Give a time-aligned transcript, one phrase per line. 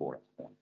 [0.00, 0.56] important point.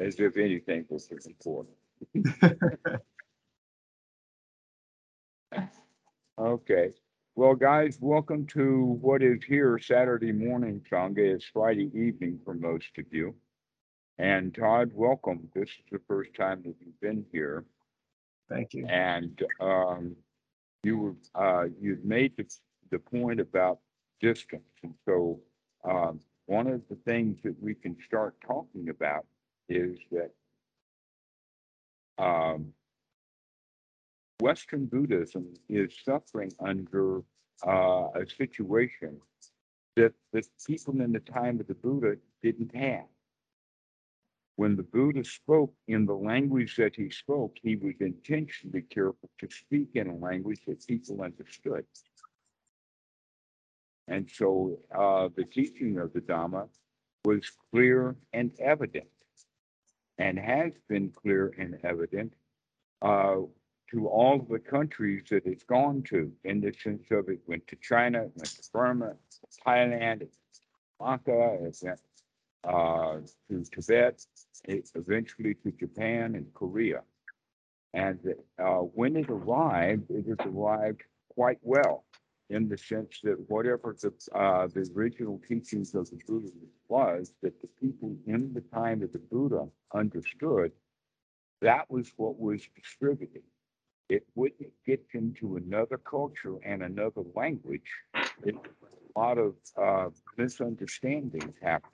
[0.00, 1.76] As if anything was important.
[6.38, 6.90] Okay,
[7.36, 11.18] well, guys, welcome to what is here Saturday morning, Sangha.
[11.18, 13.34] It's Friday evening for most of you.
[14.18, 15.46] And Todd, welcome.
[15.54, 17.66] This is the first time that you've been here.
[18.48, 18.86] Thank you.
[18.88, 20.16] And um,
[20.82, 22.46] you were, uh, you'd made the,
[22.90, 23.78] the point about
[24.22, 24.62] distance.
[24.82, 25.40] And so
[25.84, 29.26] um, one of the things that we can start talking about
[29.68, 30.30] is that
[32.18, 32.72] um,
[34.40, 37.22] Western Buddhism is suffering under
[37.66, 39.20] uh, a situation
[39.96, 43.04] that the people in the time of the Buddha didn't have.
[44.56, 49.48] When the Buddha spoke in the language that he spoke, he was intentionally careful to
[49.50, 51.84] speak in a language that people understood.
[54.08, 56.68] And so uh, the teaching of the Dhamma
[57.24, 59.06] was clear and evident,
[60.18, 62.32] and has been clear and evident
[63.00, 63.36] uh,
[63.90, 67.76] to all the countries that it's gone to, in the sense of it went to
[67.76, 69.12] China, it went to Burma,
[69.66, 70.28] Thailand,
[70.98, 72.00] Lanka, it went
[72.64, 74.24] uh, to Tibet,
[74.64, 77.02] it eventually to Japan and Korea.
[77.94, 78.18] And
[78.58, 81.02] uh, when it arrived, it has arrived
[81.34, 82.04] quite well
[82.50, 86.48] in the sense that whatever the, uh, the original teachings of the Buddha
[86.88, 90.72] was, that the people in the time of the Buddha understood,
[91.60, 93.42] that was what was distributed.
[94.08, 97.90] It wouldn't get into another culture and another language.
[98.44, 98.54] It,
[99.16, 101.90] a lot of uh, misunderstandings happen.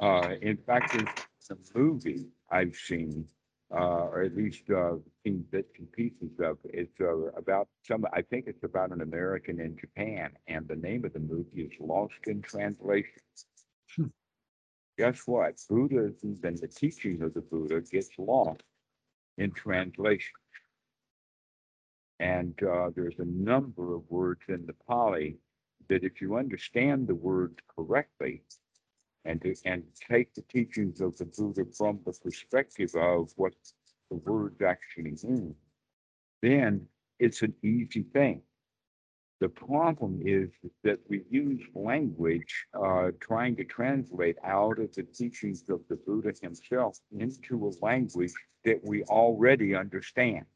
[0.00, 3.26] Uh, in fact, there's a movie I've seen,
[3.72, 6.58] uh, or at least uh, seen bits and pieces of.
[6.64, 8.04] It's uh, about some.
[8.12, 11.72] I think it's about an American in Japan, and the name of the movie is
[11.80, 13.20] Lost in Translation.
[13.96, 14.06] Hmm.
[14.98, 15.54] Guess what?
[15.68, 18.62] Buddhism and the teaching of the Buddha gets lost
[19.36, 20.32] in translation.
[22.18, 25.36] And uh, there's a number of words in the Pali
[25.88, 28.42] that if you understand the words correctly
[29.26, 33.54] and, to- and take the teachings of the Buddha from the perspective of what
[34.10, 35.54] the words actually mean,
[36.42, 36.86] then
[37.18, 38.42] it's an easy thing.
[39.40, 40.48] The problem is
[40.82, 46.32] that we use language uh, trying to translate out of the teachings of the Buddha
[46.40, 48.32] himself into a language
[48.64, 50.46] that we already understand.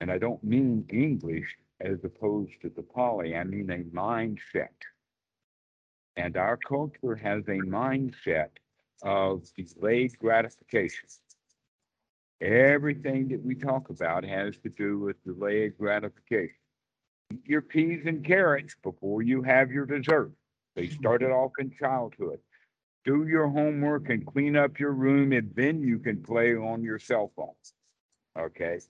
[0.00, 4.68] And I don't mean English as opposed to the Pali, I mean a mindset.
[6.16, 8.50] And our culture has a mindset
[9.02, 11.08] of delayed gratification.
[12.40, 16.56] Everything that we talk about has to do with delayed gratification.
[17.32, 20.32] Eat your peas and carrots before you have your dessert.
[20.74, 21.00] They mm-hmm.
[21.00, 22.40] started off in childhood.
[23.04, 26.98] Do your homework and clean up your room, and then you can play on your
[26.98, 27.54] cell phone.
[28.38, 28.80] Okay?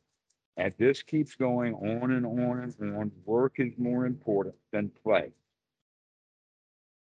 [0.56, 3.12] And this keeps going on and on and on.
[3.24, 5.32] Work is more important than play.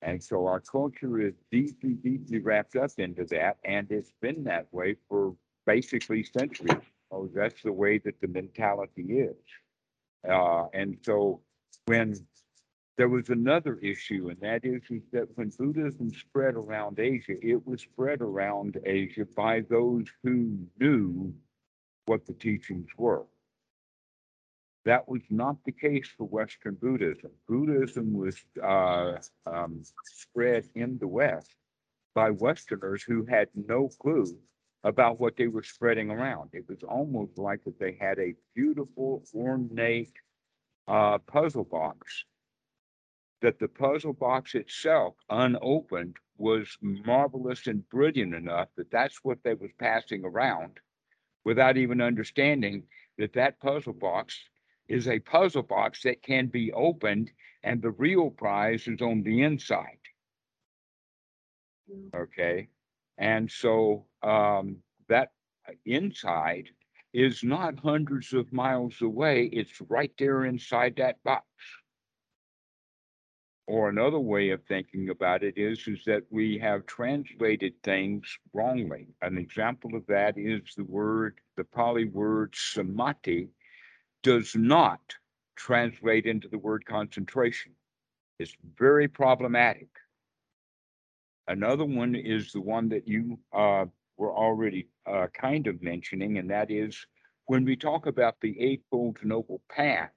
[0.01, 4.67] And so our culture is deeply, deeply wrapped up into that, and it's been that
[4.72, 5.35] way for
[5.66, 6.84] basically centuries.
[7.12, 9.35] Oh, that's the way that the mentality is.
[10.28, 11.41] Uh, and so
[11.85, 12.16] when
[12.97, 17.66] there was another issue, and that is, is that when Buddhism spread around Asia, it
[17.66, 21.33] was spread around Asia by those who knew
[22.06, 23.23] what the teachings were.
[24.86, 27.31] That was not the case for Western Buddhism.
[27.47, 31.56] Buddhism was uh, um, spread in the West
[32.16, 34.38] by Westerners who had no clue
[34.84, 36.50] about what they were spreading around.
[36.53, 40.14] It was almost like that they had a beautiful, ornate
[40.88, 42.25] uh, puzzle box.
[43.42, 49.53] That the puzzle box itself, unopened, was marvelous and brilliant enough that that's what they
[49.53, 50.80] was passing around
[51.44, 52.84] without even understanding
[53.18, 54.40] that that puzzle box
[54.91, 57.31] is a puzzle box that can be opened
[57.63, 60.04] and the real prize is on the inside.
[62.15, 62.68] Okay,
[63.18, 64.77] and so um,
[65.07, 65.31] that
[65.86, 66.69] inside
[67.13, 71.45] is not hundreds of miles away, it's right there inside that box.
[73.68, 79.07] Or another way of thinking about it is, is that we have translated things wrongly.
[79.21, 83.50] An example of that is the word, the Pali word samadhi
[84.23, 85.00] does not
[85.56, 87.73] translate into the word concentration.
[88.39, 89.89] It's very problematic.
[91.47, 93.85] Another one is the one that you uh,
[94.18, 97.06] were already uh, kind of mentioning, and that is
[97.45, 100.12] when we talk about the Eightfold Noble Path,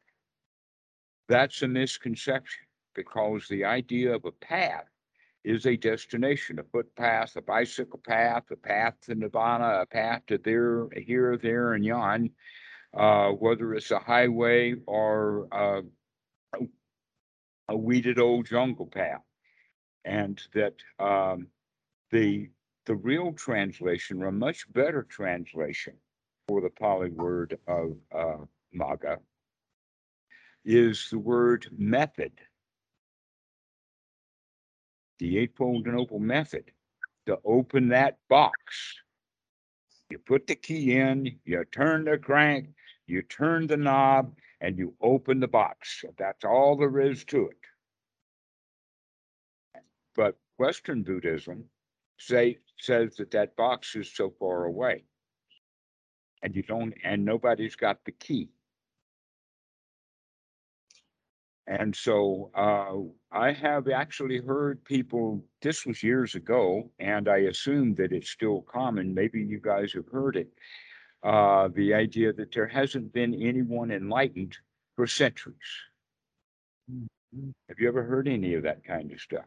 [1.29, 2.67] that's a misconception.
[2.95, 4.87] because the idea of a path
[5.45, 10.39] is a destination, a footpath, a bicycle path, a path to Nirvana, a path to
[10.39, 12.31] there, here, there, and yon.
[12.97, 15.83] Uh, whether it's a highway or, uh,
[17.69, 19.23] a- weeded old jungle path.
[20.05, 21.49] And that, um,
[22.11, 22.51] the,
[22.87, 25.95] the real translation, or a much better translation
[26.47, 29.19] for the Pali word of, uh, magga
[30.65, 32.33] is the word method.
[35.19, 36.71] The Eightfold Noble Method,
[37.27, 38.95] to open that box.
[40.11, 42.69] You put the key in, you turn the crank,
[43.07, 46.05] you turn the knob, and you open the box.
[46.17, 47.59] That's all there is to it.
[50.17, 51.65] But Western Buddhism
[52.19, 55.05] say, says that that box is so far away.
[56.43, 58.49] And you don't, and nobody's got the key.
[61.67, 67.95] And so uh, I have actually heard people, this was years ago, and I assume
[67.95, 69.15] that it's still common.
[69.15, 70.49] Maybe you guys have heard it.
[71.25, 74.59] Uh, the idea that there hasn't been anyone enlightened
[74.95, 75.57] for centuries.
[77.69, 79.47] Have you ever heard any of that kind of stuff?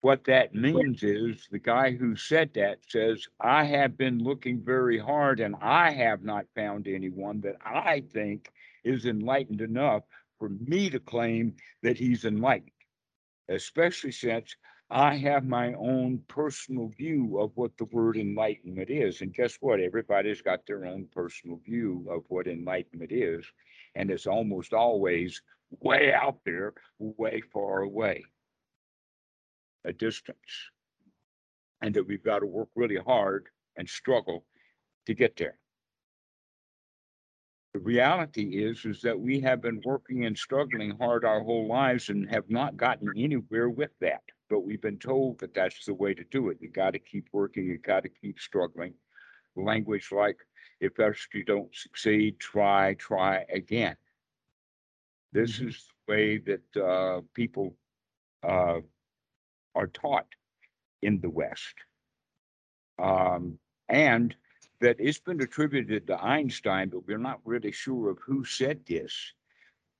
[0.00, 4.96] What that means is the guy who said that says, I have been looking very
[4.96, 8.52] hard and I have not found anyone that I think
[8.84, 10.04] is enlightened enough
[10.38, 12.70] for me to claim that he's enlightened.
[13.48, 14.54] Especially since
[14.94, 19.22] I have my own personal view of what the word enlightenment is.
[19.22, 19.80] And guess what?
[19.80, 23.42] Everybody's got their own personal view of what enlightenment is.
[23.94, 25.40] And it's almost always
[25.80, 28.22] way out there, way far away,
[29.86, 30.36] a distance.
[31.80, 33.48] And that we've got to work really hard
[33.78, 34.44] and struggle
[35.06, 35.58] to get there.
[37.72, 42.10] The reality is, is that we have been working and struggling hard our whole lives
[42.10, 44.20] and have not gotten anywhere with that.
[44.52, 46.60] But we've been told that that's the way to do it.
[46.60, 48.94] You got to keep working, you got to keep struggling.
[49.56, 50.38] Language like,
[50.80, 53.96] if first you don't succeed, try, try again.
[55.32, 55.68] This Mhm.
[55.68, 57.76] is the way that uh, people
[58.42, 58.80] uh,
[59.74, 60.28] are taught
[61.02, 61.74] in the West.
[62.98, 63.58] Um,
[63.88, 64.36] and
[64.80, 69.34] that it's been attributed to Einstein, but we're not really sure of who said this.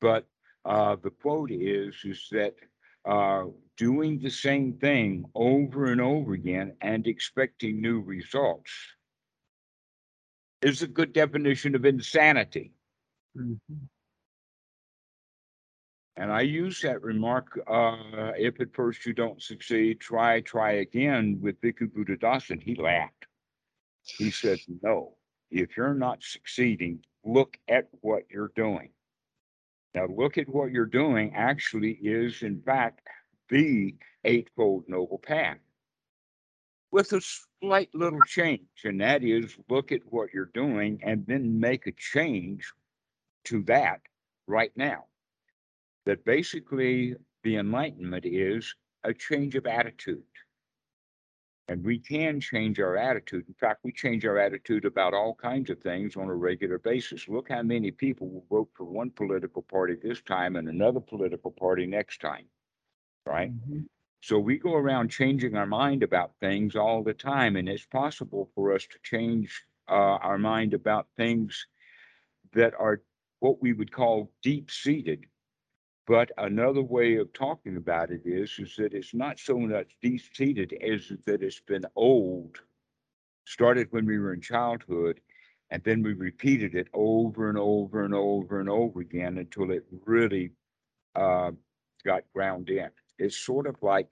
[0.01, 0.29] But
[0.65, 2.57] uh, the quote is, is that
[3.05, 3.47] uh,
[3.83, 8.71] doing the same thing over and over again and expecting new results
[10.63, 12.73] is a good definition of insanity.
[13.37, 13.59] Mhm.
[16.15, 21.41] And I use that remark, uh, if at first you don't succeed, try, try again
[21.41, 22.63] with Bhikkhu Buddhadasa.
[22.63, 23.27] He laughed.
[24.05, 25.17] He said, no,
[25.51, 28.91] if you're not succeeding, look at what you're doing.
[29.93, 33.09] Now, look at what you're doing actually is in fact
[33.53, 33.95] the
[34.25, 35.59] Eightfold Noble Path.
[36.91, 37.21] With a
[37.61, 41.93] slight little change, and that is look at what you're doing and then make a
[41.93, 42.73] change
[43.45, 44.01] to that
[44.47, 45.05] right now
[46.07, 50.23] that basically the enlightenment is a change of attitude.
[51.69, 53.45] And we can change our attitude.
[53.49, 57.29] In fact, we change our attitude about all kinds of things on a regular basis.
[57.29, 61.51] Look how many people will vote for one political party this time and another political
[61.51, 62.47] party next time.
[63.27, 63.53] Right?
[63.53, 63.89] Mhm.
[64.21, 68.51] So we go around changing our mind about things all the time, and it's possible
[68.55, 71.67] for us to change uh, our mind about things
[72.53, 73.03] that are
[73.41, 75.27] what we would call deep seated.
[76.07, 80.23] But another way of talking about it is, is that it's not so much deep
[80.35, 82.63] seated as that it's been old.
[83.47, 85.21] Started when we were in childhood,
[85.71, 89.87] and then we repeated it over and over and over and over again until it
[90.07, 90.53] really
[91.17, 91.53] uh,
[92.05, 92.91] got ground in.
[93.23, 94.09] It's sort of like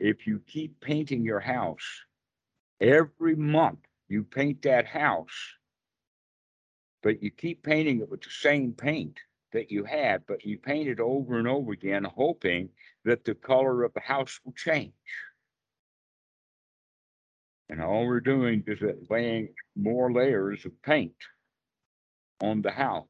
[0.00, 1.86] if you keep painting your house
[2.80, 5.54] every month, you paint that house,
[7.02, 9.18] but you keep painting it with the same paint
[9.52, 12.70] that you had, but you paint it over and over again, hoping
[13.04, 14.92] that the color of the house will change.
[17.68, 21.16] And all we're doing is laying more layers of paint
[22.40, 23.06] on the house.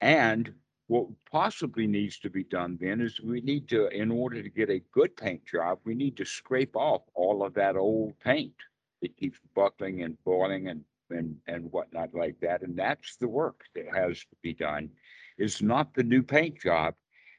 [0.00, 0.52] And
[0.92, 4.68] what possibly needs to be done then is we need to, in order to get
[4.68, 8.52] a good paint job, we need to scrape off all of that old paint.
[9.00, 12.60] that keeps buckling and boiling and, and, and whatnot like that.
[12.60, 14.90] And that's the work that has to be done.
[15.38, 16.92] It's not the new paint job.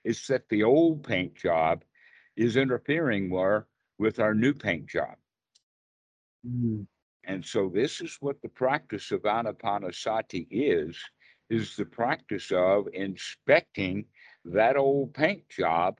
[0.03, 1.83] It's that the old paint job
[2.36, 3.67] is interfering more
[4.00, 5.15] with our new paint job.
[6.43, 6.88] Mm.
[7.25, 10.98] And so this is what the practice of anapanasati is,
[11.53, 14.05] is the practice of inspecting
[14.45, 16.00] that old paint job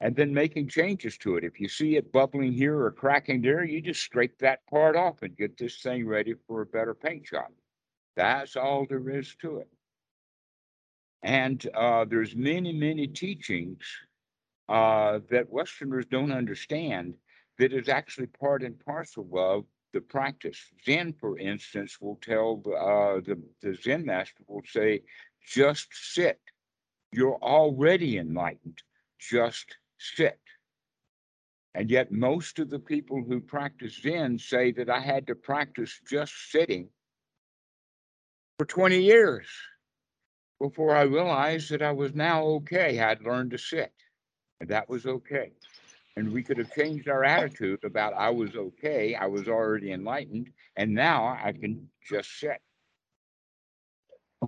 [0.00, 1.44] and then making changes to it.
[1.44, 5.22] If you see it bubbling here or cracking there, you just scrape that part off
[5.22, 7.48] and get this thing ready for a better paint job.
[8.16, 9.68] That's all there is to it.
[11.22, 13.82] And uh, there's many, many teachings
[14.68, 17.14] uh, that Westerners don't understand
[17.58, 19.64] that is actually part and parcel of
[19.96, 20.58] the practice.
[20.84, 25.00] Zen, for instance, will tell uh, the, the Zen master will say,
[25.48, 26.38] just sit.
[27.12, 28.82] You're already enlightened.
[29.18, 30.38] Just sit.
[31.74, 35.98] And yet, most of the people who practice Zen say that I had to practice
[36.06, 36.90] just sitting
[38.58, 39.46] for 20 years
[40.60, 43.00] before I realized that I was now okay.
[43.00, 43.94] I'd learned to sit,
[44.60, 45.52] and that was okay.
[46.16, 50.50] And we could have changed our attitude about I was okay, I was already enlightened,
[50.74, 52.60] and now I can just sit.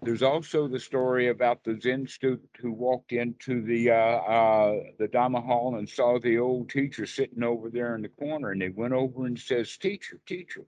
[0.02, 5.08] There's also the story about the Zen student who walked into the uh, uh, the
[5.08, 8.68] Dhamma hall and saw the old teacher sitting over there in the corner, and he
[8.68, 10.64] went over and says, "Teacher, teacher,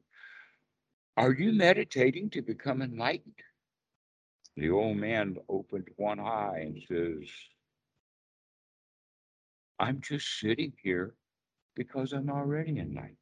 [1.16, 3.34] are you meditating to become enlightened?"
[4.56, 7.30] The old man opened one eye and says,
[9.80, 11.14] "I'm just sitting here
[11.74, 13.16] because I'm already enlightened."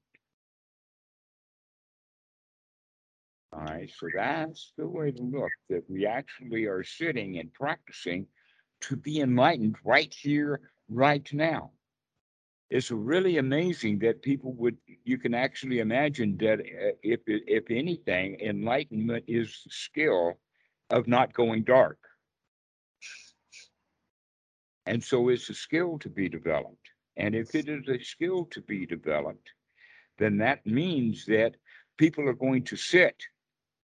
[3.52, 8.26] All right, so that's the way to look, that we actually are sitting and practicing
[8.82, 11.72] to be enlightened right here, right now.
[12.70, 18.38] It's really amazing that people would, you can actually imagine that uh, if, if anything,
[18.40, 20.38] enlightenment is the skill
[20.90, 21.98] of not going dark.
[24.88, 26.88] And so it's a skill to be developed.
[27.18, 29.50] And if it is a skill to be developed,
[30.16, 31.56] then that means that
[31.98, 33.22] people are going to sit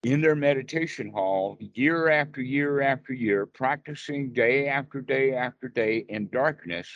[0.03, 6.05] in their meditation hall year after year after year, practicing day after day after day
[6.07, 6.87] in darkness,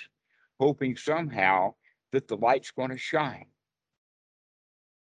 [0.62, 1.74] hoping somehow
[2.14, 3.48] that the light's going to shine.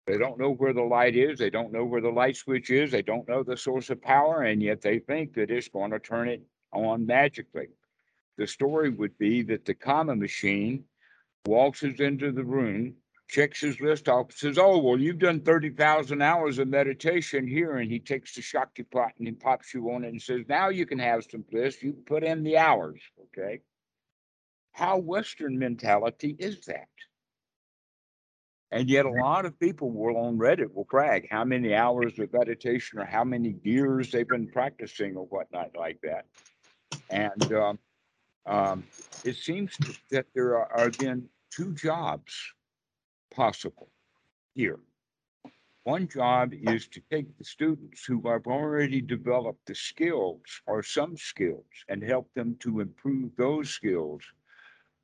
[0.08, 1.38] They don't know where the light is.
[1.38, 2.90] They don't know where the light switch is.
[2.90, 6.00] They don't know the source of power, and yet they think that it's going to
[6.00, 6.42] turn it
[6.74, 7.68] on magically.
[8.38, 10.86] The story would be that the karma machine
[11.46, 12.96] waltzes into the room,
[13.28, 17.78] checks his list off, says, Oh, well, you've done 30,000 hours of meditation here.
[17.78, 20.86] And he takes the shaktipat and he pops you on it and says, Now you
[20.86, 21.82] can have some bliss.
[21.82, 23.02] You put in the hours.
[23.38, 23.62] Okay.
[24.74, 26.88] How Western mentality is that?
[28.74, 32.32] And yet, a lot of people will on Reddit will brag how many hours of
[32.32, 36.26] meditation or how many years they've been practicing or whatnot like that.
[37.10, 37.80] And um,
[38.46, 38.84] um,
[39.24, 39.78] it seems
[40.10, 42.34] that there are, are then two jobs
[43.34, 43.90] possible
[44.54, 44.80] here.
[45.84, 51.18] One job is to take the students who have already developed the skills or some
[51.18, 54.22] skills and help them to improve those skills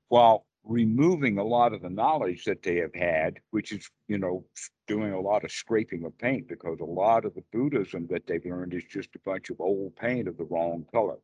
[0.09, 4.45] while removing a lot of the knowledge that they have had, which is, you know,
[4.87, 8.45] doing a lot of scraping of paint because a lot of the Buddhism that they've
[8.45, 11.17] learned is just a bunch of old paint of the wrong color.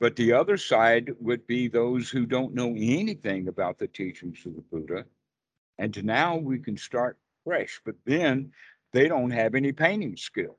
[0.00, 4.54] But the other side would be those who don't know anything about the teachings of
[4.54, 5.04] the Buddha.
[5.78, 8.52] And now we can start fresh, but then
[8.92, 10.56] they don't have any painting skills.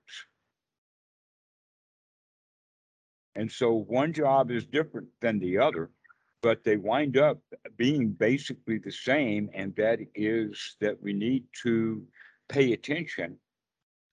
[3.36, 5.90] And so one job is different than the other,
[6.42, 7.40] but they wind up
[7.78, 9.50] being basically the same.
[9.54, 12.06] And that is that we need to
[12.50, 13.38] pay attention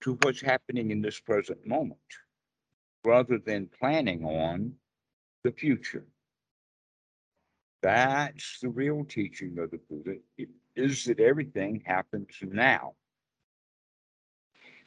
[0.06, 1.98] to what's happening in this present moment
[3.04, 4.72] rather than planning on
[5.42, 6.06] the future.
[7.82, 12.94] That's the real teaching of the Buddha, it is that everything happens now.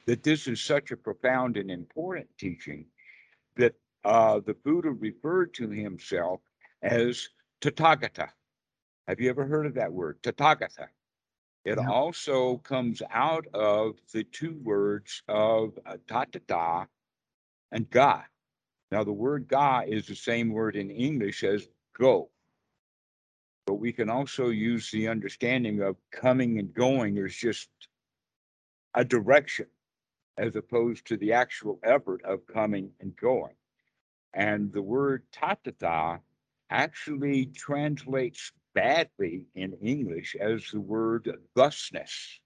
[0.06, 2.86] That this is such a profound and important teaching
[3.58, 3.74] that
[4.06, 6.40] uh, the Buddha referred to himself
[6.82, 7.28] as
[7.60, 8.30] Tathagata.
[9.10, 10.88] Have you ever heard of that word, Tathagata?
[11.70, 11.90] It Yeah.
[11.90, 16.88] also comes out of the two words of uh, tathata
[17.72, 18.26] and ga.
[18.92, 22.32] Now, the word ga is the same word in English as go.
[23.68, 27.70] But we can also use the understanding of coming and going as just
[28.96, 29.68] a direction
[30.38, 33.56] as opposed to the actual effort of coming and going.
[34.34, 36.22] And the word tathata
[36.72, 42.40] actually translates badly in English as the word thusness.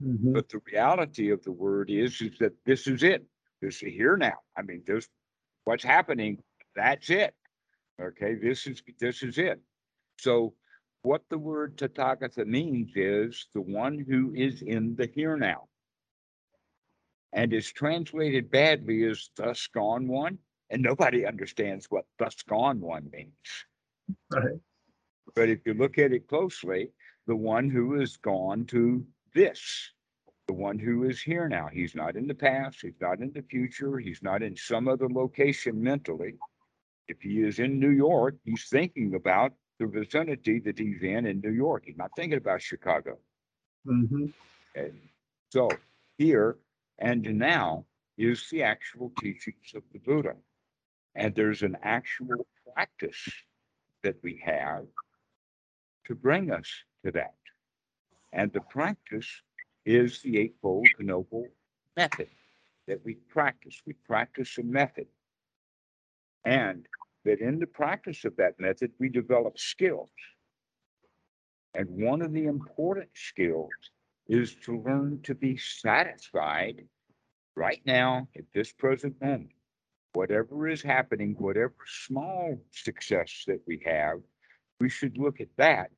[0.00, 0.32] Mhm.
[0.32, 3.26] But the reality of the word is, is that this is it.
[3.60, 4.38] This is here now.
[4.56, 5.08] I mean, this
[5.64, 6.42] what's happening,
[6.76, 7.34] that's it.
[8.00, 9.60] Okay, this is this is it.
[10.18, 10.54] So
[11.02, 15.68] what the word Tathagata means is the one who is in the here now.
[17.32, 20.38] And is translated badly as thus gone one.
[20.70, 23.48] And nobody understands what thus gone one means.
[24.30, 24.60] Right.
[25.34, 26.90] But if you look at it closely,
[27.26, 29.90] the one who has gone to this,
[30.46, 33.42] the one who is here now, he's not in the past, he's not in the
[33.42, 36.34] future, he's not in some other location mentally.
[37.08, 41.40] If he is in New York, he's thinking about the vicinity that he's in in
[41.40, 41.84] New York.
[41.86, 43.18] He's not thinking about Chicago.
[43.86, 44.26] Mm-hmm.
[44.74, 44.92] And
[45.50, 45.68] so
[46.18, 46.56] here
[46.98, 47.84] and now
[48.16, 50.34] is the actual teachings of the Buddha.
[51.14, 53.28] And there's an actual practice
[54.02, 54.84] that we have
[56.06, 56.68] to bring us
[57.04, 57.34] to that.
[58.32, 59.28] And the practice
[59.84, 61.46] is the Eightfold Noble
[61.96, 62.28] Method
[62.88, 63.80] that we practice.
[63.86, 65.06] We practice a method.
[66.44, 66.86] And
[67.24, 70.10] that in the practice of that method, we develop skills.
[71.74, 73.70] And one of the important skills
[74.28, 76.84] is to learn to be satisfied
[77.54, 79.52] right now at this present moment.
[80.14, 84.18] Whatever is happening, whatever small success that we have,
[84.80, 85.90] we should look at that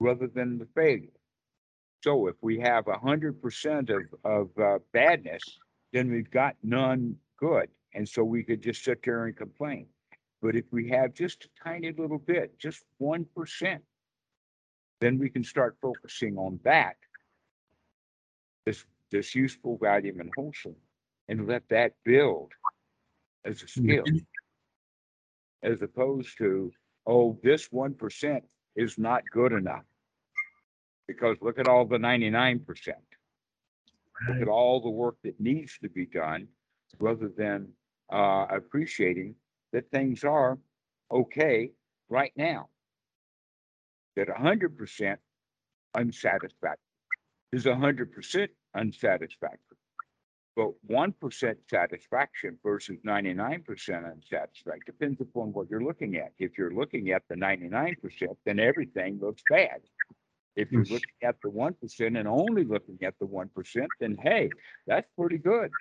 [0.00, 1.08] rather than the failure.
[2.02, 5.42] So if we have a hundred percent of, of uh, badness,
[5.92, 7.68] then we've got none good.
[7.94, 9.86] And so we could just sit there and complain.
[10.42, 13.82] But if we have just a tiny little bit, just one percent,
[15.00, 16.96] then we can start focusing on that.
[18.66, 20.76] This, this useful, valuable, and wholesome,
[21.28, 22.52] and let that build
[23.44, 24.04] as a skill.
[25.62, 26.72] As opposed to,
[27.06, 28.44] oh, this one percent
[28.76, 29.84] is not good enough.
[31.06, 32.96] Because look at all the ninety-nine percent.
[34.28, 36.48] Look at all the work that needs to be done,
[36.98, 37.68] rather than,
[38.12, 39.34] uh, appreciating
[39.72, 40.58] that things are
[41.10, 41.72] okay
[42.08, 42.68] right now.
[44.16, 45.20] That hundred percent
[45.94, 46.78] unsatisfactory
[47.52, 49.73] is hundred percent unsatisfactory.
[50.56, 56.32] But one percent satisfaction versus ninety-nine percent unsatisfactory depends upon what you're looking at.
[56.38, 59.80] If you're looking at the ninety-nine percent, then everything looks bad.
[60.54, 64.16] If you're looking at the one percent and only looking at the one percent, then
[64.22, 64.52] hey,
[64.86, 65.72] that's pretty good.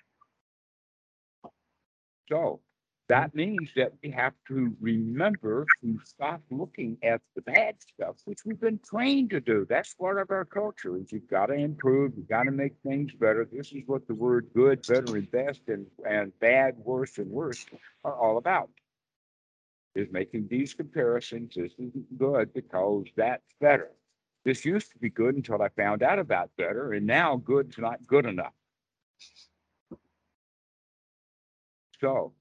[2.29, 2.61] So
[3.09, 8.39] that means that we have to remember to stop looking at the bad stuff, which
[8.45, 9.65] we've been trained to do.
[9.69, 13.11] That's part of our culture is you've got to improve, you've got to make things
[13.13, 13.45] better.
[13.51, 17.65] This is what the word good, better and best and, and bad, worse and worse
[18.05, 18.69] are all about.
[19.95, 21.53] Is making these comparisons.
[21.55, 23.91] This isn't good because that's better.
[24.45, 28.05] This used to be good until I found out about better and now good's not
[28.07, 28.53] good enough.
[32.01, 32.33] So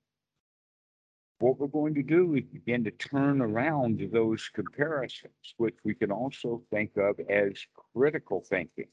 [1.42, 6.12] what we're going to do is begin to turn around those comparisons, which we can
[6.12, 7.52] also think of as
[7.92, 8.86] critical thinking.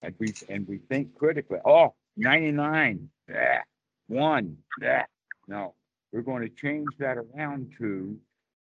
[0.00, 3.62] And we, and we think critically, oh, 99, yeah,
[4.06, 5.06] one, yeah.
[5.48, 5.74] No,
[6.12, 8.16] we're going to change that around to,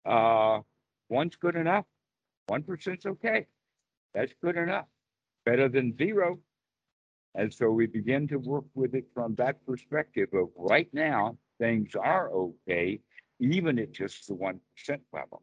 [0.05, 0.59] uh,
[1.09, 1.85] one's good enough.
[2.49, 3.47] One percent's okay.
[4.15, 4.87] That's good enough.
[5.47, 6.41] Better than zero.
[7.37, 11.95] And so we begin to work with it from that perspective of right now, things
[11.95, 13.01] are okay,
[13.41, 15.43] even at just the one percent level.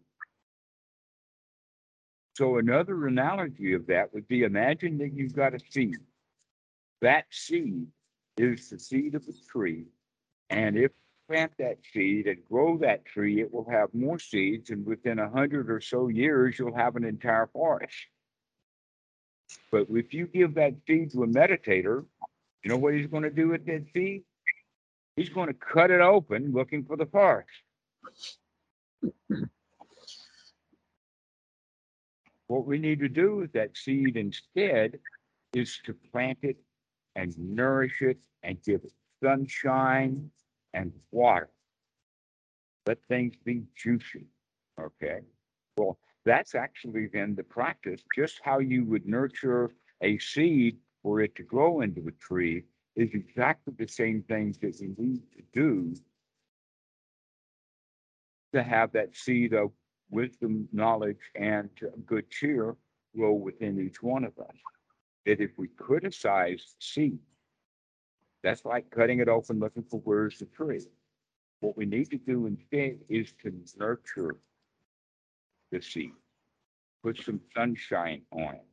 [2.36, 5.97] So another analogy of that would be imagine that you've got a seed.
[7.01, 7.88] That seed
[8.38, 9.86] is the seed of a tree.
[10.49, 14.69] And if you plant that seed and grow that tree, it will have more seeds
[14.69, 17.95] and within a hundred or so years, you'll have an entire forest.
[19.71, 22.06] But if you give that seed to a meditator,
[22.63, 24.23] you know what he's going to do with that seed?
[25.15, 27.49] He's going to cut it open looking for the forest.
[32.47, 34.99] What we need to do with that seed instead
[35.54, 36.58] is to plant it
[37.15, 38.91] and nourish it and give it
[39.23, 40.30] sunshine
[40.73, 41.49] and water.
[42.86, 44.28] Let things be juicy,
[44.80, 45.21] okay?
[45.78, 51.36] Well, that's actually then the practice, just how you would nurture a seed for it
[51.36, 52.63] to grow into a tree
[52.96, 55.94] is exactly the same things that we need to do
[58.54, 59.72] to have that seed of
[60.10, 61.70] wisdom, knowledge, and
[62.06, 62.76] good cheer
[63.16, 64.56] grow within each one of us.
[65.26, 67.20] That if we criticize the seed,
[68.44, 70.82] that's like cutting it open looking for where's the tree.
[71.62, 74.36] What we need to do instead is to nurture
[75.72, 76.12] the seed.
[77.04, 78.66] Put some sunshine on it.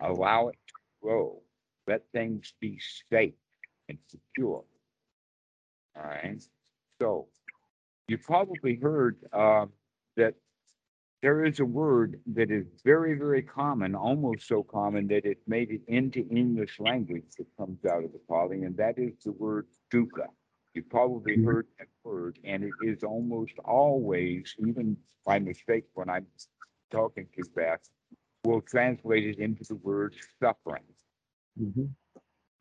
[0.00, 1.42] Allow it to grow.
[1.86, 3.34] Let things be safe
[3.88, 4.64] and secure.
[5.96, 6.42] All right.
[7.00, 7.28] So
[8.08, 9.66] you probably heard uh,
[10.16, 10.34] that
[11.22, 15.70] there is a word that is very, very common, almost so common that it made
[15.70, 19.66] it into English language that comes out of the Pali, and that is the word
[19.92, 20.28] dukkha.
[20.74, 21.44] You probably Mhm.
[21.44, 26.26] heard that word, and it is almost always, even by mistake when I'm
[26.90, 27.90] talking too fast,
[28.44, 30.84] will translate it into the word suffering.
[31.60, 31.94] Mhm.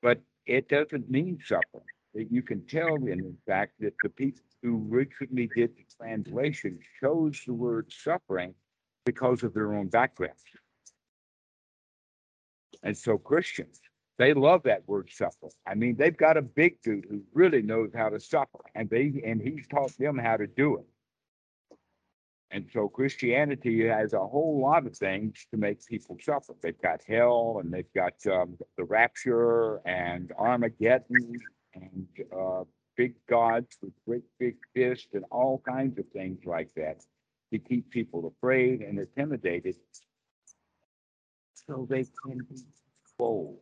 [0.01, 1.86] But it doesn't mean suffering.
[2.13, 6.79] That you can tell in in fact that the people who originally did the translation
[7.01, 8.55] chose the word suffering
[9.05, 10.38] because of their own background.
[12.84, 13.81] And so Christians,
[14.17, 15.49] they love that word suffer.
[15.67, 19.21] I mean, they've got a big dude who really knows how to suffer and they,
[19.25, 20.86] and he's taught them how to do it.
[22.51, 26.53] And so Christianity has a whole lot of things to make people suffer.
[26.62, 31.39] They've got hell and they've got um, the rapture and Armageddon
[31.73, 32.63] and uh,
[32.95, 37.03] big gods with great big fists and all kinds of things like that
[37.51, 39.75] to keep people afraid and intimidated
[41.53, 42.63] so they can be
[43.08, 43.60] controlled.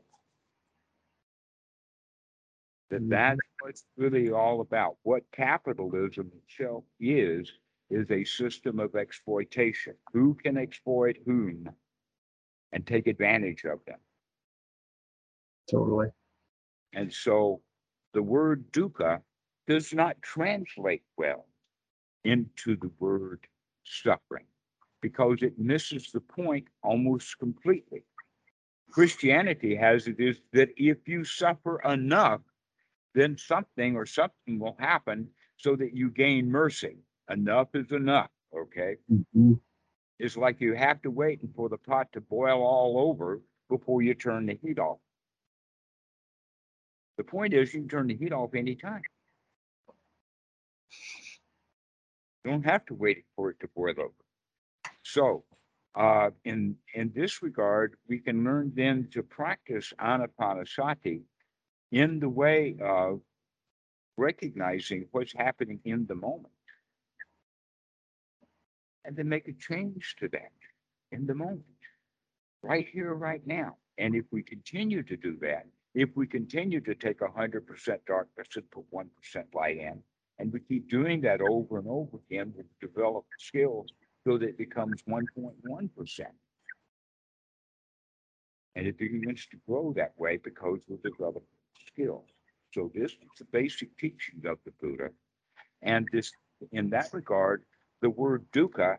[2.89, 3.09] That Mhm.
[3.09, 4.97] that's what it's really all about.
[5.03, 7.51] What capitalism itself is,
[7.89, 9.93] is a system of exploitation.
[10.13, 11.69] Who can exploit whom
[12.71, 13.99] and take advantage of them?
[15.69, 16.07] Totally.
[16.93, 17.61] And so
[18.13, 19.21] the word dukkha
[19.67, 21.47] does not translate well
[22.23, 23.47] into the word
[23.83, 24.45] suffering
[25.01, 28.05] because it misses the point almost completely.
[28.91, 32.41] Christianity has it is that if you suffer enough,
[33.15, 36.97] then something or something will happen so that you gain mercy.
[37.33, 38.97] Enough is enough, okay?
[39.11, 39.59] Mhm.
[40.19, 44.13] It's like you have to wait for the pot to boil all over before you
[44.13, 44.99] turn the heat off.
[47.17, 49.01] The point is, you can turn the heat off anytime.
[52.45, 54.13] You don't have to wait for it to boil over.
[55.03, 55.45] So,
[55.95, 61.23] uh, in in this regard, we can learn then to practice anapanasati
[61.91, 63.21] in the way of
[64.17, 66.52] recognizing what's happening in the moment,
[69.05, 70.51] and then make a change to that
[71.11, 71.63] in the moment,
[72.61, 73.77] right here, right now.
[73.97, 78.47] And if we continue to do that, if we continue to take hundred percent darkness
[78.55, 80.01] and put one percent light in,
[80.39, 83.89] and we keep doing that over and over again, we develop skills
[84.25, 86.33] so that it becomes one point one percent.
[88.75, 91.43] And it begins to grow that way because we develop
[91.85, 92.25] skills.
[92.73, 95.11] So this is the basic teaching of the Buddha.
[95.83, 96.31] And this,
[96.71, 97.61] in that regard,
[98.03, 98.97] the word dukkha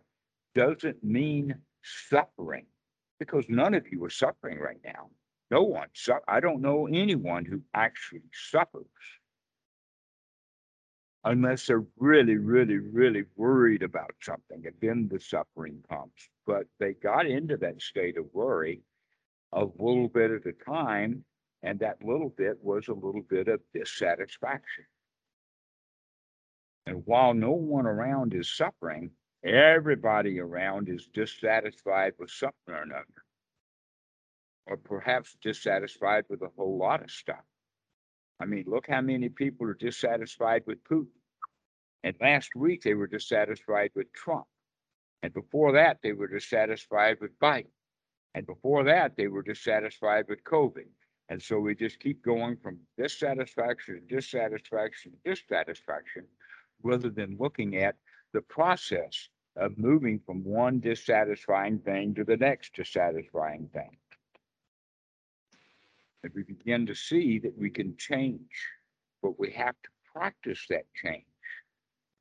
[0.55, 2.67] doesn't mean suffering
[3.19, 5.11] because none of you are suffering right now.
[5.51, 8.87] No one, su- I don't know anyone who actually suffers
[11.25, 16.13] unless they're really, really, really worried about something, and then the suffering comes.
[16.47, 18.81] But they got into that state of worry
[19.53, 21.25] a little bit at a time,
[21.63, 24.85] and that little bit was a little bit of dissatisfaction.
[26.87, 29.11] And while no one around is suffering,
[29.45, 33.05] everybody around is dissatisfied with something or another.
[34.67, 37.45] Or perhaps dissatisfied with a whole lot of stuff.
[38.41, 41.09] I mean, look how many people are dissatisfied with Putin.
[42.03, 44.47] And last week they were dissatisfied with Trump.
[45.23, 47.71] And before that, they were dissatisfied with Biden.
[48.35, 50.89] And before that, they were dissatisfied with COVID.
[51.31, 56.25] And so we just keep going from dissatisfaction, to dissatisfaction, to dissatisfaction,
[56.83, 57.97] rather than looking at
[58.33, 63.97] the process of moving from one dissatisfying thing to the next dissatisfying thing.
[66.23, 68.51] And we begin to see that we can change,
[69.23, 71.25] but we have to practice that change.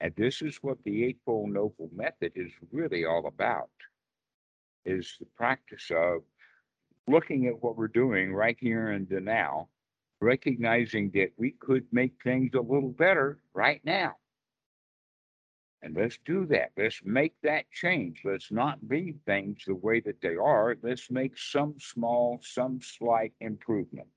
[0.02, 3.70] And this is what the Eightfold Noble Method is really all about,
[4.86, 6.24] is the practice of
[7.08, 9.70] looking at what we're doing right here and now,
[10.20, 14.16] recognizing that we could make things a little better right now.
[15.84, 16.72] And let's do that.
[16.78, 18.22] Let's make that change.
[18.24, 20.78] Let's not leave things the way that they are.
[20.82, 24.08] Let's make some small, some slight improvement.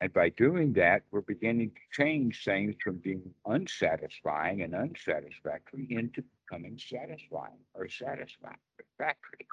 [0.00, 6.22] And by doing that, we're beginning to change things from being unsatisfying and unsatisfactory into
[6.48, 9.46] becoming satisfying or satisfactory.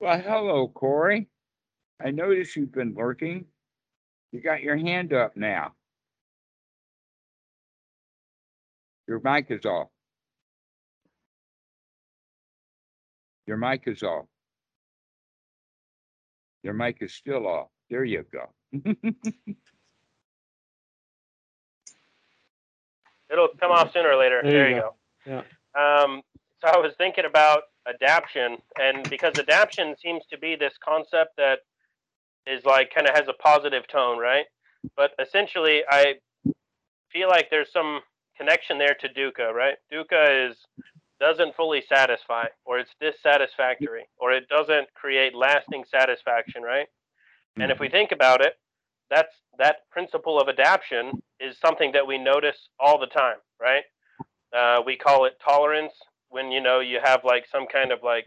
[0.00, 1.28] Well, hello, Corey.
[2.04, 3.46] I notice you've been lurking.
[4.32, 5.74] You got your hand up now.
[9.08, 9.88] Your mic is off.
[13.46, 14.26] Your mic is off.
[16.62, 17.68] Your mic is still off.
[17.90, 18.52] There you go.
[23.30, 24.42] It'll come off sooner or later.
[24.42, 24.94] There There, you you go.
[25.26, 25.38] go.
[25.80, 26.22] Um,
[26.62, 31.60] so I was thinking about adaption, and because adaption seems to be this concept that
[32.46, 34.46] is like kind of has a positive tone, right?
[34.96, 36.14] but essentially, I
[37.12, 38.00] feel like there's some
[38.38, 39.76] connection there to Dukkha, right?
[39.92, 40.56] Dukkha is
[41.20, 46.86] doesn't fully satisfy, or it's dissatisfactory, or it doesn't create lasting satisfaction, right?
[47.60, 48.54] And if we think about it,
[49.10, 53.82] that's that principle of adaptation is something that we notice all the time, right?
[54.56, 55.92] Uh, we call it tolerance
[56.30, 58.24] when you know you have like some kind of like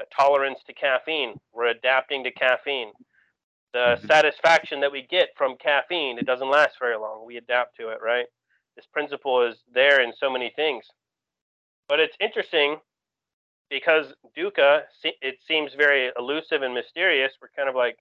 [0.00, 1.40] a tolerance to caffeine.
[1.54, 2.92] We're adapting to caffeine.
[3.72, 4.06] The Mhm.
[4.06, 7.24] satisfaction that we get from caffeine, it doesn't last very long.
[7.24, 8.26] We adapt to it, right?
[8.76, 10.84] This principle is there in so many things.
[11.88, 12.76] But it's interesting
[13.70, 17.32] because dukkha, it seems very elusive and mysterious.
[17.40, 17.98] We're kind of like,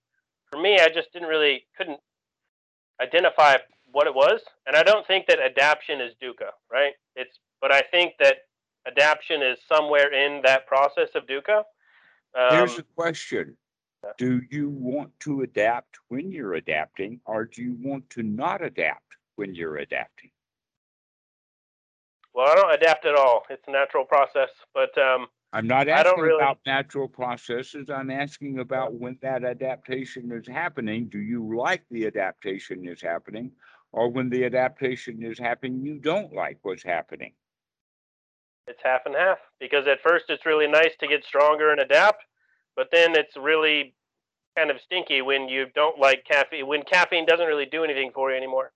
[0.52, 2.00] for me, I just didn't really couldn't
[3.02, 3.58] identify
[3.92, 6.94] what it was, and I don't think that adaptation is dukkha, right?
[7.16, 8.38] It's, but I think that
[8.88, 11.64] adaptation is somewhere in that process of dukkha.
[12.52, 13.58] Here's um, a question.
[14.18, 19.16] Do you want to adapt when you're adapting, or do you want to not adapt
[19.36, 20.30] when you're adapting?
[22.36, 23.44] Well, I don't adapt at all.
[23.50, 27.90] It's a natural process, but um, I'm not I don't asking really- about natural processes.
[27.90, 31.08] I'm asking about when that adaptation is happening.
[31.08, 33.52] Do you like the adaptation is happening?
[33.94, 37.34] Or when the adaptation is happening, you don't like what's happening?
[38.68, 42.24] it's half and half because at first it's really nice to get stronger and adapt,
[42.76, 43.94] but then it's really
[44.58, 48.32] kind of stinky when you don't like caffeine when caffeine doesn't really do anything for
[48.32, 48.72] you anymore.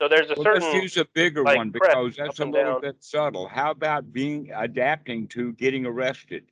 [0.00, 2.74] So there's a Well, certain let's use a bigger like, one because that's a little
[2.74, 2.80] down.
[2.80, 3.48] bit subtle.
[3.48, 6.50] How about being adapting to getting arrested?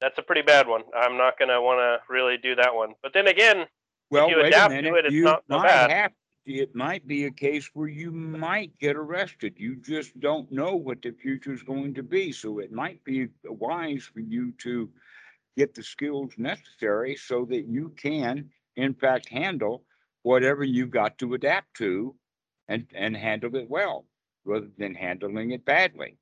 [0.00, 0.82] that's a pretty bad one.
[0.94, 2.94] I'm not gonna want to really do that one.
[3.02, 3.66] But then again,
[4.10, 5.90] Well, you adapt to minute, it, it's you not so bad.
[5.90, 6.12] have,
[6.46, 9.54] it might be a case where you might get arrested.
[9.56, 12.32] You just don't know what the future is going to be.
[12.32, 14.90] So it might be wise for you to
[15.56, 19.84] get the skills necessary so that you can, in fact, handle
[20.22, 22.14] whatever you've got to adapt to
[22.68, 24.06] and, and handle it well,
[24.44, 26.18] rather than handling it badly.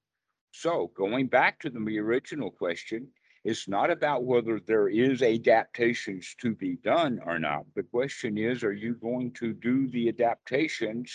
[0.52, 3.08] So going back to the original question,
[3.44, 7.64] it's not about whether there is adaptations to be done or not.
[7.74, 11.12] The question is, are you going to do the adaptations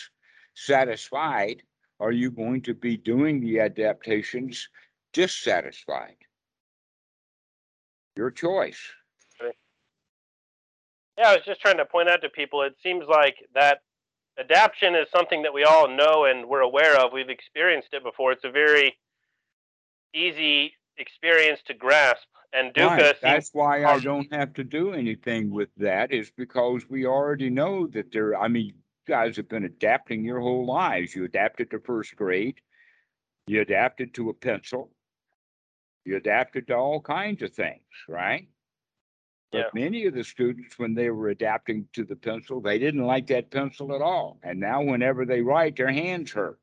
[0.54, 1.64] satisfied?
[2.00, 4.70] Are you going to be doing the adaptations
[5.12, 6.16] dissatisfied?
[8.16, 8.82] Your choice.
[11.22, 12.64] Yeah, I was just trying to point out to people.
[12.64, 13.82] It seems like that
[14.40, 17.14] adaptation is something that we all know and we're aware of.
[17.14, 18.32] We've experienced it before.
[18.32, 18.98] It's a very
[20.16, 22.26] easy experience to grasp.
[22.54, 26.90] And dukkha Right, that's why I don't have to do anything with that is because
[26.90, 28.74] we already know that there, I mean, you
[29.08, 31.16] guys have been adapting your whole lives.
[31.16, 32.60] You adapted to first grade.
[33.46, 34.90] You adapted to a pencil.
[36.04, 38.48] You adapted to all kinds of things, right?
[39.52, 43.28] But many of the students, when they were adapting to the pencil, they didn't like
[43.28, 44.40] that pencil at all.
[44.44, 46.62] And now whenever they write, their hands hurt.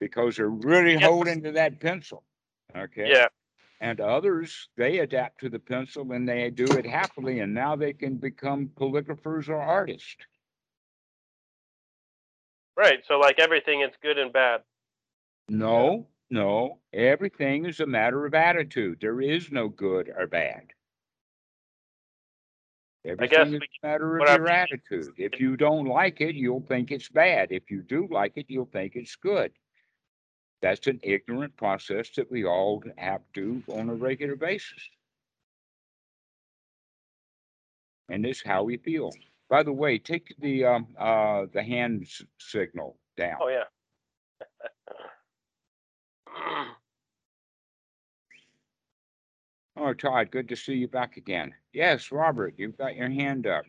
[0.00, 1.02] Because they're really Yes.
[1.02, 2.24] holding to that pencil.
[2.76, 3.10] Okay?
[3.10, 3.28] yeah.
[3.80, 7.92] And others, they adapt to the pencil and they do it happily, and now they
[7.92, 10.16] can become calligraphers or artists.
[12.76, 13.04] Right.
[13.06, 14.62] So like everything, it's good and bad.
[15.48, 18.98] No, no, everything is a matter of attitude.
[19.00, 20.72] There is no good or bad.
[23.04, 25.14] Guess Everything is a matter of your attitude.
[25.18, 27.48] If you don't like it, you'll think it's bad.
[27.52, 29.52] If you do like it, you'll think it's good.
[30.62, 34.90] That's an ignorant process that we all have to on a regular basis.
[38.08, 39.12] And it's how we feel.
[39.48, 43.38] By the way, take the, um, uh, the hand s- signal down.
[43.40, 43.64] Oh yeah.
[49.80, 51.54] Oh, Todd, good to see you back again.
[51.72, 53.64] Yes, Robert, you've got your hand up.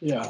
[0.00, 0.28] Yeah.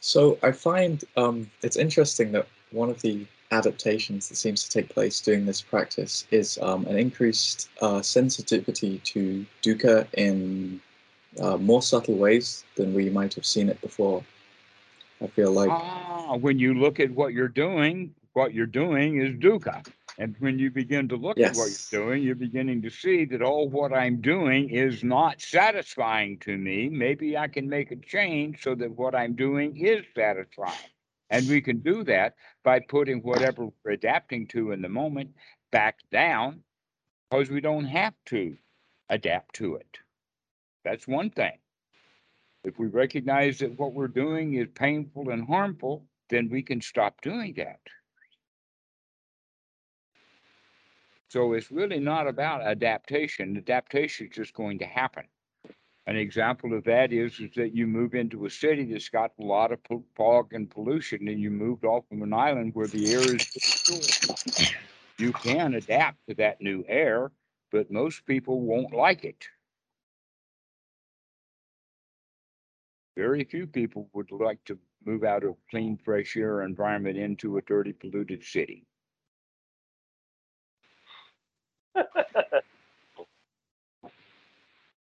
[0.00, 4.88] So I find um, it's interesting that one of the adaptations that seems to take
[4.88, 10.80] place during this practice is um, an increased uh, sensitivity to dukkha in
[11.40, 14.24] uh, more subtle ways than we might have seen it before.
[15.22, 19.30] I feel like Ah, when you look at what you're doing, what you're doing is
[19.34, 19.86] dukkha.
[20.18, 23.42] And when you begin to look at what you're doing, you're beginning to see that
[23.42, 26.88] all what I'm doing is not satisfying to me.
[26.88, 30.72] Maybe I can make a change so that what I'm doing is satisfying.
[31.28, 35.30] And we can do that by putting whatever we're adapting to in the moment
[35.70, 36.62] back down
[37.30, 38.56] because we don't have to
[39.10, 39.98] adapt to it.
[40.84, 41.58] That's one thing.
[42.64, 47.20] If we recognize that what we're doing is painful and harmful, then we can stop
[47.20, 47.80] doing that.
[51.28, 53.56] So it's really not about adaptation.
[53.56, 55.24] Adaptation is just going to happen.
[56.06, 59.42] An example of that is, is that you move into a city that's got a
[59.42, 59.80] lot of
[60.14, 63.48] fog and pollution and you moved off of an island where the air is.
[65.18, 67.32] You can adapt to that new air,
[67.72, 69.48] but most people won't like it.
[73.16, 77.56] Very few people would like to move out of a clean, fresh air environment into
[77.56, 78.86] a dirty, polluted city.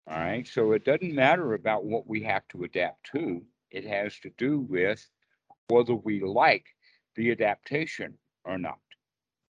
[0.08, 3.42] All right, so it doesn't matter about what we have to adapt to.
[3.72, 5.06] It has to do with
[5.68, 6.66] whether we like
[7.16, 8.80] the adaptation or not.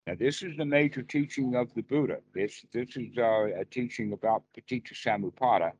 [0.07, 2.17] Now, this is the major teaching of the Buddha.
[2.33, 5.73] This this is uh, a teaching about Paticca Samuppada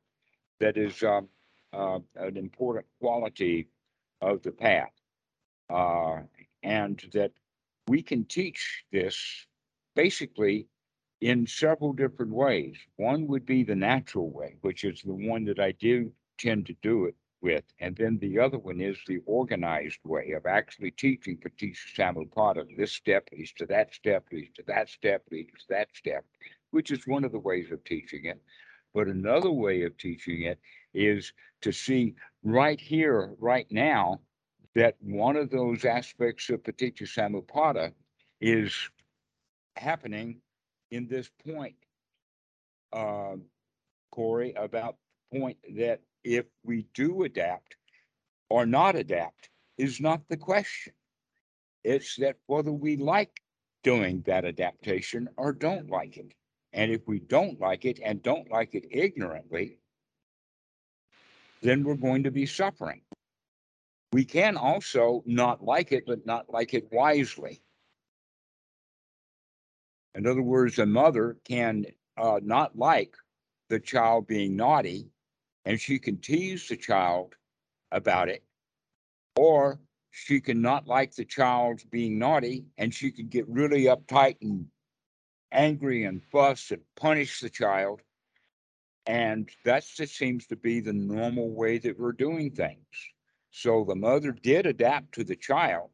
[0.60, 1.30] that is um,
[1.74, 3.70] uh, an important quality
[4.22, 4.92] of the path,
[5.72, 6.20] uh,
[6.62, 7.32] and that
[7.88, 9.48] we can teach this
[9.96, 10.68] basically
[11.22, 12.78] in several different ways.
[12.96, 16.76] One would be the natural way, which is the one that I do tend to
[16.82, 17.64] do it with.
[17.80, 22.66] And then the other one is the organized way of actually teaching Paticca Samuppada.
[22.78, 26.26] This step leads to that step, leads to that step, leads to that step,
[26.72, 28.42] which is one of the ways of teaching it.
[28.94, 30.60] But another way of teaching it
[30.94, 34.22] is to see right here, right now,
[34.76, 37.92] that one of those aspects of Paticca Samuppada
[38.40, 38.74] is
[39.76, 40.42] happening
[40.92, 41.76] in this point,
[42.94, 43.44] um,
[44.12, 44.98] Corey, about
[45.32, 47.76] the point that if we do adapt
[48.50, 50.94] or not adapt is not the question.
[51.84, 53.42] It's that whether we like
[53.84, 56.34] doing that adaptation or don't like it.
[56.74, 59.80] And if we don't like it and don't like it ignorantly,
[61.62, 63.02] then we're going to be suffering.
[64.12, 67.62] We can also not like it, but not like it wisely.
[70.16, 71.86] In other words, a mother can
[72.18, 73.16] uh, not like
[73.70, 75.10] the child being naughty
[75.66, 77.36] and she can tease the child
[77.92, 78.44] about it,
[79.36, 79.80] or
[80.12, 84.68] she can not like the child being naughty and she can get really uptight and
[85.52, 88.02] angry and fuss and punish the child.
[89.06, 92.86] And that just seems to be the normal way that we're doing things.
[93.52, 95.92] So the mother did adapt to the child,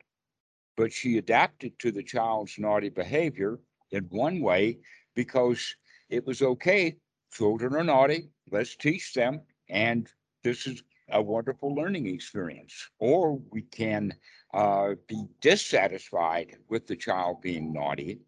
[0.76, 3.60] but she adapted to the child's naughty behavior
[3.92, 4.80] in one way
[5.16, 5.76] because
[6.10, 6.98] it was okay.
[7.32, 8.30] Children are naughty.
[8.52, 9.42] Let's teach them.
[9.70, 10.08] And
[10.44, 12.90] this is a wonderful learning experience.
[13.00, 14.14] Or we can
[14.54, 18.20] uh, be dissatisfied with the child being naughty.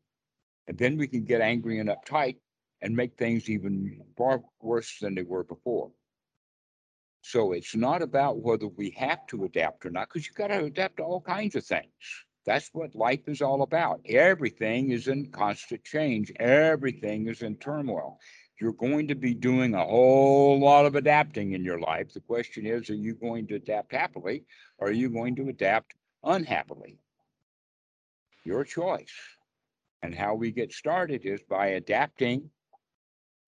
[0.67, 2.38] And then we can get angry and uptight
[2.82, 5.91] and make things even far worse than they were before.
[7.22, 10.65] So it's not about whether we have to adapt or not, because you've got to
[10.65, 12.26] adapt to all kinds of things.
[12.48, 14.00] That's what life is all about.
[14.06, 16.32] Everything is in constant change.
[16.40, 18.20] Everything is in turmoil.
[18.62, 22.14] You're going to be doing a whole lot of adapting in your life.
[22.14, 24.46] The question is, are you going to adapt happily
[24.78, 26.98] or are you going to adapt unhappily?
[28.46, 29.14] Your choice.
[30.02, 32.50] And how we get started is by adapting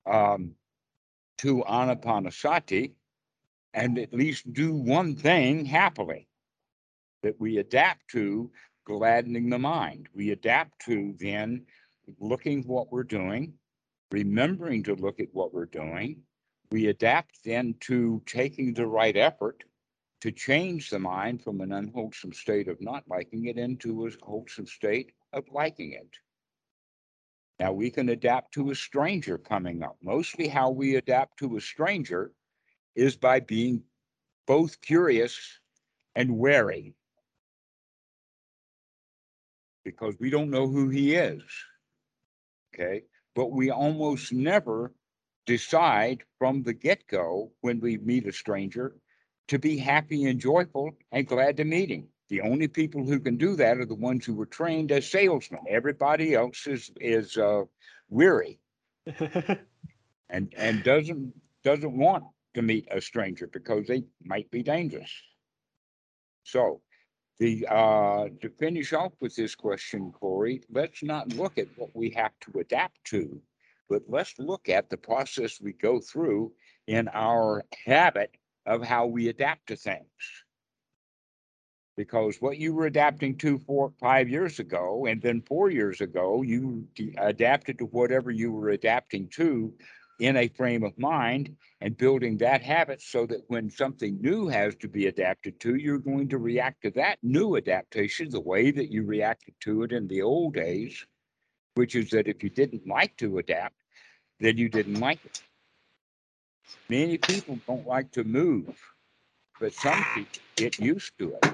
[0.06, 0.56] um,
[1.38, 2.92] to anapanasati
[3.74, 6.28] and at least do one thing happily
[7.24, 8.52] that we adapt to
[8.90, 10.10] gladdening the mind.
[10.16, 11.64] We adapt to then
[12.20, 13.54] looking what we're doing,
[14.10, 16.24] remembering to look at what we're doing.
[16.72, 19.64] We adapt then to taking the right effort
[20.22, 24.66] to change the mind from an unwholesome state of not liking it into a wholesome
[24.66, 26.10] state of liking it.
[27.60, 29.98] Now we can adapt to a stranger coming up.
[30.02, 32.32] Mostly how we adapt to a stranger
[32.96, 33.84] is by being
[34.48, 35.60] both curious
[36.16, 36.96] and wary
[39.84, 41.42] because we don't know who he is.
[42.74, 43.04] Okay,
[43.36, 44.94] but we almost never
[45.46, 48.96] decide from the get go when we meet a stranger
[49.48, 52.08] to be happy and joyful and glad to meet him.
[52.30, 55.62] The only people who can do that are the ones who were trained as salesmen.
[55.68, 57.64] Everybody else is is uh,
[58.10, 58.60] weary
[60.30, 62.24] and and doesn't doesn't want
[62.54, 65.12] to meet a stranger because they might be dangerous.
[66.44, 66.82] So
[67.40, 72.10] the uh, to finish off with this question, Corey, let's not look at what we
[72.12, 73.42] have to adapt to,
[73.90, 76.52] but let's look at the process we go through
[76.88, 78.36] in our habit
[78.66, 80.06] of how we adapt to things.
[81.96, 86.42] Because what you were adapting to four, five years ago, and then four years ago,
[86.42, 86.88] you
[87.18, 89.74] adapted to whatever you were adapting to
[90.20, 94.76] in a frame of mind and building that habit so that when something new has
[94.76, 98.92] to be adapted to, you're going to react to that new adaptation the way that
[98.92, 101.06] you reacted to it in the old days,
[101.76, 103.76] which is that if you didn't like to adapt,
[104.40, 105.42] then you didn't like it.
[106.90, 108.78] Many people don't like to move,
[109.60, 111.46] but some people get used to it.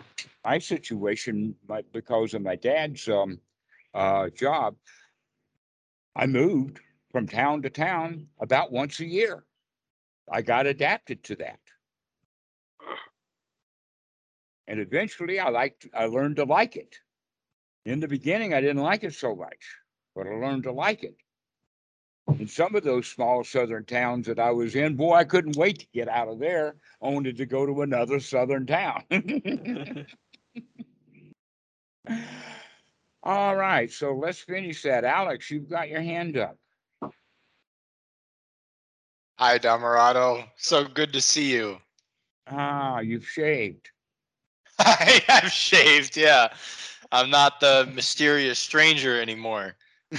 [0.44, 3.40] My situation, my, because of my dad's um,
[3.94, 4.76] uh, job,
[6.16, 6.80] I moved
[7.16, 9.46] from town to town about once a year.
[10.30, 11.62] I got adapted to that.
[14.68, 16.98] And eventually I liked, I learned to like it.
[17.86, 19.66] In the beginning, I didn't like it so much,
[20.14, 21.16] but I learned to like it.
[22.38, 25.80] In some of those small southern towns that I was in, boy, I couldn't wait
[25.80, 29.04] to get out of there, only to go to another southern town.
[33.24, 35.06] All right, so let's finish that.
[35.06, 36.58] Alex, you've got your hand up.
[39.38, 40.46] Hi, Dhammarato.
[40.56, 41.78] So good to see you.
[42.48, 43.90] Ah, you've shaved.
[44.80, 46.54] I have shaved, yeah.
[47.12, 49.76] I'm not the mysterious stranger anymore.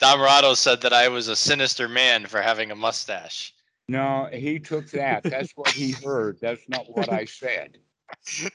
[0.00, 3.52] Dhammarato said that I was a sinister man for having a mustache.
[3.88, 5.24] No, he took that.
[5.24, 6.38] That's what he heard.
[6.40, 7.76] That's not what I said.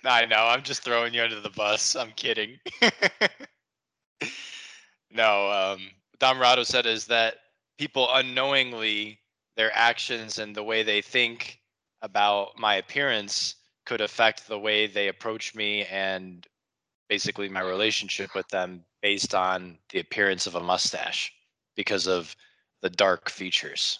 [0.04, 1.96] I know, I'm just throwing you under the bus.
[1.96, 2.58] I'm kidding.
[5.12, 7.36] no, um, Dhammarato said is that
[7.78, 9.20] people unknowingly,
[9.56, 11.60] their actions and the way they think
[12.02, 13.56] about my appearance
[13.86, 16.48] could affect the way they approach me and
[17.10, 21.32] basically my relationship with them based on the appearance of a mustache
[21.76, 22.36] because of
[22.82, 24.00] the dark features,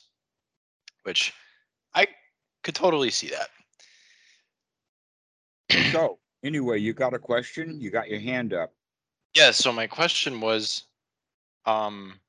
[1.04, 1.34] which
[1.94, 2.08] I
[2.64, 3.50] could totally see that.
[5.92, 7.80] So, anyway, you got a question?
[7.80, 8.74] You got your hand up.
[9.36, 10.84] Yeah, so my question was,
[11.66, 12.20] um,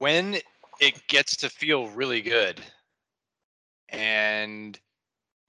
[0.00, 0.38] when
[0.80, 2.60] it gets to feel really good
[3.90, 4.80] and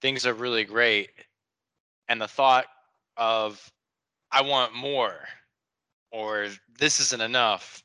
[0.02, 1.10] things are really great,
[2.10, 2.66] and the thought
[3.18, 3.72] of,
[4.32, 5.28] I want more,
[6.12, 7.84] or this isn't enough,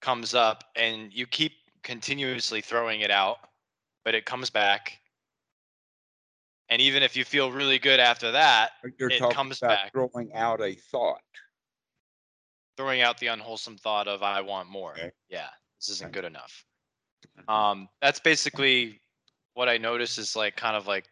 [0.00, 3.38] comes up, and you keep continuously throwing it out,
[4.04, 4.98] but it comes back.
[6.68, 9.92] And even if you feel really good after that, You're It comes back.
[9.92, 11.22] throwing out a thought.
[12.76, 14.92] throwing out the unwholesome thought of I want more.
[14.92, 15.10] Okay.
[15.28, 15.48] Yeah,
[15.80, 16.64] this isn't good enough.
[17.48, 19.00] Um, that's basically
[19.54, 21.08] what I notice is like kind of like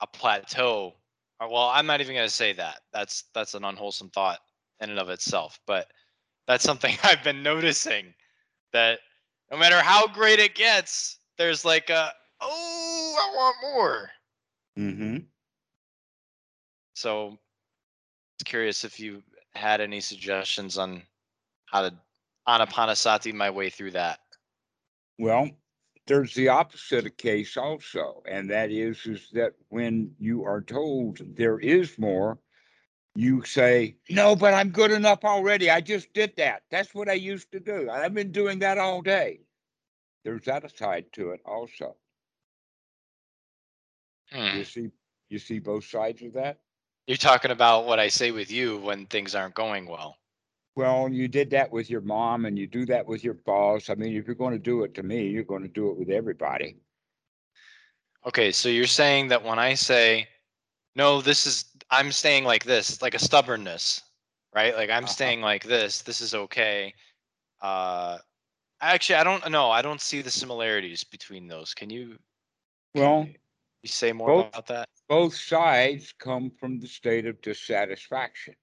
[0.00, 0.94] a plateau.
[1.40, 2.80] Well, I'm not even gonna say that.
[2.92, 4.40] That's that's an unwholesome thought
[4.80, 5.58] in and of itself.
[5.66, 5.88] But
[6.46, 8.14] that's something I've been noticing
[8.72, 9.00] that
[9.50, 14.10] no matter how great it gets, there's like a oh, I want more.
[14.78, 15.16] Mm-hmm.
[16.94, 19.22] So, I was curious if you
[19.54, 21.02] had any suggestions on
[21.66, 21.94] how to
[22.48, 24.20] anapanasati my way through that.
[25.18, 25.50] Well,
[26.06, 31.20] there's the opposite of case also, and that is, is that when you are told
[31.36, 32.38] there is more,
[33.16, 35.70] you say, no, but I'm good enough already.
[35.70, 36.62] I just did that.
[36.70, 37.88] That's what I used to do.
[37.90, 39.40] I've been doing that all day.
[40.22, 41.96] There's that side to it also.
[44.30, 44.58] Hmm.
[44.58, 44.90] You see,
[45.28, 46.58] you see both sides of that?
[47.06, 50.16] You're talking about what I say with you when things aren't going well.
[50.76, 53.88] Well, you did that with your mom and you do that with your boss.
[53.88, 55.96] I mean, if you're going to do it to me, you're going to do it
[55.96, 56.76] with everybody.
[58.26, 60.28] Okay, so you're saying that when I say,
[60.94, 64.02] no, this is, I'm staying like this, like a stubbornness,
[64.54, 64.76] right?
[64.76, 65.12] Like I'm Uh-huh.
[65.12, 66.92] staying like this, this is okay.
[67.62, 68.18] Uh,
[68.82, 69.70] actually, I don't know.
[69.70, 71.72] I don't see the similarities between those.
[71.72, 72.18] Can you,
[72.94, 73.34] Well, can
[73.82, 74.88] you say more both- about that?
[75.08, 78.56] both sides come from the state of dissatisfaction.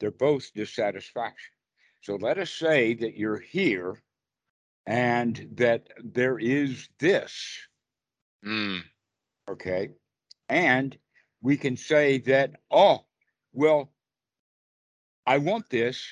[0.00, 1.52] They're both dissatisfaction.
[2.00, 4.02] So let us say that you're here
[4.86, 7.68] and that there is this,
[8.42, 8.78] Hmm.
[9.48, 9.90] okay?
[10.48, 10.98] And
[11.42, 13.06] we can say that, oh,
[13.52, 13.92] well,
[15.26, 16.06] I want this,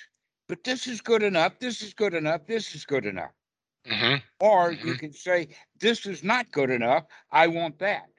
[0.48, 3.32] but this is good enough, this is good enough, this is good enough.
[3.86, 4.96] hmm Or you Mhm.
[4.96, 8.10] can say, this is not good enough, I want that.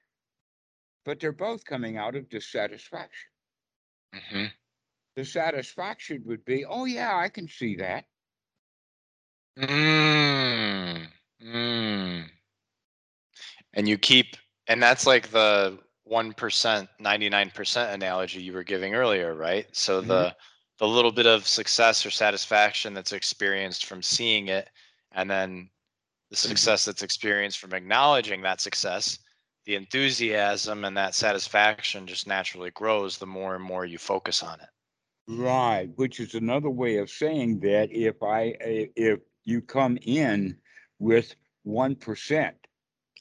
[1.06, 3.30] But they're both coming out of dissatisfaction.
[4.14, 4.46] hmm
[5.16, 8.06] The satisfaction would be, oh yeah, I can see that.
[9.58, 11.08] Mm,
[11.44, 12.30] mm.
[13.74, 14.36] And you keep,
[14.68, 19.68] and that's like the 1%, 99% analogy you were giving earlier, right?
[19.76, 20.08] So Mhm.
[20.08, 20.36] the
[20.80, 24.70] the little bit of success or satisfaction that's experienced from seeing it
[25.12, 25.70] and then
[26.32, 29.20] the success that's experienced from acknowledging that success,
[29.66, 34.60] the enthusiasm and that satisfaction just naturally grows the more and more you focus on
[34.60, 34.70] it.
[35.28, 40.58] Right, which is another way of saying that if I, i- if you come in
[41.00, 42.58] with one percent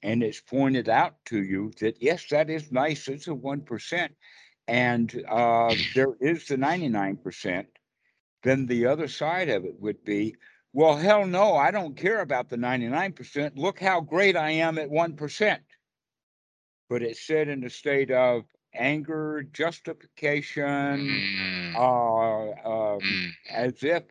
[0.03, 4.14] and it's pointed out to you that, yes, that is nice, it's a one percent.
[4.68, 7.68] And uh, there is the ninety-nine percent.
[8.44, 10.36] then the other side of it would be,
[10.72, 13.59] well, hell no, I don't care about the ninety-nine percent.
[13.59, 15.62] Look how great I am at one percent.
[16.90, 18.44] But it's said in a state of
[18.74, 21.74] anger, justification, mm.
[21.74, 23.30] uh, um, mm.
[23.50, 24.04] as if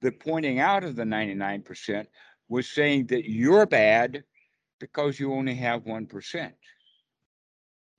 [0.00, 2.06] the pointing out of the 99%
[2.48, 4.24] was saying that you're bad
[4.78, 6.52] because you only have 1%.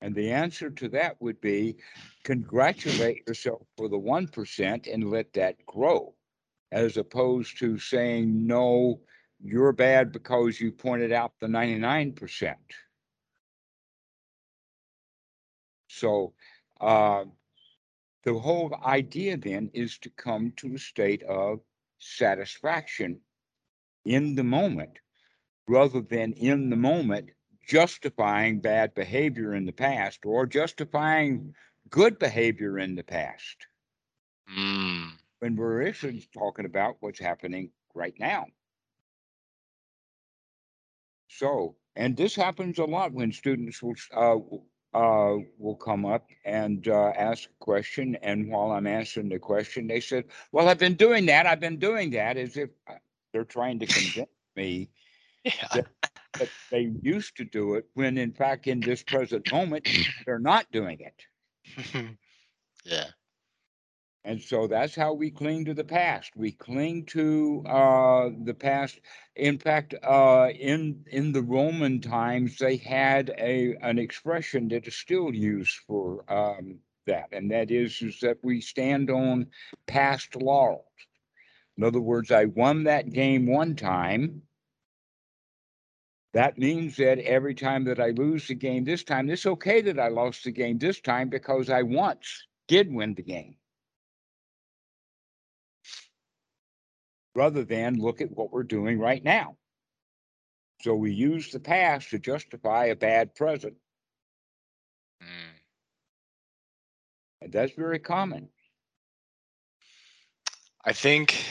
[0.02, 1.78] And the answer to that would be
[2.24, 6.14] congratulate yourself for the 1% and let that grow,
[6.72, 9.00] as opposed to saying, no,
[9.40, 12.56] you're bad because you pointed out the 99%.
[15.88, 16.34] So,
[16.80, 17.26] uh,
[18.24, 21.62] the whole idea then is to come to a state of
[21.98, 23.22] satisfaction
[24.06, 25.00] in the moment
[25.68, 27.30] rather than in the moment
[27.68, 31.54] justifying bad behavior in the past or justifying
[31.90, 33.68] good behavior in the past
[34.58, 35.10] mm.
[35.40, 38.46] when we're actually talking about what's happening right now.
[41.28, 44.38] So, and this happens a lot when students will, uh,
[44.94, 48.16] uh, will come up and, uh, ask a question.
[48.22, 51.46] And while I'm answering the question, they said, well, I've been doing that.
[51.46, 52.94] I've been doing that as if uh,
[53.34, 54.90] they're trying to convince me
[55.44, 55.68] Yeah.
[55.74, 55.88] that
[56.72, 59.88] they used to do it when in fact, in this present moment,
[60.26, 61.26] they're not doing it.
[62.86, 63.08] yeah.
[64.28, 66.36] And so that's how we cling to the past.
[66.36, 69.00] We cling to uh, the past.
[69.36, 74.96] In fact, uh, in in the Roman times, they had a an expression that is
[74.96, 79.48] still used for um, that, and that is is that we stand on
[79.88, 80.84] past laurels.
[81.78, 84.44] In other words, I won that game one time.
[86.34, 90.00] That means that every time that I lose the game this time, it's okay that
[90.00, 93.58] I lost the game this time because I once did win the game.
[97.38, 99.56] Rather than look at what we're doing right now.
[100.82, 103.78] So we use the past to justify a bad present,
[105.22, 105.62] Mm.
[107.42, 108.50] and that's very common.
[110.84, 111.46] I think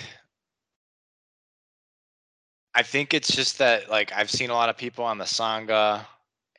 [2.74, 6.04] I think it's just that like I've seen a lot of people on the Sangha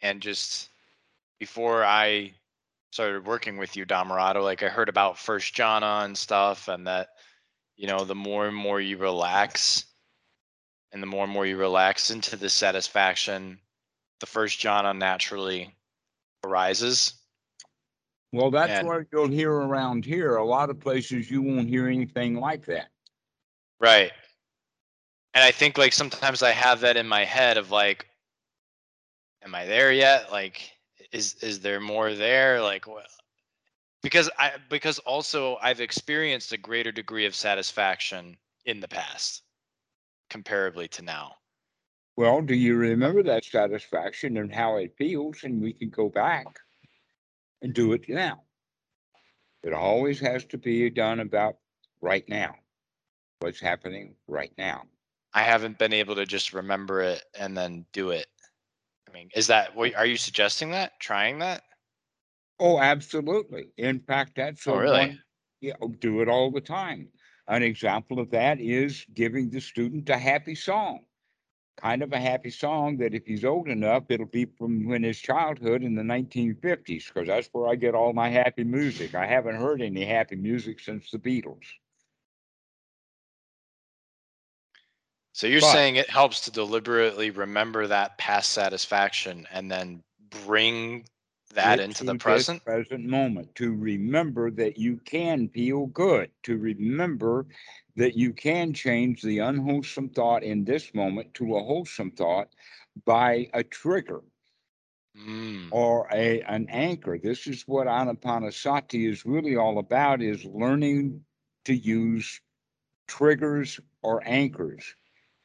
[0.02, 0.70] and just
[1.40, 2.34] before I
[2.92, 7.17] started working with you, Dhammarato, like I heard about first jhana and stuff and that,
[7.78, 9.86] you know, the more and more you relax
[10.92, 13.60] and the more and more you relax into the satisfaction,
[14.20, 15.76] the first jhana naturally
[16.44, 17.14] arises.
[18.34, 20.36] Well, that's And- what you'll hear around here.
[20.36, 22.90] A lot of places you won't hear anything like that.
[23.80, 24.12] Right.
[25.34, 28.08] And I think like sometimes I have that in my head of like,
[29.44, 30.32] am I there yet?
[30.32, 30.72] Like,
[31.12, 32.60] is is there more there?
[32.62, 33.08] Like, what?
[34.04, 39.44] Because I because also I've experienced a greater degree of satisfaction in the past,
[40.30, 41.36] comparably to now.
[42.16, 45.44] Well, do you remember that satisfaction and how it feels?
[45.44, 46.48] And we can go back
[47.62, 48.42] and do it now.
[49.64, 51.58] It always has to be done about
[52.02, 52.56] right now.
[53.40, 54.84] What's happening right now.
[55.34, 58.26] I haven't been able to just remember it and then do it.
[59.08, 61.00] I mean, is that what are you suggesting that?
[61.00, 61.64] Trying that?
[62.60, 63.68] Oh, absolutely.
[63.78, 65.00] In fact, that's Oh, really?
[65.10, 65.24] one-
[65.62, 67.12] Yeah, oh, do it all the time.
[67.48, 71.06] An example of that is giving the student a happy song.
[71.78, 75.20] Kind of a happy song that if he's old enough, it'll be from when his
[75.20, 79.14] childhood in the nineteen fifties, because that's where I get all my happy music.
[79.16, 81.66] I haven't heard any happy music since the Beatles.
[85.34, 91.08] So you're But- saying it helps to deliberately remember that past satisfaction and then bring
[91.54, 92.64] that into the present?
[92.66, 97.46] Present moment, to remember that you can feel good, to remember
[97.96, 102.54] that you can change the unwholesome thought in this moment to a wholesome thought
[103.06, 104.22] by a trigger
[105.16, 107.18] Mm, or a an anchor.
[107.18, 111.26] This is what Anapanasati is really all about is learning
[111.66, 112.42] to use
[113.08, 114.96] triggers or anchors.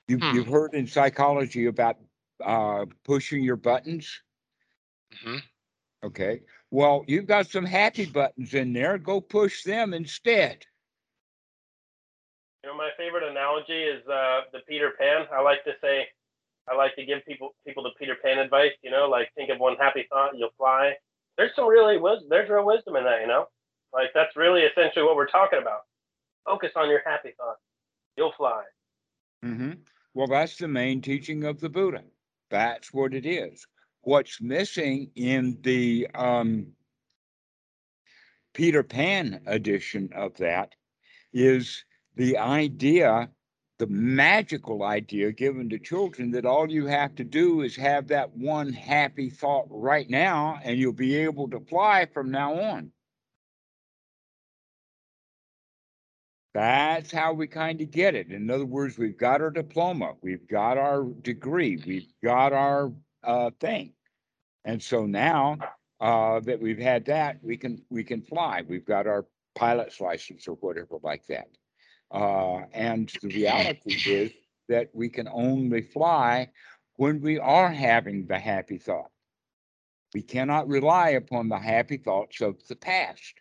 [0.08, 0.30] You, Hmm.
[0.30, 1.98] You've heard in psychology about
[2.44, 4.22] uh, pushing your buttons.
[5.10, 5.42] mhm.
[6.04, 6.40] Okay.
[6.70, 8.98] Well, you've got some happy buttons in there.
[8.98, 10.64] Go push them instead.
[12.64, 15.26] You know, my favorite analogy is uh, the Peter Pan.
[15.32, 16.06] I like to say,
[16.70, 18.72] I like to give people people the Peter Pan advice.
[18.82, 20.94] You know, like think of one happy thought, you'll fly.
[21.36, 23.20] There's some really wis- there's real wisdom in that.
[23.20, 23.46] You know,
[23.92, 25.80] like that's really essentially what we're talking about.
[26.44, 27.56] Focus on your happy thought,
[28.16, 28.62] you'll fly.
[29.44, 29.72] Mm-hmm.
[30.14, 32.02] Well, that's the main teaching of the Buddha.
[32.50, 33.66] That's what it is.
[34.02, 36.72] What's missing in the um,
[38.52, 40.74] Peter Pan edition of that
[41.32, 41.84] is
[42.16, 43.30] the idea,
[43.78, 48.36] the magical idea given to children that all you have to do is have that
[48.36, 52.90] one happy thought right now and you'll be able to fly from now on.
[56.54, 58.30] That's how we kind of get it.
[58.30, 62.92] In other words, we've got our diploma, we've got our degree, we've got our
[63.24, 63.92] uh, thing.
[64.64, 65.58] And so now
[66.00, 68.62] uh, that we've had that, we can we can fly.
[68.66, 71.48] We've got our pilot's license or whatever like that.
[72.10, 74.32] Uh, and the reality is
[74.68, 76.48] that we can only fly
[76.96, 79.10] when we are having the happy thought.
[80.14, 83.34] We cannot rely upon the happy thoughts of the past,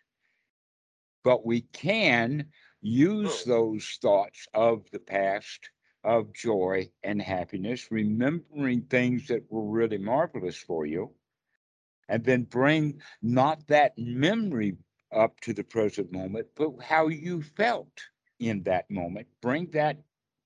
[1.22, 2.46] but we can
[2.80, 5.70] use those thoughts of the past
[6.04, 11.12] of joy and happiness, remembering things that were really marvelous for you,
[12.08, 14.76] and then bring not that memory
[15.14, 17.92] up to the present moment, but how you felt
[18.40, 19.28] in that moment.
[19.40, 19.98] Bring that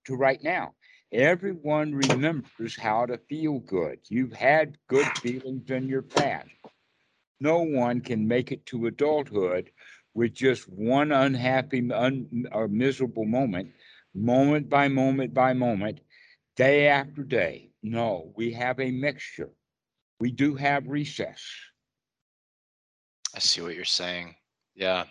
[0.04, 0.74] to right now.
[1.12, 4.00] Everyone remembers how to feel good.
[4.08, 6.50] You've had good feelings in your past.
[7.40, 9.70] No one can make it to adulthood
[10.14, 13.70] with just one unhappy un, or miserable moment,
[14.16, 16.00] moment by moment by moment,
[16.56, 17.70] day after day.
[17.82, 19.50] No, we have a mixture.
[20.18, 21.44] We do have recess.
[23.34, 24.34] I see what you're saying.
[24.74, 25.04] Yeah.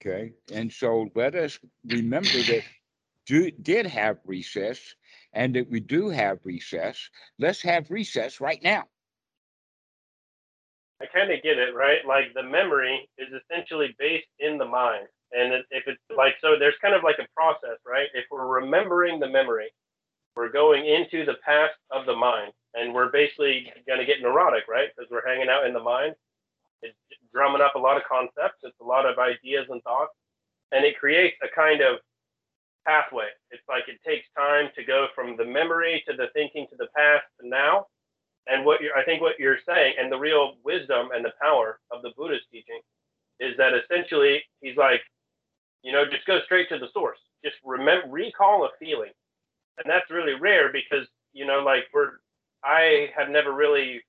[0.00, 0.32] Okay.
[0.52, 2.62] And so let us remember that
[3.26, 4.80] do, did have recess
[5.32, 6.98] and that we do have recess.
[7.38, 8.84] Let's have recess right now.
[11.00, 11.98] I kind of get it, right?
[12.06, 15.06] Like the memory is essentially based in the mind.
[15.32, 18.08] And if it's like, so there's kind of like a process, right?
[18.14, 19.70] If we're remembering the memory,
[20.36, 24.64] we're going into the past of the mind and we're basically going to get neurotic,
[24.68, 24.88] right?
[24.94, 26.14] Because we're hanging out in the mind.
[26.82, 26.96] It's
[27.32, 30.12] drumming up a lot of concepts, it's a lot of ideas and thoughts,
[30.70, 31.98] and it creates a kind of
[32.86, 33.26] pathway.
[33.50, 36.86] It's like it takes time to go from the memory to the thinking to the
[36.96, 37.86] past to now
[38.48, 41.80] and what you're, I think what you're saying, and the real wisdom and the power
[41.90, 42.80] of the Buddhist teaching,
[43.40, 45.02] is that essentially he's like,
[45.82, 47.18] you know, just go straight to the source.
[47.44, 49.12] Just remember, recall a feeling,
[49.78, 52.12] and that's really rare because you know, like we're,
[52.64, 54.00] I have never really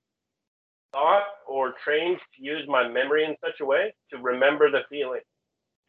[0.92, 5.20] thought or trained to use my memory in such a way to remember the feeling,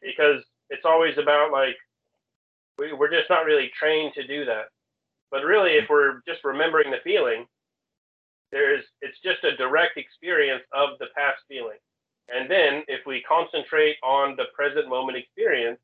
[0.00, 1.76] because it's always about like
[2.78, 4.66] we, we're just not really trained to do that.
[5.30, 7.46] But really, if we're just remembering the feeling,
[8.52, 11.78] there's it's just a direct experience of the past feeling.
[12.28, 15.78] And then if we concentrate on the present moment experience,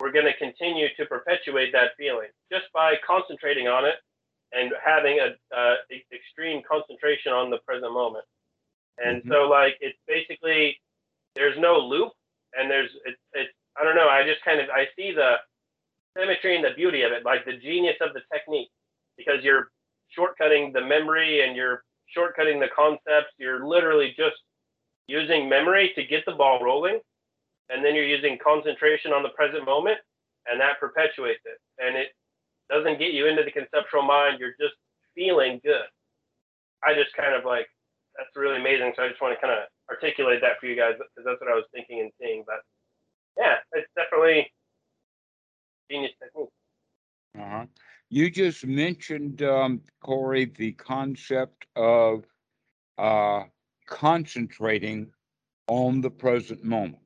[0.00, 3.96] we're going to continue to perpetuate that feeling just by concentrating on it
[4.52, 5.74] and having a uh,
[6.12, 8.24] extreme concentration on the present moment.
[8.98, 9.30] And mm-hmm.
[9.30, 10.76] so like it's basically
[11.34, 12.12] there's no loop
[12.54, 15.36] and there's it's it's I don't know, I just kind of I see the
[16.16, 18.68] symmetry and the beauty of it, like the genius of the technique
[19.16, 19.70] because you're
[20.16, 21.84] shortcutting the memory and you're
[22.16, 23.32] shortcutting the concepts.
[23.38, 24.36] You're literally just
[25.08, 27.00] using memory to get the ball rolling,
[27.68, 29.98] and then you're using concentration on the present moment,
[30.46, 31.58] and that perpetuates it.
[31.78, 32.08] And it
[32.70, 34.38] doesn't get you into the conceptual mind.
[34.40, 34.74] You're just
[35.14, 35.88] feeling good.
[36.84, 37.66] I just kind of like
[38.16, 38.92] that's really amazing.
[38.96, 41.50] So I just want to kind of articulate that for you guys because that's what
[41.50, 42.44] I was thinking and seeing.
[42.46, 42.60] But
[43.38, 44.50] yeah, it's definitely
[45.90, 46.48] genius technique.
[47.38, 47.66] Uh-huh.
[48.10, 52.24] You just mentioned, um, Corey, the concept of
[52.98, 53.44] uh,
[53.86, 55.12] concentrating
[55.66, 56.98] on the present moment.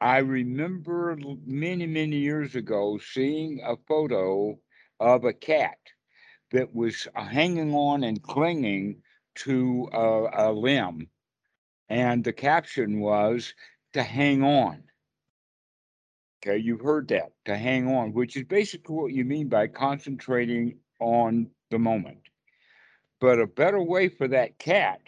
[0.00, 1.16] I remember
[1.46, 4.58] many, many years ago seeing a photo
[5.00, 5.78] of a cat
[6.52, 9.02] that was hanging on and clinging
[9.36, 11.08] to a, a limb.
[11.88, 13.54] And the caption was
[13.92, 14.84] to hang on.
[16.46, 20.78] Okay, you've heard that to hang on, which is basically what you mean by concentrating
[21.00, 22.20] on the moment.
[23.24, 25.00] But a better way for that cat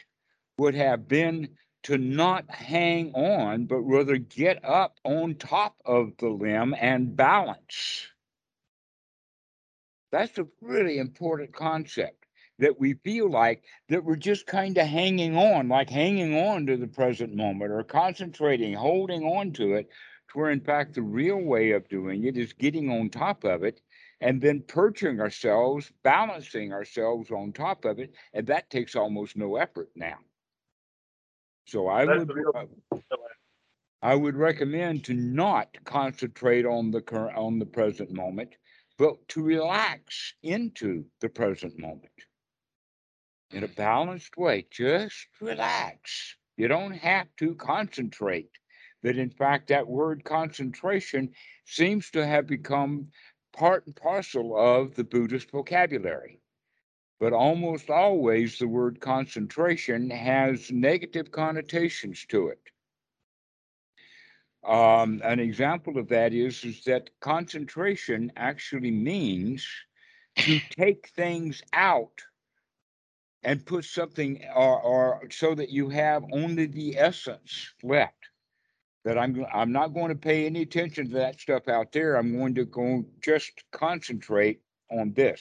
[0.57, 1.51] would have been
[1.83, 8.07] to not hang on, but rather get up on top of the limb and balance.
[10.13, 12.25] That's a really important concept
[12.59, 16.79] that we feel like that we're just kind of hanging on, like hanging on to
[16.79, 19.91] the present moment or concentrating, holding on to it
[20.37, 23.81] where in fact the real way of doing it is getting on top of it
[24.21, 29.57] and then perching ourselves, balancing ourselves on top of it, and that takes almost no
[29.57, 30.19] effort now.
[31.67, 32.97] So I That's would uh,
[34.03, 38.55] I would recommend to not concentrate on the current on the present moment,
[38.99, 42.13] but to relax into the present moment
[43.51, 44.67] in a balanced way.
[44.71, 46.37] Just relax.
[46.57, 48.51] You don't have to concentrate
[49.03, 51.33] that in fact that word concentration
[51.65, 53.09] seems to have become
[53.57, 56.41] part and parcel of the Buddhist vocabulary.
[57.19, 62.61] But almost always the word concentration has negative connotations to it.
[64.65, 69.67] Um, an example of that is, is that concentration actually means
[70.37, 72.21] to take things out
[73.43, 78.26] and put something or, or so that you have only the essence left.
[79.07, 82.17] That I'm I'm not going to pay any attention to that stuff out there.
[82.17, 85.41] I'm going to go just concentrate on this.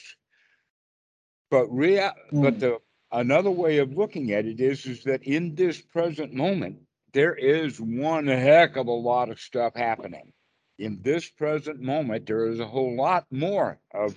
[1.50, 2.60] But rea- but Mm.
[2.60, 2.78] the
[3.10, 6.78] another way of looking at it is is that in this present moment
[7.12, 10.32] there is one heck of a lot of stuff happening.
[10.78, 14.14] In this present moment, there is a whole lot more of.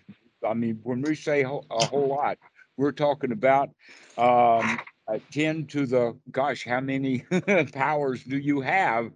[0.47, 2.37] I mean, when we say whole- a whole lot,
[2.77, 3.69] we're talking about
[4.15, 7.19] um, a 10 to the gosh, how many
[7.73, 9.11] powers do you have?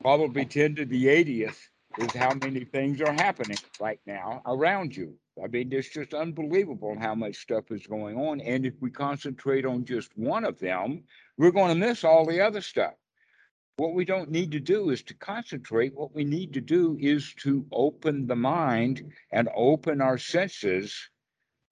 [0.00, 1.58] Probably 10 to the 80th
[1.98, 5.14] is how many things are happening right now around you.
[5.42, 8.40] I mean, it's just unbelievable how much stuff is going on.
[8.40, 11.04] And if we concentrate on just one of them,
[11.38, 12.94] we're going to miss all the other stuff.
[13.76, 15.94] What we don't need to do is to concentrate.
[15.94, 20.94] What we need to do is to open the mind and open our senses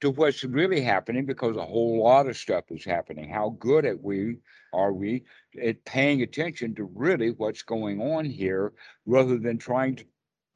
[0.01, 3.29] to what's really happening because a whole lot of stuff is happening.
[3.29, 4.37] How good at we
[4.73, 5.25] are we
[5.63, 8.73] at paying attention to really what's going on here
[9.05, 10.05] rather than trying to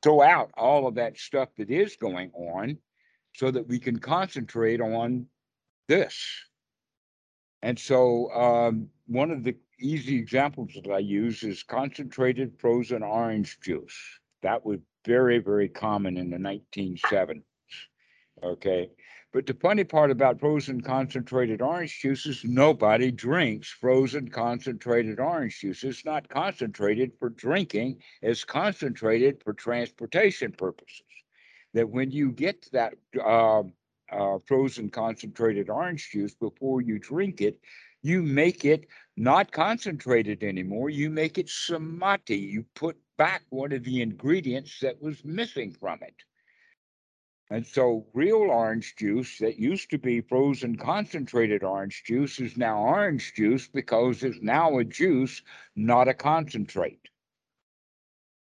[0.03, 2.79] throw out all of that stuff that is going on
[3.35, 5.27] so that we can concentrate on
[5.89, 6.17] this.
[7.63, 13.59] And so um, one of the easy examples that I use is concentrated frozen orange
[13.61, 13.99] juice.
[14.43, 17.43] That was very, very common in the 1970s.
[18.43, 18.91] Okay.
[19.35, 25.59] But the funny part about frozen concentrated orange juice is nobody drinks frozen concentrated orange
[25.59, 25.83] juice.
[25.83, 31.03] It's not concentrated for drinking, it's concentrated for transportation purposes.
[31.73, 33.65] That when you get that uh,
[34.13, 37.59] uh, frozen concentrated orange juice before you drink it,
[38.03, 40.91] you make it not concentrated anymore.
[40.91, 42.37] You make it samadhi.
[42.37, 46.15] You put back one of the ingredients that was missing from it.
[47.51, 52.79] And so real orange juice that used to be frozen concentrated orange juice is now
[52.79, 55.43] orange juice because it's now a juice,
[55.77, 57.09] not a concentrate.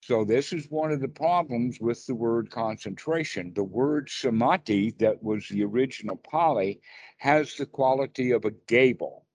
[0.02, 3.52] So this is one of the problems with the word concentration.
[3.54, 6.80] The word samadhi that was the original Pali
[7.18, 9.26] has the quality of a gable.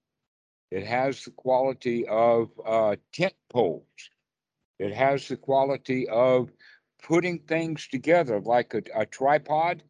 [0.72, 4.10] It has the quality of uh, tent poles.
[4.80, 6.52] It has the quality of
[7.06, 9.84] putting things together like a, a tripod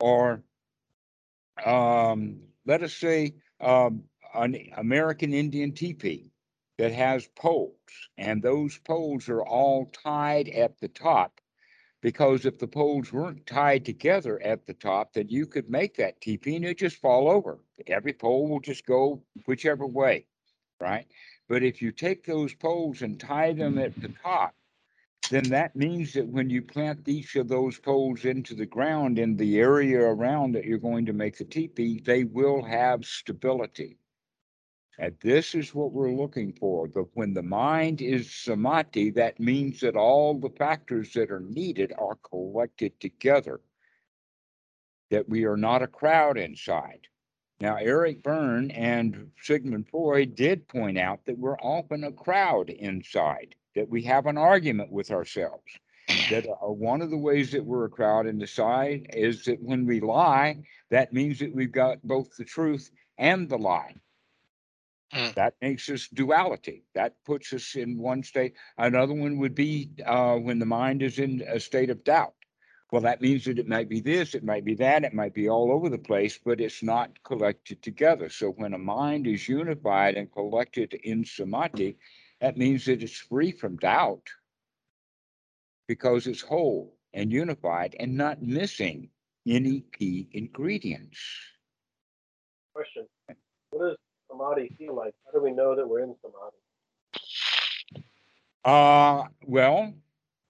[0.00, 0.42] or
[1.66, 6.32] um, let us say um, an American Indian teepee
[6.78, 7.76] that has poles
[8.16, 11.42] and those poles are all tied at the top
[12.00, 16.22] because if the poles weren't tied together at the top then you could make that
[16.22, 17.58] teepee and it just fall over.
[17.86, 20.24] Every pole will just go whichever way
[20.80, 21.06] right?
[21.48, 24.54] But if you take those poles and tie them at the top
[25.30, 29.36] then that means that when you plant each of those poles into the ground in
[29.36, 33.96] the area around that you're going to make the teepee, they will have stability.
[34.98, 36.86] And this is what we're looking for.
[36.86, 41.92] But when the mind is samadhi, that means that all the factors that are needed
[41.98, 43.60] are collected together.
[45.10, 47.08] That we are not a crowd inside.
[47.60, 53.54] Now, Eric Berne and Sigmund Freud did point out that we're often a crowd inside,
[53.74, 55.64] that we have an argument with ourselves.
[56.30, 60.00] That uh, one of the ways that we're a crowd inside is that when we
[60.00, 63.94] lie, that means that we've got both the truth and the lie.
[65.14, 65.34] Mm.
[65.34, 66.84] That makes us duality.
[66.94, 68.54] That puts us in one state.
[68.78, 72.34] Another one would be uh, when the mind is in a state of doubt.
[72.90, 75.48] Well, that means that it might be this, it might be that, it might be
[75.48, 78.28] all over the place, but it's not collected together.
[78.28, 81.96] So when a mind is unified and collected in samadhi,
[82.42, 84.28] that means that it's free from doubt
[85.86, 89.08] because it's whole and unified and not missing
[89.46, 91.20] any key ingredients.
[92.74, 93.06] Question.
[93.70, 93.96] What does
[94.28, 95.14] samadhi feel like?
[95.24, 96.56] How do we know that we're in samadhi?
[98.64, 99.94] Uh, well,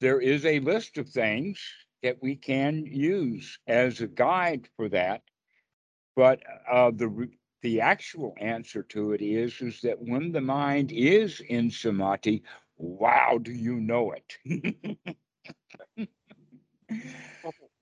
[0.01, 1.61] there is a list of things
[2.03, 5.21] that we can use as a guide for that.
[6.17, 7.29] But uh, the
[7.63, 12.43] the actual answer to it is is that when the mind is in samadhi,
[12.77, 14.99] wow, do you know it?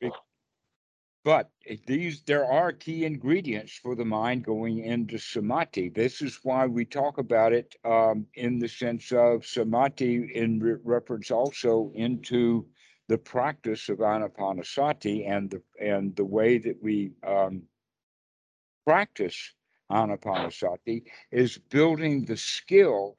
[1.23, 1.51] But
[1.87, 5.91] these, there are key ingredients for the mind going into samadhi.
[5.91, 10.77] This is why we talk about it um, in the sense of samadhi in re-
[10.83, 12.67] reference also into
[13.09, 17.63] the practice of anapanasati and the and the way that we um,
[18.87, 19.53] practice
[19.91, 23.17] anapanasati is building the skills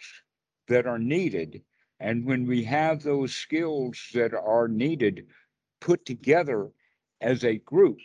[0.68, 1.62] that are needed.
[2.00, 5.28] And when we have those skills that are needed
[5.80, 6.70] put together
[7.22, 8.00] as a group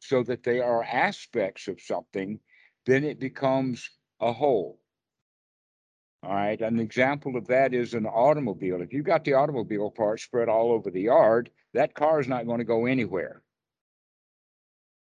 [0.00, 2.40] so that they are aspects of something,
[2.86, 3.88] then it becomes
[4.20, 4.80] a whole.
[6.22, 6.60] All right.
[6.60, 8.82] An example of that is an automobile.
[8.82, 12.46] If you've got the automobile parts spread all over the yard, that car is not
[12.46, 13.42] going to go anywhere.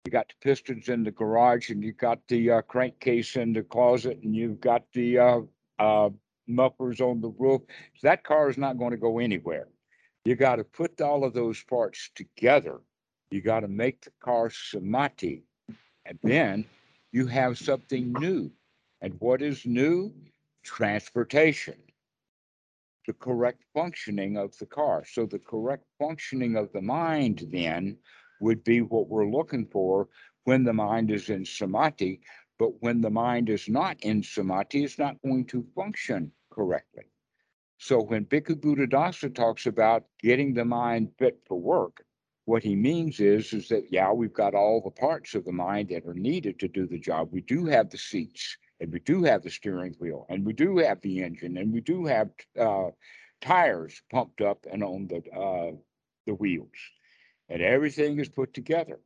[0.08, 3.62] You got the pistons in the garage, and you've got the uh, crankcase in the
[3.62, 5.40] closet, and you've got the uh,
[5.80, 6.12] uh,
[6.48, 7.62] mufflers on the roof.
[8.04, 9.68] That car is not going to go anywhere.
[10.24, 12.80] You got to put all of those parts together.
[13.32, 15.44] You got to make the car samadhi,
[16.06, 16.64] and then
[17.12, 18.50] you have something new.
[19.02, 20.14] And what is new?
[20.64, 21.76] transportation,
[23.06, 25.04] the correct functioning of the car.
[25.06, 27.98] So the correct functioning of the mind then
[28.40, 30.08] would be what we're looking for
[30.44, 32.22] when the mind is in samadhi.
[32.60, 37.06] But when the mind is not in samadhi, it's not going to function correctly.
[37.78, 42.04] So when Bhikkhu Buddhadasa talks about getting the mind fit for work,
[42.46, 45.90] what he means is, is that, yeah, we've got all the parts of the mind
[45.90, 47.30] that are needed to do the job.
[47.32, 50.78] We do have the seats and we do have the steering wheel, and we do
[50.78, 52.30] have the engine, and we do have
[52.60, 52.90] uh,
[53.42, 55.72] tires pumped up and on the uh,
[56.26, 56.70] the wheels,
[57.50, 59.00] and everything is put together.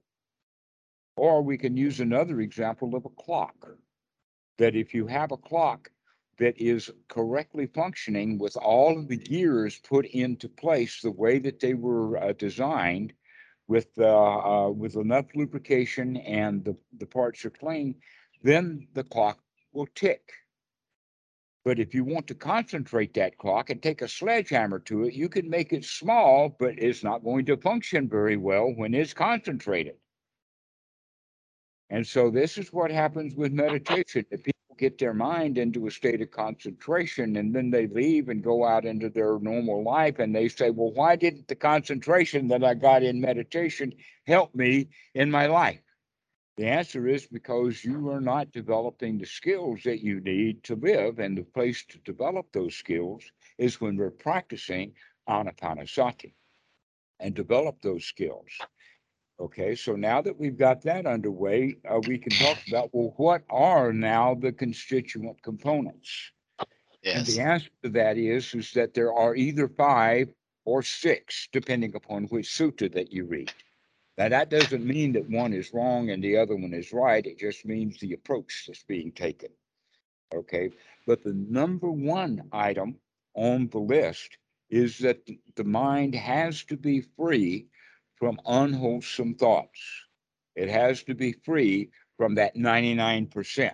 [1.16, 3.68] Or we can use another example of a clock.
[4.58, 5.90] That if you have a clock
[6.38, 11.60] that is correctly functioning with all of the gears put into place the way that
[11.60, 13.14] they were uh, designed,
[13.72, 17.96] with uh, uh, with enough lubrication and the, the parts are clean,
[18.44, 19.40] then the clock
[19.72, 20.34] will tick.
[21.64, 25.30] But if you want to concentrate that clock and take a sledgehammer to it, you
[25.30, 29.96] can make it small, but it's not going to function very well when it's concentrated.
[31.92, 34.26] And so this is what happens with meditation.
[34.32, 38.44] If people get their mind into a state of concentration and then they leave and
[38.44, 42.64] go out into their normal life and they say, well, why didn't the concentration that
[42.64, 43.94] I got in meditation
[44.26, 45.82] help me in my life?
[46.58, 51.20] The answer is because you are not developing the skills that you need to live,
[51.20, 53.24] and the place to develop those skills
[53.58, 54.94] is when we're practicing
[55.30, 56.34] anapanasati
[57.20, 58.50] and develop those skills.
[59.40, 63.44] Okay, so now that we've got that underway, uh, we can talk about well, what
[63.50, 66.32] are now the constituent components?
[67.02, 67.18] Yes.
[67.18, 70.32] And the answer to that is is that there are either five
[70.66, 73.52] or six, depending upon which sutta that you read.
[74.22, 77.26] Now, that doesn't mean that one is wrong and the other one is right.
[77.26, 79.50] It just means the approach that's being taken.
[80.32, 80.70] Okay,
[81.08, 82.98] but the number one item
[83.34, 84.38] on the list
[84.70, 87.66] is that the mind has to be free
[88.14, 89.82] from unwholesome thoughts.
[90.56, 93.74] It has to be free from that 99%.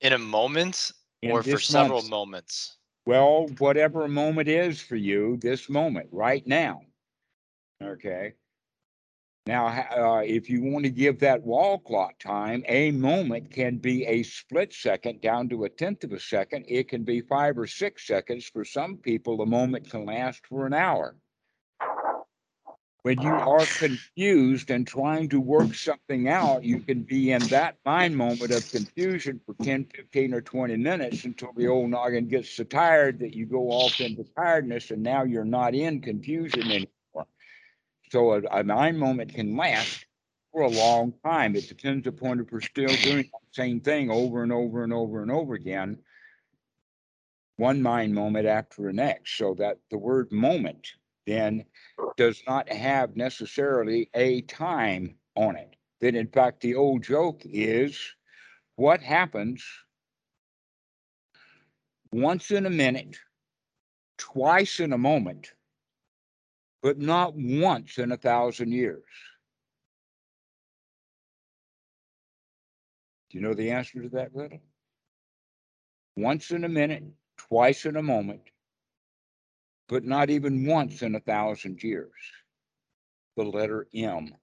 [0.00, 0.90] In a moment
[1.22, 2.10] In or for several month.
[2.10, 2.78] moments.
[3.06, 6.80] Well, whatever moment is for you, this moment, right now.
[7.80, 8.32] Okay.
[9.46, 14.06] Now, uh, if you want to give that wall clock time, a moment can be
[14.06, 16.64] a split second down to a tenth of a second.
[16.66, 18.46] It can be five or six seconds.
[18.46, 21.16] For some people, a moment can last for an hour.
[23.02, 27.76] When you are confused and trying to work something out, you can be in that
[27.84, 32.48] mind moment of confusion for 10, 15, or 20 minutes until the old noggin gets
[32.48, 36.88] so tired that you go off into tiredness and now you're not in confusion anymore.
[38.14, 40.06] So a, mind moment can last
[40.52, 41.56] for a long time.
[41.56, 45.20] It depends upon if we're still doing the same thing over and over and over
[45.20, 45.98] and over again.
[47.56, 49.36] One mind moment after the next.
[49.36, 50.86] So that the word moment
[51.26, 51.64] then
[52.16, 55.74] does not have necessarily a time on it.
[56.00, 57.98] That in fact, the old joke is
[58.76, 59.64] what happens
[62.12, 63.16] once in a minute,
[64.18, 65.50] twice in a moment,
[66.84, 69.02] but not once in a thousand years.
[73.30, 74.60] Do you know the answer to that riddle?
[76.14, 77.04] Once in a minute,
[77.38, 78.42] twice in a moment,
[79.88, 82.12] but not even once in a thousand years.
[83.38, 84.34] The letter M.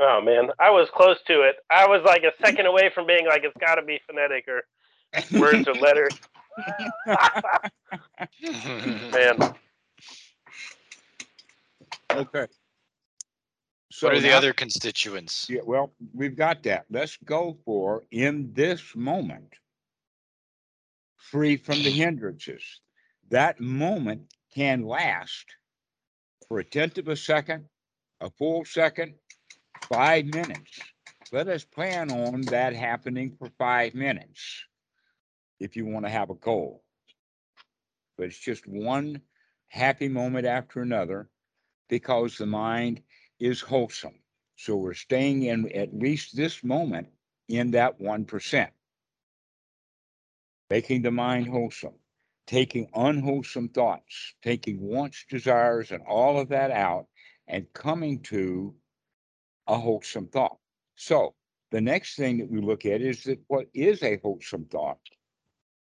[0.00, 1.54] Oh man, I was close to it.
[1.70, 4.64] I was like a second away from being like it's got to be phonetic or
[5.38, 6.18] words or letters.
[9.12, 9.54] Man,
[12.16, 12.46] Okay.
[13.92, 15.46] So what are the now- other constituents?
[15.48, 16.86] Yeah, well, we've got that.
[16.90, 19.52] Let's go for in this moment,
[21.16, 22.80] free from the hindrances.
[23.30, 25.46] That moment can last
[26.48, 27.66] for a tenth of a second,
[28.20, 29.14] a full second,
[29.88, 30.80] five minutes.
[31.32, 34.64] Let us plan on that happening for five minutes
[35.58, 36.84] if you want to have a goal.
[38.16, 39.20] But it's just one
[39.68, 41.28] happy moment after another
[41.88, 43.02] because the mind
[43.38, 44.18] is wholesome.
[44.56, 47.08] So we're staying in at least this moment
[47.48, 48.68] in that 1%.
[50.70, 51.94] Making the mind wholesome,
[52.46, 57.06] taking unwholesome thoughts, taking wants, desires, and all of that out,
[57.46, 58.74] and coming to
[59.68, 60.58] a wholesome thought.
[60.96, 61.34] So
[61.70, 64.98] the next thing that we look at is that what is a wholesome thought?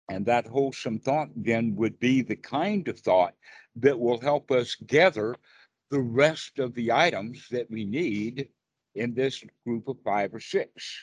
[0.08, 3.34] And that wholesome thought then would be the kind of thought
[3.76, 5.36] that will help us gather
[5.90, 8.48] the rest of the items that we need
[8.94, 10.98] in this group of five or six.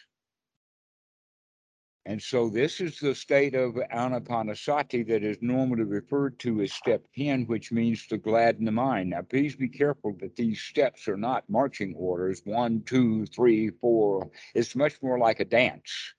[2.06, 7.06] And so this is the state of anapanasati that is normally referred to as step
[7.18, 9.10] 10, which means to gladden the mind.
[9.10, 14.30] Now, please be careful that these steps are not marching orders one, two, three, four.
[14.56, 16.14] It's much more like a dance.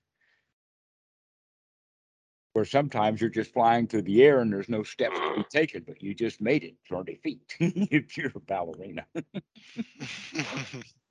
[2.59, 5.85] Where sometimes you're just flying through the air and there's no steps to be taken,
[5.87, 9.05] but you just made it 30 feet if you're a ballerina.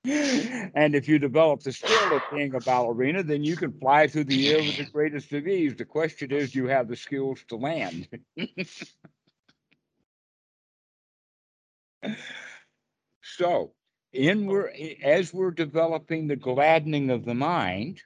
[0.05, 4.25] And if you develop the skill of being a ballerina, then you can fly through
[4.25, 5.75] the air with the greatest of ease.
[5.75, 8.09] The question is, do you have the skills to land?
[13.23, 13.73] So,
[14.13, 14.71] in we're
[15.03, 18.03] as we're developing the gladdening of the mind,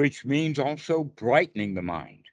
[0.00, 2.24] which means also brightening the mind.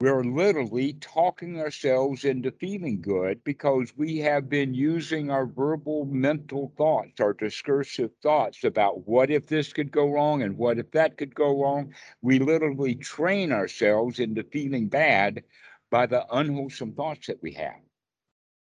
[0.00, 6.72] We're literally talking ourselves into feeling good because we have been using our verbal mental
[6.76, 11.16] thoughts, our discursive thoughts about what if this could go wrong and what if that
[11.16, 11.92] could go wrong.
[12.22, 15.42] We literally train ourselves into feeling bad
[15.90, 17.82] by the unwholesome thoughts that we have.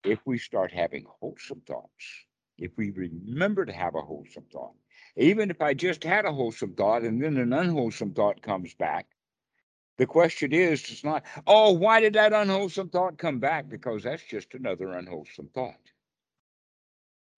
[0.04, 2.04] If we start having wholesome thoughts,
[2.58, 4.74] if we remember to have a wholesome thought,
[5.16, 9.06] even if I just had a wholesome thought and then an unwholesome thought comes back,
[9.96, 13.68] the question is, it's not, oh, why did that unwholesome thought come back?
[13.68, 15.78] Because that's just another unwholesome thought.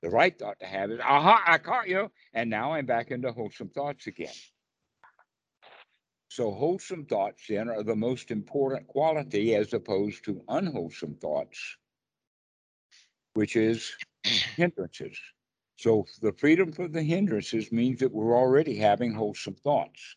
[0.03, 2.11] The right thought to have is, aha, I caught you.
[2.33, 4.33] And now I'm back into wholesome thoughts again.
[6.29, 11.77] So wholesome thoughts then are the most important quality as opposed to unwholesome thoughts,
[13.35, 13.93] which is
[14.25, 15.19] hindrances.
[15.77, 20.17] So the freedom from the hindrances means that we're already having wholesome thoughts.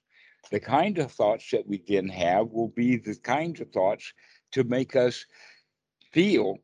[0.52, 4.14] The kind of thoughts that we then have will be the kinds of thoughts
[4.54, 5.26] to make us
[6.14, 6.58] feel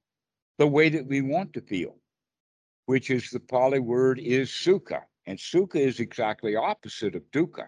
[0.58, 1.98] the way that we want to feel,
[2.86, 5.02] which is the Pali word is sukha.
[5.28, 7.68] And sukha is exactly opposite of dukkha.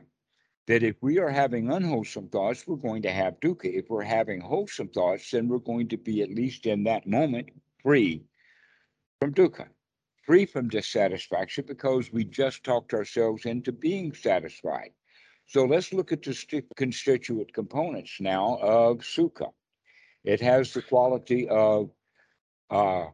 [0.68, 3.74] That if we are having unwholesome thoughts, we're going to have dukkha.
[3.74, 7.50] If we're having wholesome thoughts, then we're going to be, at least in that moment,
[7.82, 8.24] free
[9.20, 9.68] from dukkha,
[10.28, 14.92] free from dissatisfaction because we just talked ourselves into being satisfied.
[15.46, 19.54] So let's look at the sti- constituent components now of sukha.
[20.26, 21.90] It has the quality of,
[22.70, 23.06] uh,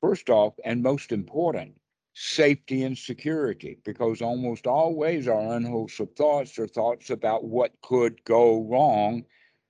[0.00, 1.74] first off, and most important,
[2.14, 8.62] safety and security, because almost always our unwholesome thoughts are thoughts about what could go
[8.62, 9.24] wrong,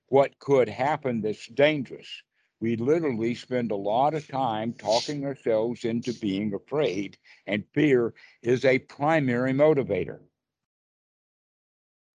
[0.09, 2.21] what could happen that's dangerous.
[2.61, 8.63] We literally spend a lot of time talking ourselves into being afraid, and fear is
[8.63, 10.19] a primary motivator.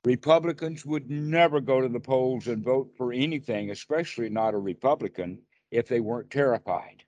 [0.05, 5.41] Republicans would never go to the polls and vote for anything, especially not a Republican,
[5.73, 7.03] if they weren't terrified.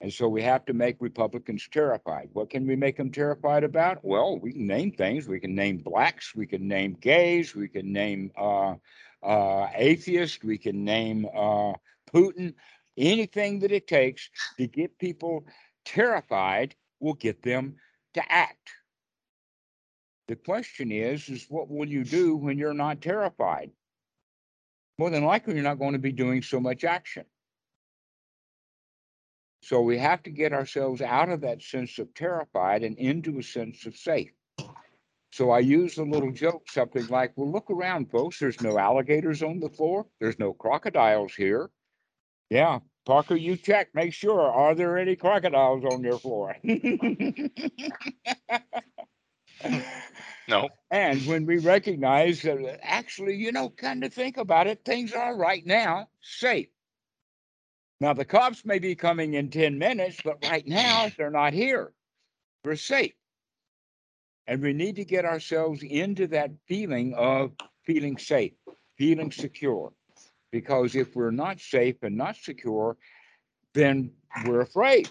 [0.00, 2.28] And so we have to make Republicans terrified.
[2.32, 4.04] What can we make them terrified about?
[4.04, 5.28] Well, we can name things.
[5.28, 6.34] We can name blacks.
[6.34, 7.54] We can name gays.
[7.54, 8.74] We can name uh,
[9.22, 10.42] uh, atheists.
[10.42, 11.74] We can name uh,
[12.12, 12.54] Putin.
[12.96, 15.46] Anything that it takes to get people
[15.84, 17.76] terrified will get them
[18.14, 18.70] to act.
[20.28, 23.70] The question is, is what will you do when you're not terrified?
[24.98, 27.24] More than likely, you're not going to be doing so much action.
[29.62, 33.42] So we have to get ourselves out of that sense of terrified and into a
[33.42, 34.32] sense of safe.
[35.32, 38.38] So I use a little joke, something like, well, look around, folks.
[38.38, 40.06] There's no alligators on the floor.
[40.20, 41.70] There's no crocodiles here.
[42.50, 44.42] Yeah, Parker, you check, make sure.
[44.42, 46.54] Are there any crocodiles on your floor?
[50.48, 50.68] No.
[50.90, 55.36] And when we recognize that actually, you know, kind of think about it, things are
[55.36, 56.68] right now safe.
[58.00, 61.94] Now, the cops may be coming in 10 minutes, but right now they're not here.
[62.64, 63.12] We're safe.
[64.46, 67.52] And we need to get ourselves into that feeling of
[67.84, 68.52] feeling safe,
[68.98, 69.92] feeling secure.
[70.50, 72.96] Because if we're not safe and not secure,
[73.74, 74.12] then
[74.44, 75.08] we're afraid.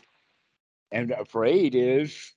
[0.92, 2.34] And afraid is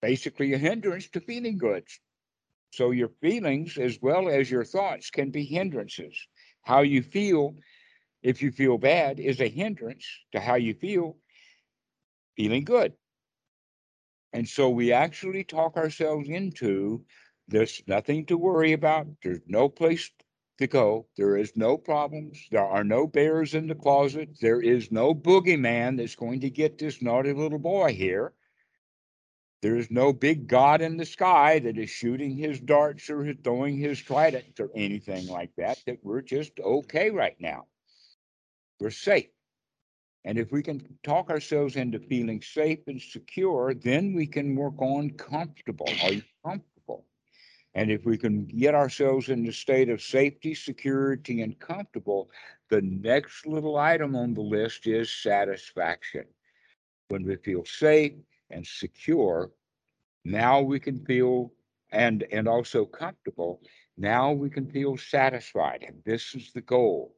[0.00, 1.84] basically a hindrance to feeling good.
[2.72, 6.16] So your feelings as well as your thoughts can be hindrances.
[6.62, 7.56] How you feel,
[8.22, 11.16] if you feel bad, is a hindrance to how you feel
[12.36, 12.94] feeling good.
[14.32, 17.04] And so we actually talk ourselves into
[17.48, 19.06] there's nothing to worry about.
[19.22, 20.10] There's no place
[20.58, 21.06] to go.
[21.16, 22.38] There is no problems.
[22.50, 24.30] There are no bears in the closet.
[24.40, 28.32] There is no boogeyman that's going to get this naughty little boy here.
[29.60, 33.76] There is no big God in the sky that is shooting his darts or throwing
[33.76, 37.66] his tridents or anything like that, that we're just okay right now.
[38.80, 39.28] We're safe.
[40.24, 44.80] And if we can talk ourselves into feeling safe and secure, then we can work
[44.80, 45.88] on comfortable.
[46.04, 47.06] Are you comfortable?
[47.74, 52.30] And if we can get ourselves in the state of safety, security, and comfortable,
[52.68, 56.24] the next little item on the list is satisfaction.
[57.08, 58.12] When we feel safe
[58.50, 59.50] and secure,
[60.24, 61.52] now we can feel
[61.90, 63.60] and and also comfortable.
[63.96, 65.84] Now we can feel satisfied.
[65.86, 67.14] And this is the goal.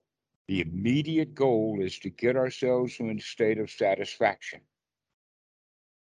[0.48, 4.60] The immediate goal is to get ourselves in a state of satisfaction.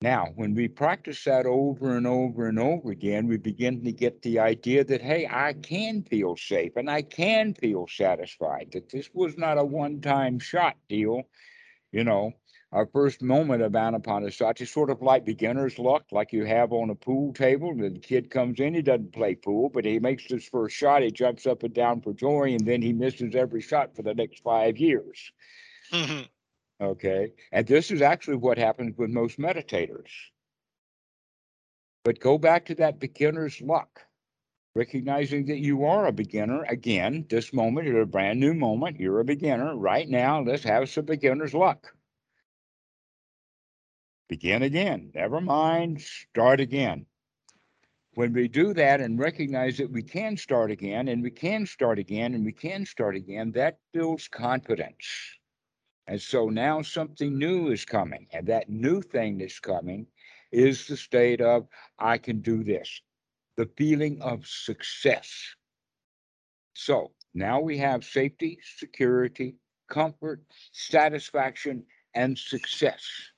[0.01, 4.21] Now, when we practice that over and over and over again, we begin to get
[4.21, 9.09] the idea that, hey, I can feel safe and I can feel satisfied, that this
[9.13, 11.23] was not a one time shot deal.
[11.93, 12.34] You know,
[12.74, 16.89] our first moment of Anapanasati is sort of like beginner's luck, like you have on
[16.89, 17.76] a pool table.
[17.76, 21.11] The kid comes in, he doesn't play pool, but he makes his first shot, he
[21.11, 24.41] jumps up and down for joy, and then he misses every shot for the next
[24.41, 25.32] five years.
[25.91, 26.24] Mm-hmm.
[26.84, 27.34] Okay.
[27.51, 30.09] And this is actually what happens with most meditators.
[32.03, 34.01] But go back to that beginner's luck,
[34.74, 36.63] recognizing that you are a beginner.
[36.63, 38.99] Again, this moment is a brand new moment.
[38.99, 39.78] You're a beginner.
[39.78, 41.93] Right now, let's have some beginner's luck.
[44.28, 45.11] Begin again.
[45.13, 46.01] Never mind.
[46.01, 47.05] Start again.
[48.15, 51.99] When we do that and recognize that we can start again and we can start
[51.99, 55.07] again and we can start again, that builds confidence.
[56.07, 60.05] And so now something new is coming, and that new thing that's coming
[60.51, 61.67] is the state of
[61.97, 63.01] I can do this,
[63.55, 65.55] the feeling of success.
[66.74, 69.55] So now we have safety, security,
[69.89, 73.32] comfort, satisfaction, and success.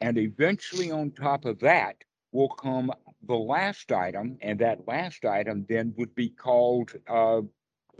[0.00, 1.96] And eventually, on top of that,
[2.32, 2.92] will come
[3.22, 7.42] the last item, and that last item then would be called uh,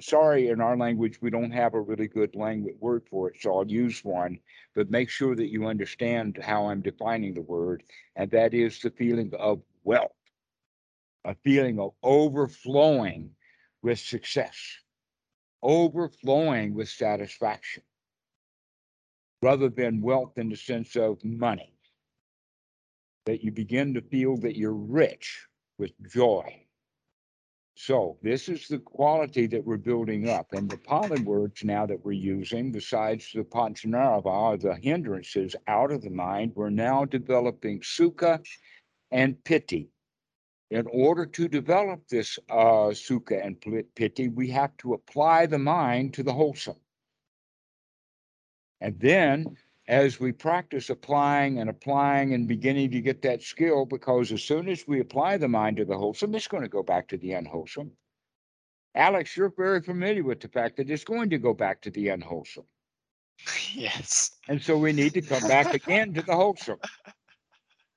[0.00, 3.58] sorry, in our language, we don't have a really good language word for it, so
[3.58, 4.38] I'll use one.
[4.74, 7.82] But make sure that you understand how I'm defining the word,
[8.16, 10.12] and that is the feeling of wealth,
[11.24, 13.30] a feeling of overflowing
[13.82, 14.56] with success,
[15.62, 17.82] overflowing with satisfaction,
[19.42, 21.74] rather than wealth in the sense of money.
[23.30, 25.46] That you begin to feel that you're rich
[25.78, 26.66] with joy
[27.82, 30.52] so this is the quality that we're building up.
[30.52, 35.90] And the Pali words now that we're using, besides the Pancha Nivarana, the hindrances out
[35.90, 38.44] of the mind, we're now developing Sukha
[39.10, 39.88] and Piti.
[40.70, 43.56] In order to develop this uh, Sukha and
[43.94, 46.80] Piti, we have to apply the mind to the wholesome.
[48.82, 49.56] And then
[49.90, 54.68] as we practice applying and applying and beginning to get that skill, because as soon
[54.68, 57.32] as we apply the mind to the wholesome, it's going to go back to the
[57.32, 57.90] unwholesome.
[58.94, 62.06] Alex, you're very familiar with the fact that it's going to go back to the
[62.06, 62.66] unwholesome.
[63.74, 64.30] yes.
[64.48, 66.78] And so we need to come back again to the wholesome.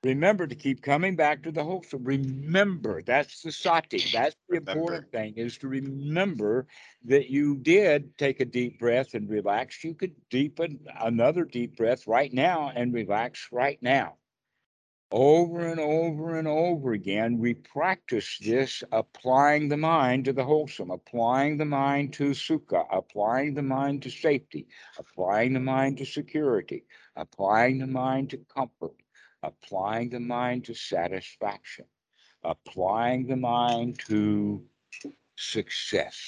[0.03, 2.03] Remember to keep coming back to the wholesome.
[2.03, 4.03] Remember, that's the sati.
[4.11, 4.71] That's the Remember.
[4.71, 6.67] important thing is to remember
[7.05, 9.81] that you did take a deep breath and relax.
[9.83, 14.17] You could deepen another deep breath right now and relax right now.
[15.11, 20.89] Over and over and over again, we practice this applying the mind to the wholesome,
[20.89, 24.67] applying the mind to sukha, applying the mind to safety,
[24.97, 26.83] applying the mind to security,
[27.15, 28.95] applying the mind to comfort,
[29.43, 31.85] applying the mind to satisfaction,
[32.43, 34.63] applying the mind to
[35.37, 36.19] success.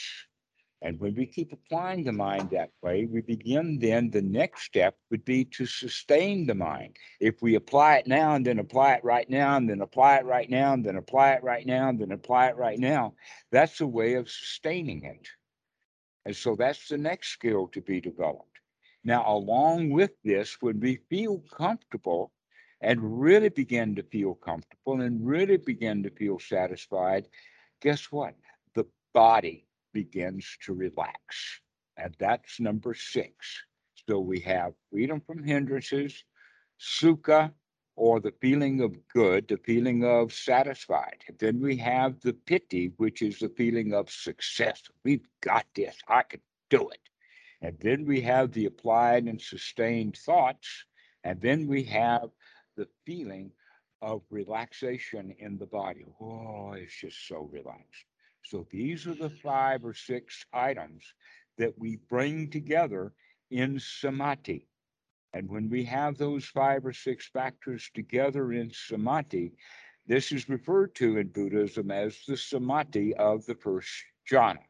[0.81, 4.97] And when we keep applying the mind that way, we begin then the next step
[5.11, 6.97] would be to sustain the mind.
[7.19, 10.25] If we apply it now and then apply it right now and then apply it
[10.25, 13.15] right now and then apply it right now and then apply it right now,
[13.51, 15.27] that's a way of sustaining it.
[16.25, 18.59] And so that's the next skill to be developed
[19.03, 22.31] Now, along with this, when we feel comfortable
[22.85, 27.27] and really begin to feel comfortable and really begin to feel satisfied,
[27.81, 28.35] guess what?
[28.75, 31.61] The body begins to relax.
[31.97, 33.33] And that's number six.
[34.07, 36.23] So we have freedom from hindrances,
[36.79, 37.51] sukha,
[37.95, 41.23] or the feeling of good, the feeling of satisfied.
[41.39, 44.83] Then we have the piti, which is the feeling of success.
[45.03, 45.95] We've got this.
[46.07, 46.99] I can do it.
[47.63, 50.85] And then we have the applied and sustained thoughts.
[51.23, 52.29] And then we have
[52.75, 53.51] the feeling
[54.01, 56.05] of relaxation in the body.
[56.21, 58.05] Oh, it's just so relaxed.
[58.43, 61.03] So these are the five or six items
[61.57, 63.13] that we bring together
[63.49, 64.67] in samadhi.
[65.33, 69.53] And when we have those five or six factors together in samadhi,
[70.07, 73.91] this is referred to in Buddhism as the samadhi of the first
[74.29, 74.63] jhana.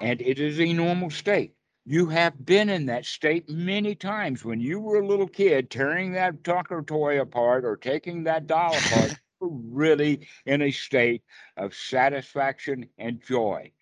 [0.00, 1.54] And it is a normal state.
[1.86, 6.12] You have been in that state many times when you were a little kid tearing
[6.12, 11.22] that Tucker toy apart or taking that doll apart, really in a state
[11.56, 13.72] of satisfaction and joy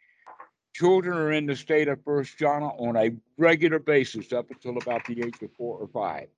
[0.78, 5.04] children are in the state of first jhana on a regular basis up until about
[5.06, 6.28] the age of four or five.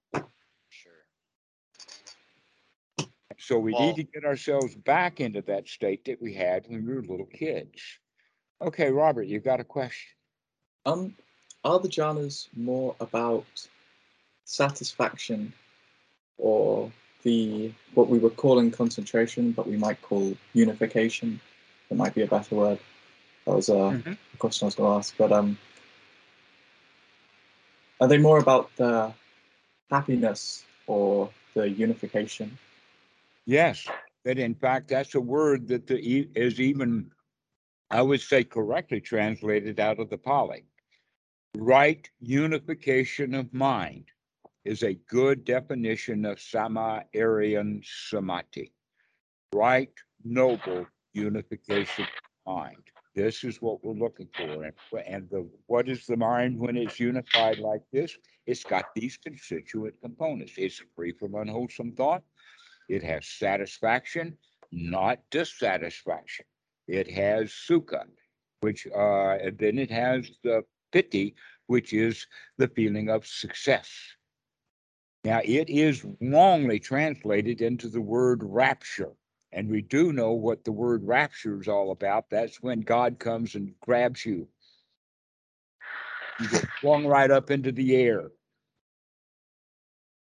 [0.71, 0.93] Sure.
[3.39, 6.87] So we Well- need to get ourselves back into that state that we had when
[6.87, 7.83] we were little kids.
[8.63, 10.17] Okay, Robert, you've got a question.
[10.87, 11.17] Um,
[11.65, 13.47] are the jhanas more about
[14.45, 15.53] satisfaction
[16.39, 16.91] or
[17.23, 21.41] the what we were calling concentration, but we might call unification?
[21.89, 22.79] That might be a better word.
[23.47, 24.03] That was a
[24.39, 25.17] question I was going to ask.
[25.17, 25.59] But um,
[28.01, 29.13] are they more about the
[29.91, 32.59] happiness or the unification?
[33.45, 33.87] Yes,
[34.25, 37.11] that in fact, that's a word that the, is even,
[37.91, 40.65] I would say correctly translated out of the Pali.
[41.57, 44.05] Right unification of mind
[44.65, 48.73] is a good definition of Samma Aryan Samadhi.
[49.53, 49.93] Right
[50.25, 52.77] noble unification of mind.
[53.17, 54.63] This is what we're looking for.
[54.65, 54.75] And,
[55.07, 58.17] and the, what is the mind when it's unified like this?
[58.47, 60.53] It's got these constituent components.
[60.57, 62.23] It's free from unwholesome thought.
[62.89, 64.39] It has satisfaction,
[64.71, 66.47] not dissatisfaction.
[66.87, 68.05] It has sukha,
[68.61, 71.35] which, uh, then it has the piti,
[71.67, 72.27] which is
[72.59, 73.91] the feeling of success.
[75.25, 79.13] Now, it is wrongly translated into the word rapture.
[79.53, 82.31] And we do know what the word rapture is all about.
[82.31, 84.49] That's when God comes and grabs you.
[86.39, 88.31] You get flung right up into the air.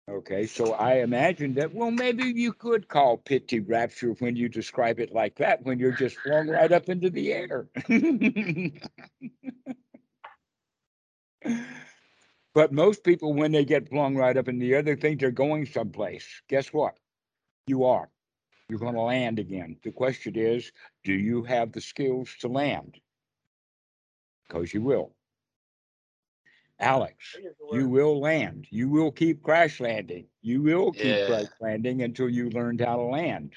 [0.09, 5.01] Okay, so I imagine that, well, maybe you could call piti rapture when you describe
[5.01, 7.67] it like that, when you're just flung right up into the air.
[12.53, 15.31] But most people, when they get flung right up in the air, they think they're
[15.31, 16.25] going someplace.
[16.49, 16.97] Guess what?
[17.67, 18.09] You are.
[18.69, 19.77] You're going to land again.
[19.83, 20.71] The question is,
[21.03, 22.99] do you have the skills to land?
[24.47, 25.13] Because you will.
[26.79, 27.35] Alex,
[27.71, 28.67] you will land.
[28.69, 30.27] You will keep crash landing.
[30.41, 31.25] You will keep Yeah.
[31.25, 33.55] crash landing until you learned how to land.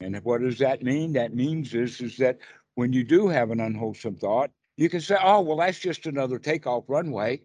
[0.00, 1.12] And what does that mean?
[1.14, 2.38] That means is, is that
[2.76, 6.38] when you do have an unwholesome thought, you can say, oh, well, that's just another
[6.38, 7.38] takeoff runway.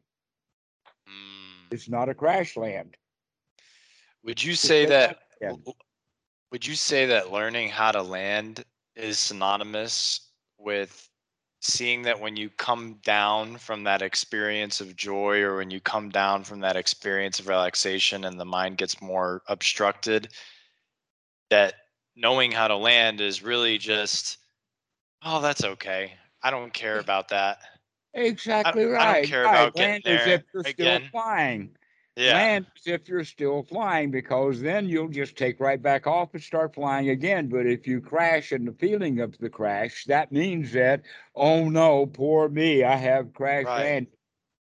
[1.09, 1.71] Mm.
[1.71, 2.95] It's not a crash land.
[4.23, 5.17] Would you say that?
[5.41, 5.47] Yeah.
[5.47, 5.77] w- w-
[6.51, 8.63] Would you say that learning how to land
[8.95, 10.29] is synonymous
[10.59, 11.09] with
[11.59, 16.09] seeing that when you come down from that experience of joy or when you come
[16.09, 20.27] down from that experience of relaxation and the mind gets more obstructed,
[21.49, 21.73] that
[22.15, 24.37] knowing how to land is really just,
[25.25, 26.13] oh, that's okay.
[26.43, 27.59] I don't care about that.
[28.13, 29.49] Exactly I don't care right.
[29.49, 31.01] about getting Land as there if you're again.
[31.01, 31.69] still flying.
[32.15, 32.33] Yeah.
[32.33, 36.75] Land if you're still flying because then you'll just take right back off and start
[36.75, 37.47] flying again.
[37.47, 41.01] But if you crash and the feeling of the crash, that means that,
[41.35, 43.83] oh no, poor me, I have crash Right.
[43.83, 44.13] landed.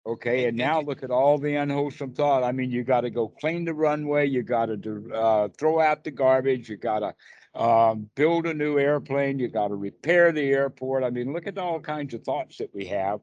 [0.05, 2.43] Okay, and now look at all the unwholesome thought.
[2.43, 4.27] I mean, you got to go clean the runway.
[4.27, 6.69] You got to uh, throw out the garbage.
[6.69, 7.13] You got to
[7.55, 9.39] um, build a new airplane.
[9.39, 11.03] You got to repair the airport.
[11.03, 13.19] I mean, look at all kinds of thoughts that we have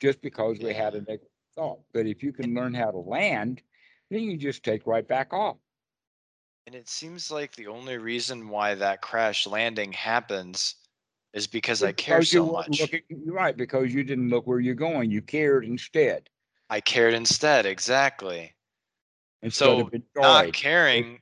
[0.00, 1.80] just because we had a negative thought.
[1.92, 3.62] But if you can learn how to land,
[4.10, 5.56] then you just take right back off.
[6.66, 10.74] And it seems like the only reason why that crash landing happens
[11.32, 12.92] is because I care so much.
[13.08, 15.10] you're right, because you didn't look where you're going.
[15.10, 16.28] You cared instead.
[16.68, 18.54] I cared instead, exactly.
[19.42, 21.20] Instead So of not caring,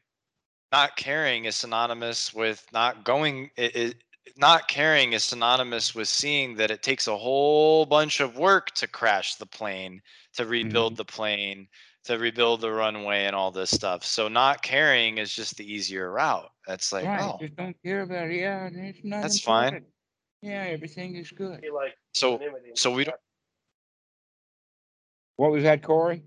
[0.73, 3.51] not caring is synonymous with not going.
[3.57, 3.95] It, it
[4.37, 8.87] not caring is synonymous with seeing that it takes a whole bunch of work to
[8.87, 10.03] crash the plane,
[10.35, 10.99] to rebuild mm-hmm.
[10.99, 11.69] the plane,
[12.05, 14.05] to rebuild the runway and all this stuff.
[14.05, 16.51] So not caring is just the easier route.
[16.67, 18.41] That's like, Right, oh, just don't care about it.
[18.41, 19.85] Yeah, it's not That's fine.
[20.43, 21.65] Yeah, everything is good.
[21.75, 22.41] Like so
[22.75, 23.17] so we don't
[25.37, 26.23] What was that, Corey?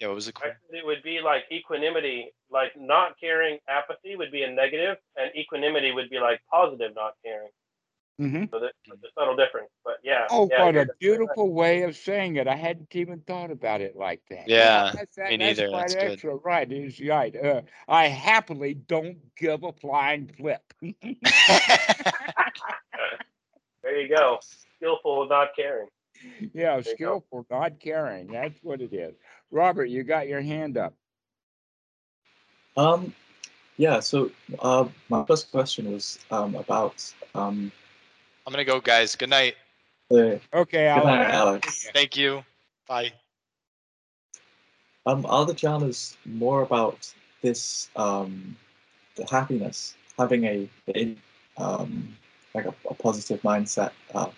[0.00, 0.54] Yeah, what was it I called?
[0.70, 5.30] said it would be like equanimity, like not caring, apathy would be a negative, and
[5.36, 7.48] equanimity would be like positive, not caring.
[8.20, 8.44] Mm-hmm.
[8.50, 9.70] So there's a subtle difference.
[9.84, 10.26] But yeah.
[10.28, 10.98] Oh, yeah, what a definitely right.
[10.98, 12.48] beautiful way of saying it.
[12.48, 14.48] I hadn't even thought about it like that.
[14.48, 15.70] Yeah, that's, that, me that's neither.
[15.70, 16.40] quite That's good.
[16.44, 17.36] Right, is right.
[17.36, 20.62] Uh, I happily don't give a flying flip.
[23.88, 24.38] There you go.
[24.76, 25.88] Skillful not caring.
[26.52, 26.90] yeah, you go.
[26.94, 28.26] skillful, not caring.
[28.26, 29.14] That's what it is.
[29.50, 30.94] Robert, you got your hand up.
[32.76, 33.14] Um,
[33.76, 34.00] yeah.
[34.00, 37.72] So uh, my first question was um, about um,
[38.46, 39.16] I'm gonna go, guys.
[39.16, 39.54] Good night.
[40.10, 40.40] the.
[40.52, 41.66] Okay, Good night, Alex.
[41.66, 41.90] Alex.
[41.92, 42.44] Thank you.
[42.86, 43.12] Bye.
[45.06, 47.12] Um, are the jhanas more about
[47.42, 48.56] this um,
[49.16, 51.16] the happiness, having a, a
[51.56, 52.16] um,
[52.54, 54.30] like a, a positive mindset, uh,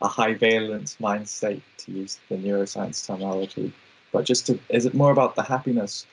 [0.00, 3.72] a high valence mind state, to use the neuroscience terminology.
[4.16, 6.06] But just to, is it more about the happiness,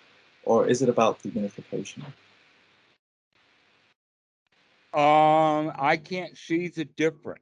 [0.44, 2.04] or is it about the unification?
[4.94, 7.40] Um, I can't see the difference.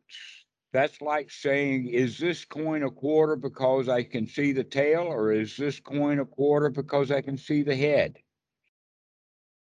[0.72, 5.32] That's like saying, is this coin a quarter because I can see the tail, or
[5.32, 8.20] is this coin a quarter because I can see the head?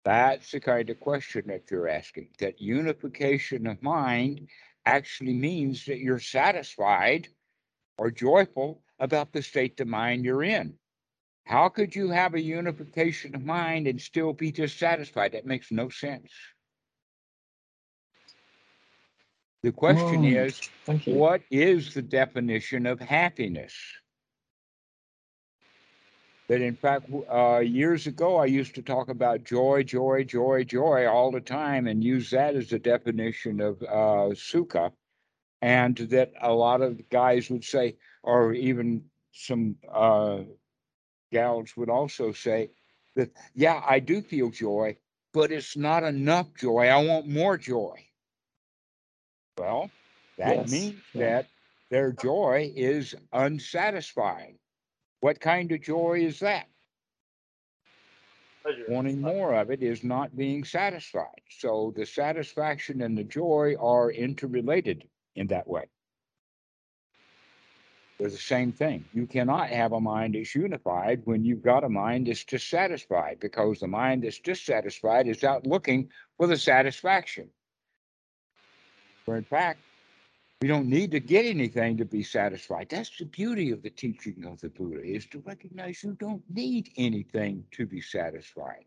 [0.03, 2.27] That's the kind of question that you're asking.
[2.39, 4.49] That unification of mind
[4.85, 7.29] actually means that you're satisfied
[7.97, 10.79] or joyful about the state of mind you're in.
[11.45, 15.33] How could you have a unification of mind and still be dissatisfied?
[15.33, 16.31] That makes no sense.
[19.63, 20.63] The question Mm, is,
[21.03, 23.75] what is the definition of happiness?
[26.49, 31.07] That in fact, uh, years ago, I used to talk about joy, joy, joy, joy
[31.07, 34.91] all the time and use that as a definition of uh, sukha.
[35.63, 40.41] And that a lot of guys would say, or even some uh,
[41.31, 42.71] gals would also say
[43.15, 44.97] that, yeah, I do feel joy,
[45.33, 46.87] but it's not enough joy.
[46.87, 48.07] I want more joy.
[49.57, 49.91] Well,
[50.37, 51.21] that Yes, means yeah.
[51.21, 51.49] that
[51.89, 54.59] their joy is unsatisfying.
[55.21, 56.67] What kind of joy is that?
[58.63, 58.85] Pleasure.
[58.89, 61.41] Wanting more of it is not being satisfied.
[61.49, 65.89] So the satisfaction and the joy are interrelated in that way.
[68.19, 69.05] They're the same thing.
[69.13, 73.79] You cannot have a mind that's unified when you've got a mind that's dissatisfied because
[73.79, 77.49] the mind that's dissatisfied is out looking for the satisfaction.
[79.25, 79.79] Where in fact,
[80.61, 82.87] we don't need to get anything to be satisfied.
[82.89, 86.91] That's the beauty of the teaching of the Buddha is to recognize you don't need
[86.95, 88.85] anything to be satisfied.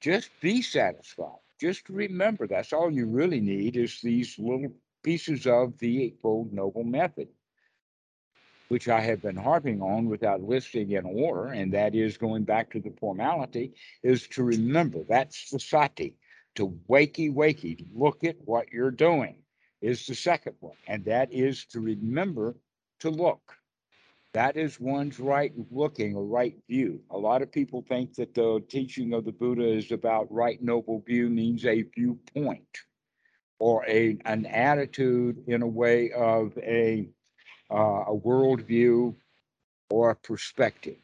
[0.00, 1.40] Just be satisfied.
[1.60, 4.72] Just remember that's all you really need is these little
[5.08, 7.28] pieces of the Eightfold Noble Method,
[8.68, 12.70] which I have been harping on without listing in order, and that is going back
[12.72, 13.72] to the formality,
[14.02, 16.14] is to remember that's the sati,
[16.56, 19.36] to wakey wakey, look at what you're doing
[19.80, 22.54] is the second one, and that is to remember
[23.00, 23.54] to look.
[24.34, 27.00] That is one's right looking or right view.
[27.12, 31.00] A lot of people think that the teaching of the Buddha is about right noble
[31.00, 32.82] view means a viewpoint
[33.58, 37.08] or a an attitude in a way of a
[37.70, 39.14] uh, a worldview
[39.90, 40.96] or a perspective.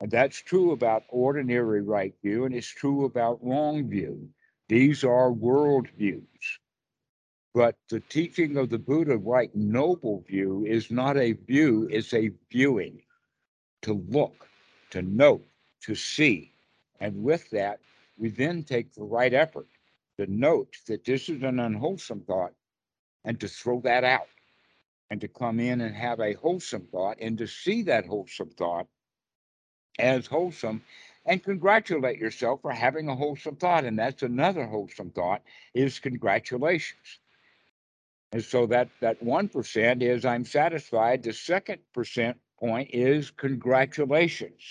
[0.00, 4.28] And that's true about ordinary right view, and it's true about wrong view.
[4.68, 6.58] These are world views.
[7.54, 12.30] But the teaching of the Buddha, right noble view, is not a view, it's a
[12.50, 13.02] viewing.
[13.82, 14.48] To look,
[14.90, 15.46] to note,
[15.82, 16.52] to see.
[17.00, 17.80] And with that,
[18.16, 19.66] we then take the right effort
[20.18, 22.52] to note that this is an unwholesome thought
[23.24, 24.28] and to throw that out
[25.10, 28.86] and to come in and have a wholesome thought and to see that wholesome thought
[29.98, 30.82] as wholesome
[31.26, 33.84] and congratulate yourself for having a wholesome thought.
[33.84, 35.42] And that's another wholesome thought
[35.74, 37.20] is congratulations.
[38.32, 41.22] And so that that one percent is I'm satisfied.
[41.22, 44.62] The second percent point is congratulations.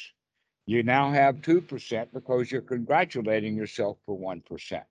[0.66, 4.86] You now have two percent because you're congratulating yourself for one percent.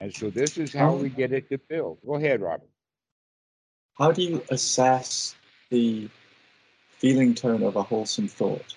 [0.00, 0.96] And so this is how oh.
[0.96, 1.98] we get it to build.
[2.06, 2.68] Go ahead, Robert.
[3.98, 5.34] How do you assess
[5.68, 6.08] the
[6.98, 8.74] feeling tone of a wholesome thought?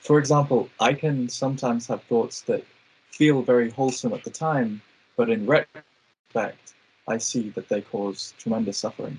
[0.00, 2.64] For example, I can sometimes have thoughts that
[3.10, 4.80] feel very wholesome at the time,
[5.16, 6.74] but in retrospect,
[7.08, 9.18] I see that they cause tremendous suffering.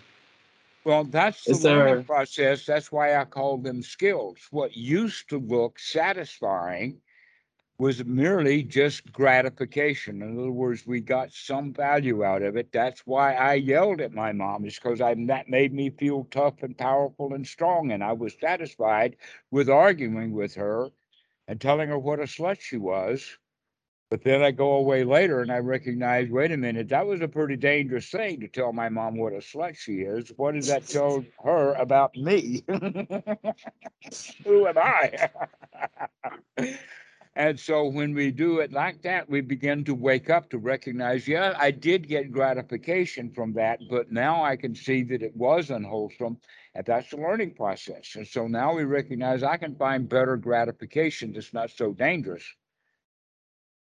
[0.85, 2.65] Well, that's the there- learning process.
[2.65, 4.38] That's why I call them skills.
[4.52, 7.02] What used to look satisfying
[7.79, 10.21] was merely just gratification.
[10.23, 12.71] In other words, we got some value out of it.
[12.71, 16.63] That's why I yelled at my mom, is because I that made me feel tough
[16.63, 17.91] and powerful and strong.
[17.91, 19.17] And I was satisfied
[19.51, 20.89] with arguing with her
[21.47, 23.37] and telling her what a slut she was.
[24.09, 27.27] But then I go away later and I recognize, wait a minute, that was a
[27.27, 30.31] pretty dangerous thing to tell my mom what a slut she is.
[30.37, 32.63] What does that tell her about me?
[34.45, 35.29] Who am I?
[37.38, 41.27] and so when we do it like that, we begin to wake up to recognize,
[41.27, 45.69] yeah, I did get gratification from that, but now I can see that it was
[45.69, 46.38] unwholesome.
[46.73, 48.15] And that's the learning process.
[48.15, 52.43] And so now we recognize I can find better gratification that's not so dangerous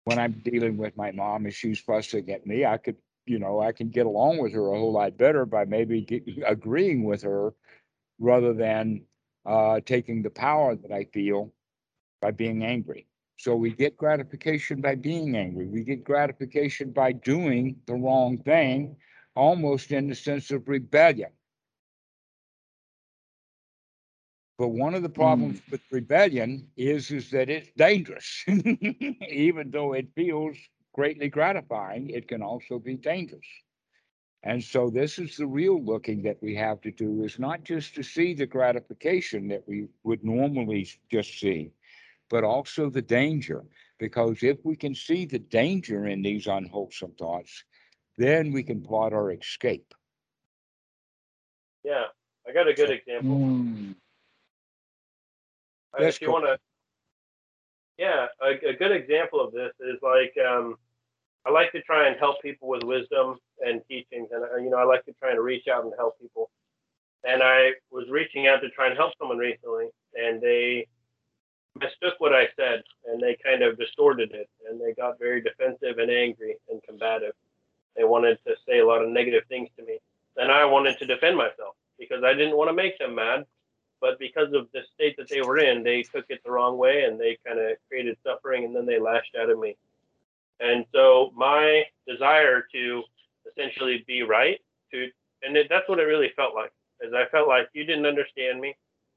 [0.04, 3.60] when I'm dealing with my mom and she's fussing at me, I could, you know,
[3.60, 7.22] I can get along with her a whole lot better by maybe get, agreeing with
[7.22, 7.54] her
[8.20, 9.06] rather than
[9.46, 11.52] uh, taking the power that I feel
[12.20, 13.08] by being angry.
[13.36, 15.66] So we get gratification by being angry.
[15.66, 18.96] We get gratification by doing the wrong thing,
[19.34, 21.30] almost in the sense of rebellion.
[24.58, 25.14] But one of the hmm.
[25.14, 28.44] problems with rebellion is, is that it's dangerous.
[29.30, 30.56] Even though it feels
[30.94, 33.46] greatly gratifying, it can also be dangerous.
[34.42, 37.94] And so this is the real looking that we have to do is not just
[37.96, 41.72] to see the gratification that we would normally just see,
[42.30, 43.64] but also the danger.
[43.98, 47.64] Because if we can see the danger in these unwholesome thoughts,
[48.18, 49.94] then we can plot our escape.
[51.84, 52.04] Yeah,
[52.46, 53.38] I got a good example.
[53.38, 53.94] Mm.
[55.98, 56.58] Uh, if you want to,
[57.96, 60.76] yeah, a, a good example of this is like um,
[61.46, 64.78] I like to try and help people with wisdom and teachings, and uh, you know
[64.78, 66.50] I like to try and reach out and help people.
[67.24, 70.86] And I was reaching out to try and help someone recently, and they
[71.80, 75.98] mistook what I said, and they kind of distorted it, and they got very defensive
[75.98, 77.32] and angry and combative.
[77.96, 79.98] They wanted to say a lot of negative things to me,
[80.36, 83.46] and I wanted to defend myself because I didn't want to make them mad
[84.00, 87.04] but because of the state that they were in, they took it the wrong way
[87.04, 89.76] and they kind of created suffering and then they lashed out at me.
[90.60, 93.02] And so my desire to
[93.50, 94.60] essentially be right
[94.92, 95.08] to,
[95.42, 98.60] and it, that's what it really felt like, is I felt like you didn't understand
[98.60, 98.76] me.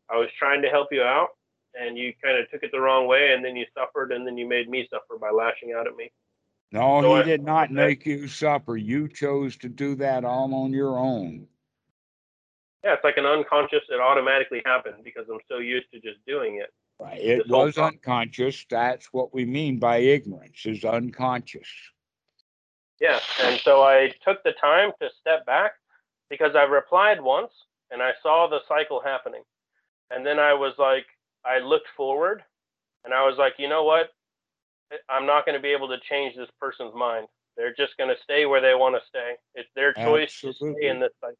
[0.09, 1.29] I was trying to help you out
[1.75, 4.37] and you kind of took it the wrong way and then you suffered and then
[4.37, 6.11] you made me suffer by lashing out at me.
[6.71, 8.77] No, So he I- did not make you suffer.
[8.77, 11.47] You chose to do that all on your own.
[12.83, 16.55] Yeah, it's like an unconscious, it automatically happened because I'm so used to just doing
[16.55, 16.71] it.
[16.97, 18.65] Right, It This was unconscious.
[18.69, 21.67] That's what we mean by ignorance is unconscious.
[22.99, 25.73] Yeah, and so I took the time to step back
[26.29, 27.51] because I replied once
[27.91, 29.43] and I saw the cycle happening.
[30.11, 31.05] And then I was like,
[31.45, 32.43] I looked forward
[33.05, 34.09] and I was like, you know what?
[35.07, 37.27] I'm not going to be able to change this person's mind.
[37.55, 39.33] They're just going to stay where they want to stay.
[39.55, 40.81] It's their choice to Absolutely.
[40.81, 41.37] stay in this cycle.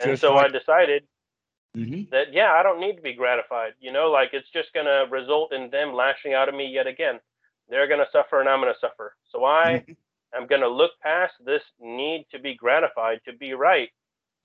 [0.00, 1.06] And Just so like- I decided
[1.76, 2.10] Mhm.
[2.10, 3.74] that, yeah, I don't need to be gratified.
[3.80, 6.86] You know, like it's just going to result in them lashing out at me yet
[6.86, 7.20] again.
[7.68, 9.16] They're going to suffer and I'm going to suffer.
[9.30, 9.96] So I Mhm.
[10.32, 13.92] I'm going to look past this need to be gratified, to be right,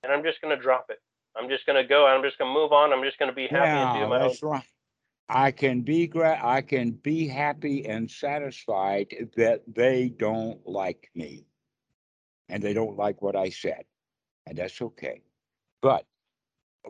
[0.02, 1.00] and I'm just going to drop it.
[1.38, 2.06] I'm just going to go.
[2.06, 2.92] I'm just going to move on.
[2.92, 4.28] I'm just going to be happy and do my own.
[4.28, 4.64] that's right.
[5.28, 11.46] I can be gra- I can be happy and satisfied that they don't like me.
[12.48, 13.84] And they don't like what I said.
[14.46, 15.22] And that's okay.
[15.82, 16.04] But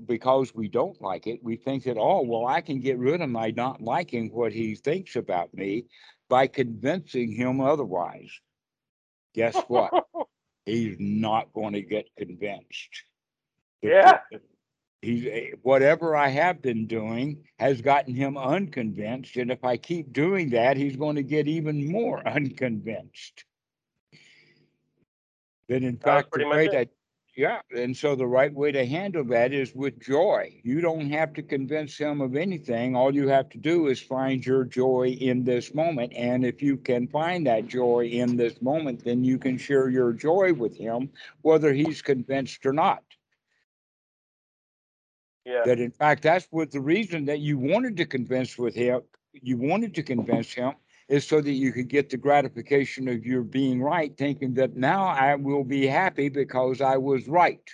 [0.05, 3.31] because we don't like it, we think that, oh, well, I can get rid of
[3.31, 5.87] my not liking what he thinks about me
[6.29, 8.31] by convincing him otherwise.
[9.35, 9.91] Guess what?
[10.67, 13.05] He's not going to get convinced.
[13.87, 14.21] Yeah.
[15.03, 20.51] He's whatever I have been doing has gotten him unconvinced, and if I keep doing
[20.51, 23.45] that, he's going to get even more unconvinced.
[25.69, 26.89] Then, in fact, the way that,
[27.37, 30.61] yeah, and so the right way to handle that is with joy.
[30.65, 32.97] You don't have to convince him of anything.
[32.97, 36.77] All you have to do is find your joy in this moment, and if you
[36.77, 41.11] can find that joy in this moment, then you can share your joy with him,
[41.43, 43.03] whether he's convinced or not
[45.47, 45.63] Yeah.
[45.65, 49.03] that in fact that's what the reason that you wanted to convince with him
[49.33, 50.73] you wanted to convince him
[51.09, 55.05] is so that you could get the gratification of your being right thinking that now
[55.05, 57.71] i will be happy because i was right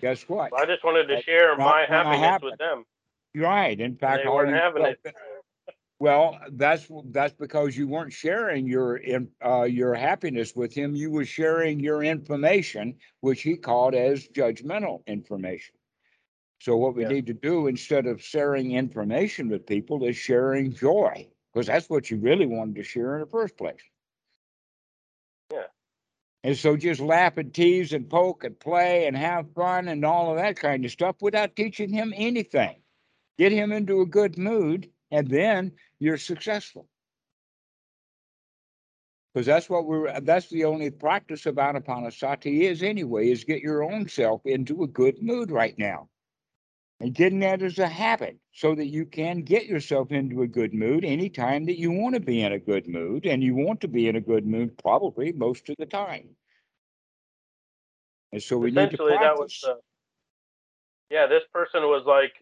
[0.00, 2.50] guess what I just wanted to That's share my happiness happen.
[2.50, 2.84] with them.
[3.36, 5.14] right in fact they weren't having well, it.
[6.00, 10.94] Well, that's that's because you weren't sharing your in uh, your happiness with him.
[10.96, 15.76] You were sharing your information, which he called as judgmental information.
[16.60, 17.08] So what we Yeah.
[17.08, 22.10] need to do instead of sharing information with people is sharing joy, because that's what
[22.10, 23.82] you really wanted to share in the first place.
[25.52, 25.66] Yeah.
[26.42, 30.30] And so just laugh and tease and poke and play and have fun and all
[30.30, 32.82] of that kind of stuff without teaching him anything.
[33.38, 36.88] Get him into a good mood, and then you're successful.
[39.32, 43.82] Because that's what we're that's the only practice of Anapanasati is anyway, is get your
[43.82, 46.08] own self into a good mood right now.
[47.00, 50.72] And getting that as a habit so that you can get yourself into a good
[50.72, 53.26] mood anytime that you want to be in a good mood.
[53.26, 56.28] And you want to be in a good mood probably most of the time.
[58.32, 59.82] And so we need to essentially that was practice.
[61.10, 62.32] yeah this person was like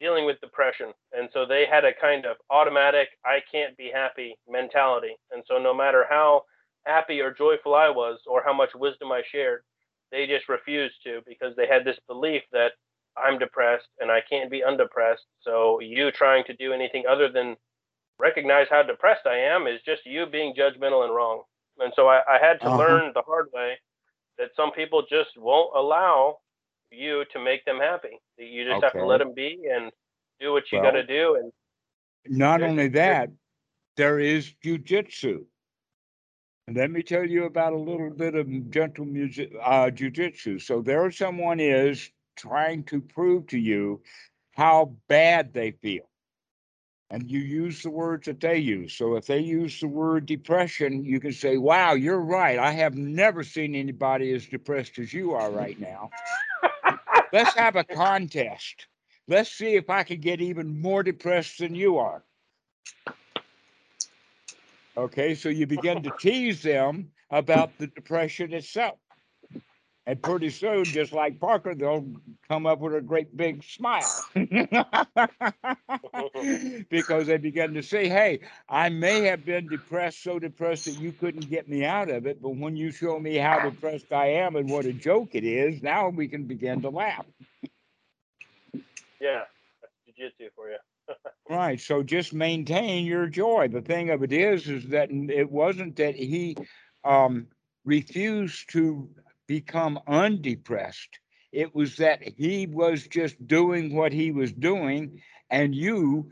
[0.00, 4.36] dealing with depression and so they had a kind of automatic i can't be happy
[4.48, 6.42] mentality and so no matter how
[6.86, 9.62] happy or joyful i was or how much wisdom i shared
[10.12, 12.72] they just refused to because they had this belief that
[13.24, 17.56] i'm depressed and i can't be undepressed so you trying to do anything other than
[18.18, 21.42] recognize how depressed i am is just you being judgmental and wrong
[21.78, 22.76] and so i, I had to Uh-huh.
[22.76, 23.74] learn the hard way
[24.38, 26.38] that some people just won't allow
[26.90, 28.20] you to make them happy.
[28.38, 29.90] That You just have to let them be and
[30.40, 31.36] do what you Well, got to do.
[31.36, 31.52] And
[32.28, 33.30] Not only that,
[33.96, 35.46] there is jujitsu.
[36.66, 40.60] And let me tell you about a little bit of gentle music, uh, jujitsu.
[40.60, 44.00] So there someone is trying to prove to you
[44.52, 46.08] how bad they feel.
[47.10, 48.92] And you use the words that they use.
[48.92, 52.58] So if they use the word depression, you can say, wow, you're right.
[52.58, 56.10] I have never seen anybody as depressed as you are right now.
[57.32, 58.86] Let's have a contest.
[59.26, 62.22] Let's see if I can get even more depressed than you are.
[64.96, 68.98] Okay, so you begin to tease them about the depression itself.
[70.08, 72.06] And pretty soon, just like Parker, they'll
[72.48, 74.24] come up with a great big smile.
[76.88, 78.40] because they begin to say, hey,
[78.70, 82.40] I may have been depressed, so depressed that you couldn't get me out of it.
[82.40, 85.82] But when you show me how depressed I am and what a joke it is,
[85.82, 87.26] now we can begin to laugh.
[89.20, 89.42] yeah,
[89.82, 90.78] that's jujitsu for you.
[91.50, 91.80] Right.
[91.80, 93.68] So just maintain your joy.
[93.68, 96.58] The thing of it is, is that it wasn't that he
[97.04, 97.46] um,
[97.86, 99.08] refused to
[99.48, 101.18] become undepressed.
[101.50, 105.20] It was that he was just doing what he was doing,
[105.50, 106.30] and you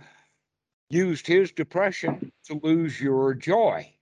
[0.90, 3.92] used his depression to lose your joy.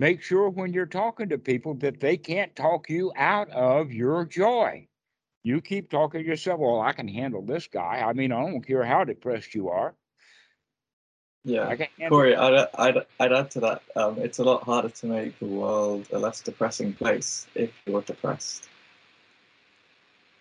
[0.00, 4.24] Make sure when you're talking to people that they can't talk you out of your
[4.24, 4.88] joy.
[5.44, 8.02] You keep talking to yourself, well, I can handle this guy.
[8.04, 9.94] I mean, I don't care how depressed you are.
[11.46, 11.68] Yeah.
[11.68, 13.82] I can handle Corey, I'd, I'd, I'd add to that.
[13.94, 18.02] Um, it's a lot harder to make the world a less depressing place if you're
[18.02, 18.68] depressed.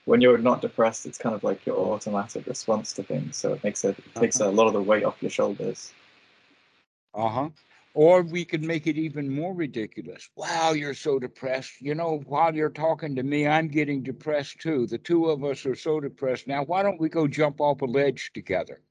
[0.05, 3.37] When you're not depressed, it's kind of like your automatic response to things.
[3.37, 5.93] So it makes it, it takes a lot of the weight off your shoulders.
[7.13, 7.49] Uh huh.
[7.93, 10.27] Or we could make it even more ridiculous.
[10.35, 11.81] Wow, you're so depressed.
[11.81, 14.87] You know, while you're talking to me, I'm getting depressed too.
[14.87, 16.63] The two of us are so depressed now.
[16.63, 18.81] Why don't we go jump off a ledge together?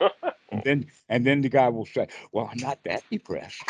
[0.64, 3.62] then, and then the guy will say, "Well, I'm not that depressed."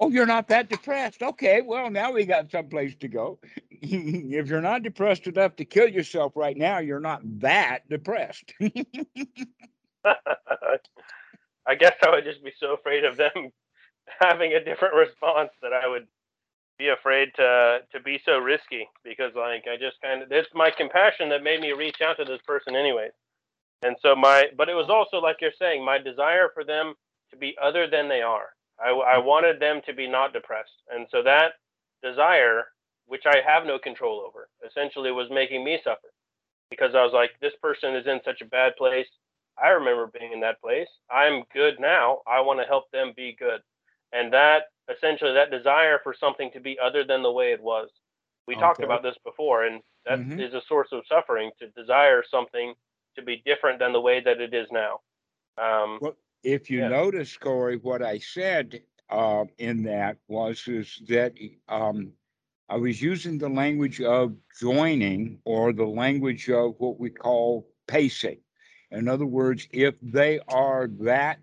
[0.00, 1.22] Oh, you're not that depressed.
[1.22, 3.38] Okay, well, now we got someplace to go.
[3.70, 8.52] if you're not depressed enough to kill yourself right now, you're not that depressed.
[11.66, 13.50] I guess I would just be so afraid of them
[14.20, 16.06] having a different response that I would
[16.76, 20.70] be afraid to to be so risky because like I just kind of it's my
[20.76, 23.12] compassion that made me reach out to this person anyways.
[23.82, 26.94] And so my but it was also like you're saying my desire for them
[27.30, 28.48] to be other than they are.
[28.84, 30.82] I I wanted them to be not depressed.
[30.90, 31.54] And so that
[32.02, 32.64] desire
[33.06, 36.12] which I have no control over essentially was making me suffer
[36.70, 39.08] because I was like this person is in such a bad place.
[39.62, 40.88] I remember being in that place.
[41.10, 42.20] I'm good now.
[42.26, 43.60] I want to help them be good.
[44.12, 44.64] And that
[44.94, 47.88] essentially that desire for something to be other than the way it was.
[48.46, 50.54] We talked about this before, and that is Mhm.
[50.54, 52.74] a source of suffering to desire something
[53.16, 55.00] to be different than the way that it is now.
[55.56, 56.88] Um, Well, if you Yeah.
[56.88, 61.34] notice, Corey, what I said uh, in that was is that
[61.68, 62.12] um,
[62.68, 68.40] I was using the language of joining or the language of what we call pacing.
[68.90, 71.40] In other words, if they are that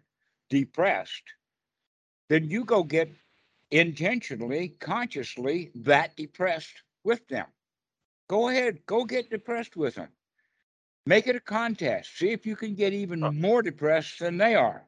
[0.49, 1.23] depressed,
[2.29, 3.09] then you go get
[3.71, 7.47] intentionally, consciously that depressed with them.
[8.27, 10.09] Go ahead, go get depressed with them.
[11.05, 12.17] Make it a contest.
[12.17, 13.31] See if you can get even Oh.
[13.31, 14.87] more depressed than they are.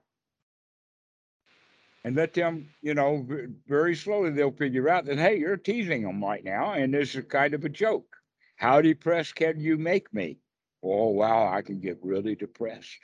[2.03, 3.25] And let them, you know,
[3.67, 6.73] very slowly they'll figure out that, hey, you're teasing them right now.
[6.73, 8.17] And this is kind of a joke.
[8.57, 10.39] How depressed can you make me?
[10.83, 12.99] Oh, wow, I can get really depressed.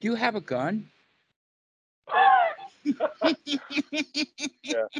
[0.00, 0.90] Do you have a gun?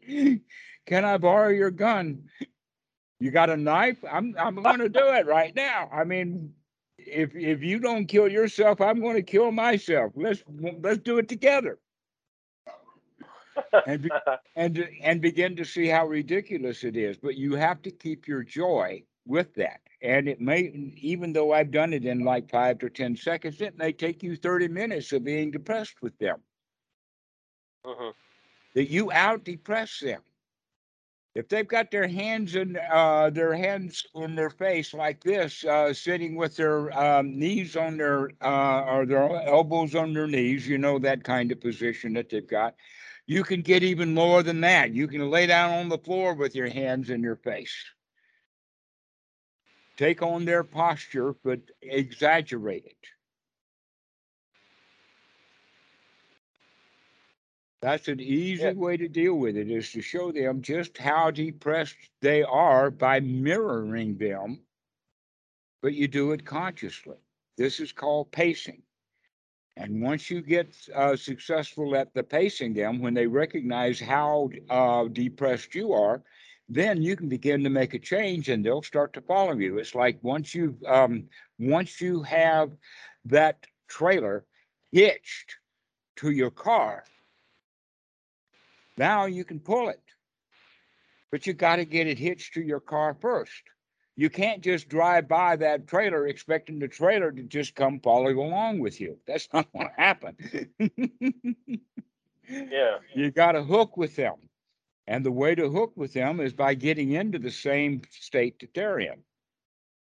[0.86, 2.28] Can I borrow your gun?
[3.20, 4.04] You got a knife?
[4.10, 5.88] I'm I'm going to do it right now.
[5.92, 6.54] I mean,
[6.98, 10.12] if if you don't kill yourself, I'm going to kill myself.
[10.16, 11.78] Let's let's do it together.
[13.86, 14.10] And be,
[14.56, 17.18] and and begin to see how ridiculous it is.
[17.18, 19.80] But you have to keep your joy with that.
[20.02, 23.78] And it may, even though I've done it in like five to ten seconds, it
[23.78, 26.42] may take you thirty minutes of being depressed with them.
[27.84, 28.14] Mhm.
[28.74, 30.22] that you out depress them.
[31.34, 35.94] If they've got their hands in uh, their hands in their face like this, uh,
[35.94, 40.76] sitting with their um, knees on their uh, or their elbows on their knees, you
[40.76, 42.74] know that kind of position that they've got.
[43.26, 44.92] You can get even lower than that.
[44.92, 47.74] You can lay down on the floor with your hands in your face.
[49.96, 52.96] Take on their posture, but exaggerate it.
[57.82, 58.72] That's an easy Yeah.
[58.72, 63.20] way to deal with it is to show them just how depressed they are by
[63.20, 64.66] mirroring them,
[65.82, 67.16] but you do it consciously.
[67.56, 68.82] This is called pacing.
[69.76, 75.08] And once you get uh, successful at the pacing them, when they recognize how uh,
[75.08, 76.22] depressed you are,
[76.68, 79.78] then you can begin to make a change and they'll start to follow you.
[79.78, 81.28] It's like once you um,
[81.58, 82.70] once you have
[83.24, 84.44] that trailer
[84.92, 85.56] hitched
[86.16, 87.04] to your car,
[89.00, 90.02] now you can pull it.
[91.32, 93.62] But you got to get it hitched to your car first.
[94.14, 98.80] You can't just drive by that trailer expecting the trailer to just come follow along
[98.80, 99.16] with you.
[99.26, 100.36] That's not going to happen.
[102.48, 102.98] yeah.
[103.14, 104.34] You got to hook with them.
[105.06, 108.74] And the way to hook with them is by getting into the same state that
[108.74, 109.22] they're in.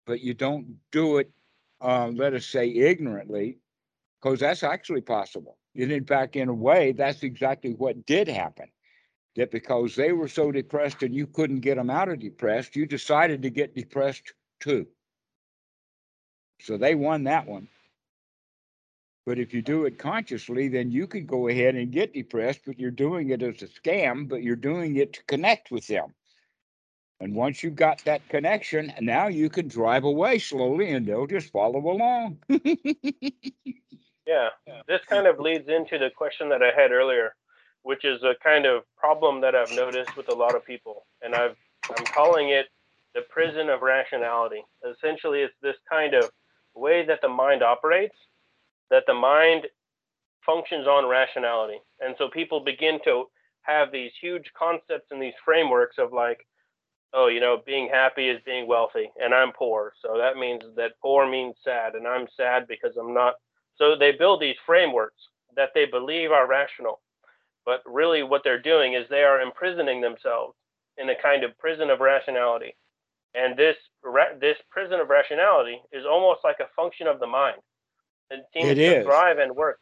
[0.07, 1.31] But you don't do it,
[1.81, 3.59] uh, let us say, ignorantly,
[4.21, 5.57] because that's actually possible.
[5.77, 8.69] And in fact, in a way, that's exactly what did happen.
[9.37, 12.87] That because they were so depressed and you couldn't get them out of depressed, you
[12.87, 14.87] decided to get depressed too.
[16.61, 17.69] So they won that one.
[19.27, 22.79] But if you do it consciously, then you can go ahead and get depressed, but
[22.79, 26.15] you're doing it as a scam, but you're doing it to connect with them.
[27.21, 31.53] And once you've got that connection, now you can drive away slowly and they'll just
[31.53, 32.39] follow along.
[34.27, 34.49] Yeah,
[34.89, 37.35] this kind of leads into the question that I had earlier,
[37.83, 41.35] which is a kind of problem that I've noticed with a lot of people, and
[41.35, 41.57] I've
[41.91, 42.67] I'm calling it
[43.15, 44.65] the prison of rationality.
[44.91, 46.31] Essentially, it's this kind of
[46.75, 48.17] way that the mind operates,
[48.91, 49.67] that the mind
[50.45, 53.29] functions on rationality, and so people begin to
[53.63, 56.47] have these huge concepts and these frameworks of like,
[57.13, 60.93] oh, you know, being happy is being wealthy, and I'm poor, so that means that
[61.01, 63.35] poor means sad, and I'm sad because I'm not
[63.77, 67.01] so they build these frameworks that they believe are rational.
[67.65, 70.55] But really, what they're doing is they are imprisoning themselves
[70.99, 72.77] in a kind of prison of rationality.
[73.35, 77.57] And this ra- this prison of rationality is almost like a function of the mind.
[78.31, 79.05] It seems It to is.
[79.07, 79.81] thrive and work.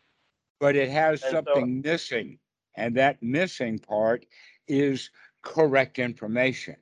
[0.61, 2.39] but it has And so- something missing.
[2.77, 4.25] And that missing part
[4.69, 5.11] is
[5.43, 6.77] correct information.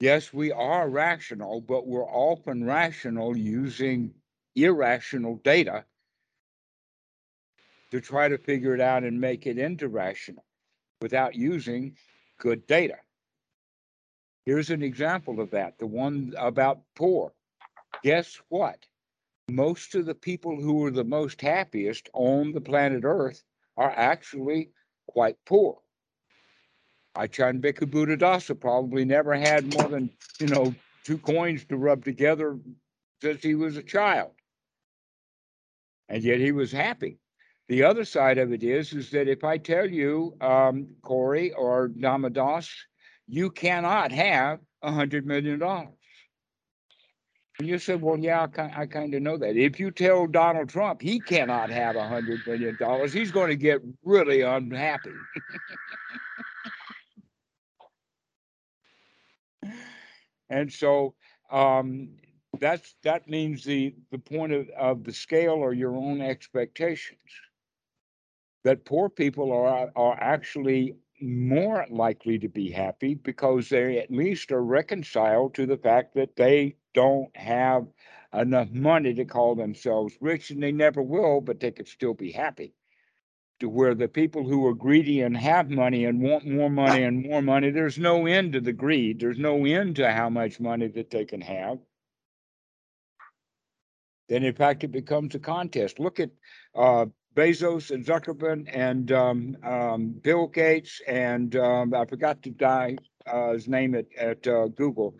[0.00, 4.12] Yes, we are rational, but we're often rational using
[4.54, 5.84] irrational data
[7.90, 10.44] to try to figure it out and make it into rational
[11.00, 11.96] without using
[12.38, 12.96] good data.
[14.44, 17.32] Here's an example of that the one about poor.
[18.02, 18.86] Guess what?
[19.48, 23.44] Most of the people who are the most happiest on the planet Earth
[23.76, 24.70] are actually
[25.06, 25.78] quite poor.
[27.14, 30.10] Achan Bhikkhu Buddhadasa probably never had more than,
[30.40, 30.74] you know,
[31.04, 32.58] two coins to rub together
[33.20, 34.32] since he was a child.
[36.12, 37.18] And yet he was happy.
[37.68, 41.88] The other side of it is, is that if I tell you, um, Corey or
[41.88, 42.68] Damadas,
[43.26, 45.94] you cannot have a hundred million dollars.
[47.58, 49.56] And you said, well, yeah, I, I kind of know that.
[49.56, 53.56] If you tell Donald Trump he cannot have a hundred million dollars, he's going to
[53.56, 55.14] get really unhappy.
[60.50, 61.14] and so
[61.50, 62.10] um,
[62.60, 67.18] that's that means the the point of, of the scale or your own expectations.
[68.64, 74.52] That poor people are are actually more likely to be happy because they at least
[74.52, 77.86] are reconciled to the fact that they don't have
[78.34, 82.32] enough money to call themselves rich and they never will, but they could still be
[82.32, 82.74] happy.
[83.60, 87.22] To where the people who are greedy and have money and want more money and
[87.22, 89.20] more money, there's no end to the greed.
[89.20, 91.78] There's no end to how much money that they can have.
[94.28, 95.98] Then in fact, it becomes a contest.
[95.98, 96.30] Look at
[96.74, 102.96] uh, Bezos and Zuckerberg and um, um, Bill Gates and um, I forgot the guy
[103.26, 105.14] uh, his name at at uh, Google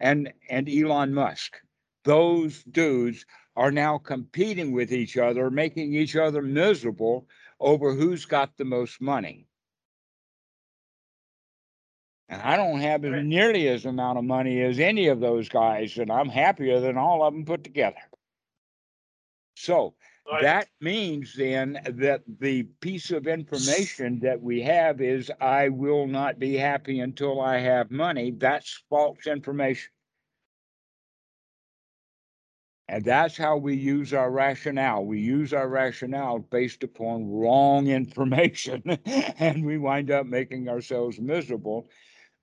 [0.00, 1.56] and and Elon Musk.
[2.04, 3.26] Those dudes
[3.56, 7.26] are now competing with each other, making each other miserable
[7.58, 9.46] over who's got the most money.
[12.28, 16.10] And I don't have nearly as amount of money as any of those guys, and
[16.10, 18.02] I'm happier than all of them put together.
[19.56, 19.94] So
[20.30, 26.06] Like, that means then that the piece of information that we have is I will
[26.06, 28.32] not be happy until I have money.
[28.32, 29.90] That's false information.
[32.88, 35.04] And that's how we use our rationale.
[35.04, 38.98] We use our rationale based upon wrong information
[39.38, 41.90] and we wind up making ourselves miserable.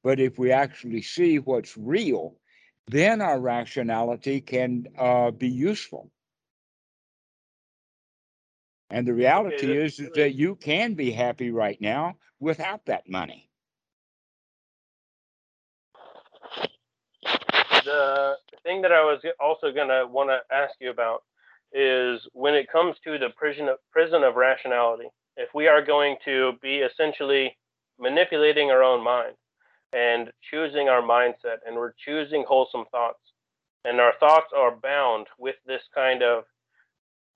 [0.04, 2.38] But if we actually see what's real,
[2.88, 6.12] then our rationality can uh, be useful.
[8.94, 13.10] And the reality that's is, is that you can be happy right now without that
[13.10, 13.50] money.
[17.84, 21.24] the thing that I was also gonna want to ask you about
[21.74, 25.10] is when it comes to the prison of, prison of rationality.
[25.38, 27.58] If we are going to be essentially
[28.00, 29.34] manipulating our own mind
[29.92, 33.20] and choosing our mindset, and we're choosing wholesome thoughts,
[33.86, 36.44] and our thoughts are bound with this kind of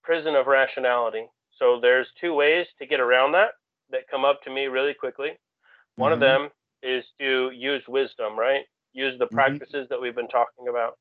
[0.04, 1.26] prison of rationality.
[1.60, 3.52] So there's two ways to get around that
[3.90, 5.32] that come up to me really quickly.
[5.96, 6.22] One of Mhm.
[6.22, 6.50] them
[6.84, 8.66] is to use wisdom, right?
[8.94, 9.32] Use the Mhm.
[9.32, 11.00] practices that we've been talking about.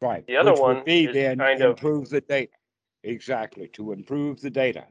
[0.00, 0.24] Right.
[0.26, 2.52] The other which would one be is then kind of- improve the data.
[3.04, 4.88] Exactly, to improve the data.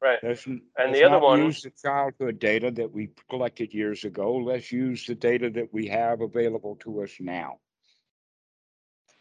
[0.00, 0.22] Right.
[0.22, 4.04] Let's, And let's the other not one- use the childhood data that we collected years
[4.04, 4.36] ago.
[4.36, 7.60] Let's use the data that we have available to us now.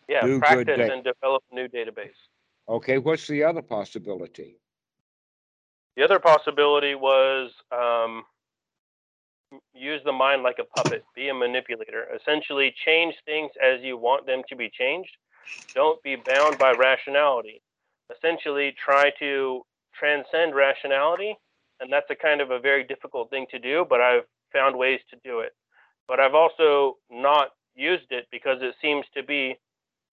[0.09, 2.13] Yeah, Do practice and develop a new database.
[2.67, 4.59] Okay, what's the other possibility?
[5.95, 8.23] The other possibility was um,
[9.73, 12.07] use the mind like a puppet, be a manipulator.
[12.15, 15.11] Essentially, change things as you want them to be changed.
[15.75, 17.61] Don't be bound by rationality.
[18.15, 19.61] Essentially, try to
[19.93, 21.35] transcend rationality,
[21.79, 24.99] and that's a kind of a very difficult thing to do, but I've found ways
[25.09, 25.51] to do it.
[26.07, 29.55] But I've also not used it because it seems to be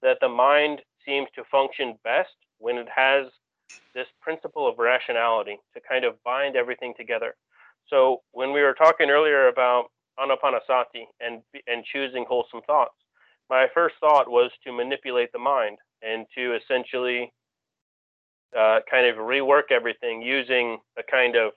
[0.02, 2.30] that the mind seems to function best
[2.60, 3.26] when it has
[3.94, 7.34] this principle of rationality to kind of bind everything together.
[7.88, 9.86] So when we were talking earlier about
[10.18, 12.94] anapanasati and and choosing wholesome thoughts,
[13.48, 17.32] my first thought was to manipulate the mind and to essentially
[18.56, 21.52] uh, kind of rework everything using a kind of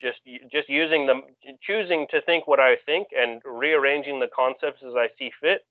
[0.00, 0.18] just
[0.52, 1.22] just using them
[1.62, 5.64] choosing to think what I think and rearranging the concepts as I see fit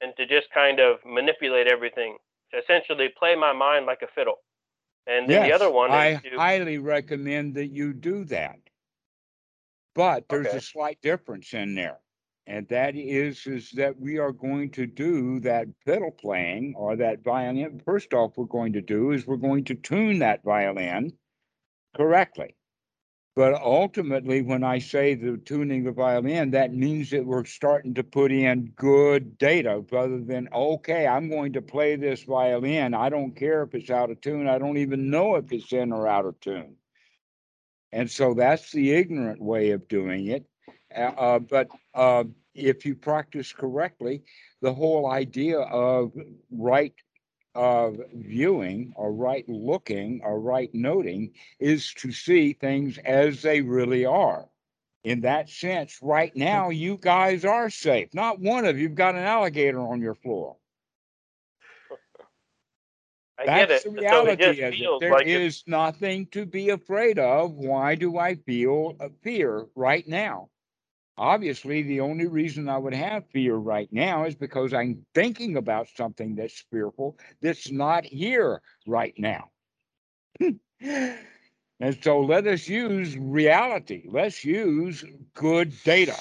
[0.00, 2.18] and to just kind of manipulate everything
[2.52, 4.36] to essentially play my mind like a fiddle.
[5.06, 8.58] And then the other one I to, highly recommend that you do that.
[9.94, 10.58] But there's Okay.
[10.58, 12.00] a slight difference in there.
[12.46, 17.22] And that is, is that we are going to do that fiddle playing or that
[17.22, 17.80] violin.
[17.84, 21.18] First off, we're going to do is we're going to tune that violin
[21.96, 22.57] correctly.
[23.38, 28.02] But ultimately, when I say the tuning the violin, that means that we're starting to
[28.02, 32.94] put in good data rather than, okay, I'm going to play this violin.
[32.94, 34.48] I don't care if it's out of tune.
[34.48, 36.74] I don't even know if it's in or out of tune.
[37.92, 40.44] And so that's the ignorant way of doing it.
[40.92, 42.24] Uh, uh, but uh,
[42.56, 44.24] if you practice correctly,
[44.62, 46.10] the whole idea of
[46.50, 46.94] right
[47.54, 54.04] of viewing or right looking or right noting is to see things as they really
[54.04, 54.48] are.
[55.04, 58.12] In that sense, right now, you guys are safe.
[58.12, 60.56] Not one of you've got an alligator on your floor.
[63.38, 63.84] I get That's it.
[63.84, 65.00] the So it reality just of it.
[65.00, 67.52] There like is nothing to be afraid of.
[67.52, 70.50] Why do I feel a fear right now?
[71.18, 75.88] Obviously, the only reason I would have fear right now is because I'm thinking about
[75.96, 79.50] something that's fearful that's not here right now.
[80.80, 84.04] and so let us use reality.
[84.08, 85.04] Let's use
[85.34, 86.16] good data.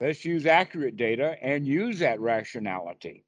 [0.00, 3.23] Let's use accurate data and use that rationality.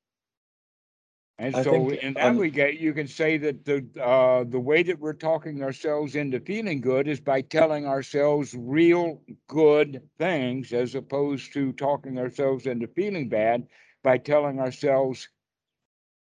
[1.39, 4.59] And I so think, in that um, regard, you can say that the uh, the
[4.59, 10.73] way that we're talking ourselves into feeling good is by telling ourselves real good things,
[10.73, 13.67] as opposed to talking ourselves into feeling bad
[14.03, 15.29] by telling ourselves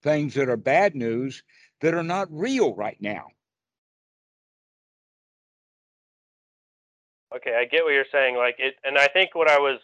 [0.01, 1.43] things that are bad news
[1.81, 3.27] that are not real right now.
[7.35, 8.35] Okay, I get what you're saying.
[8.35, 9.79] Like it, and I think what I was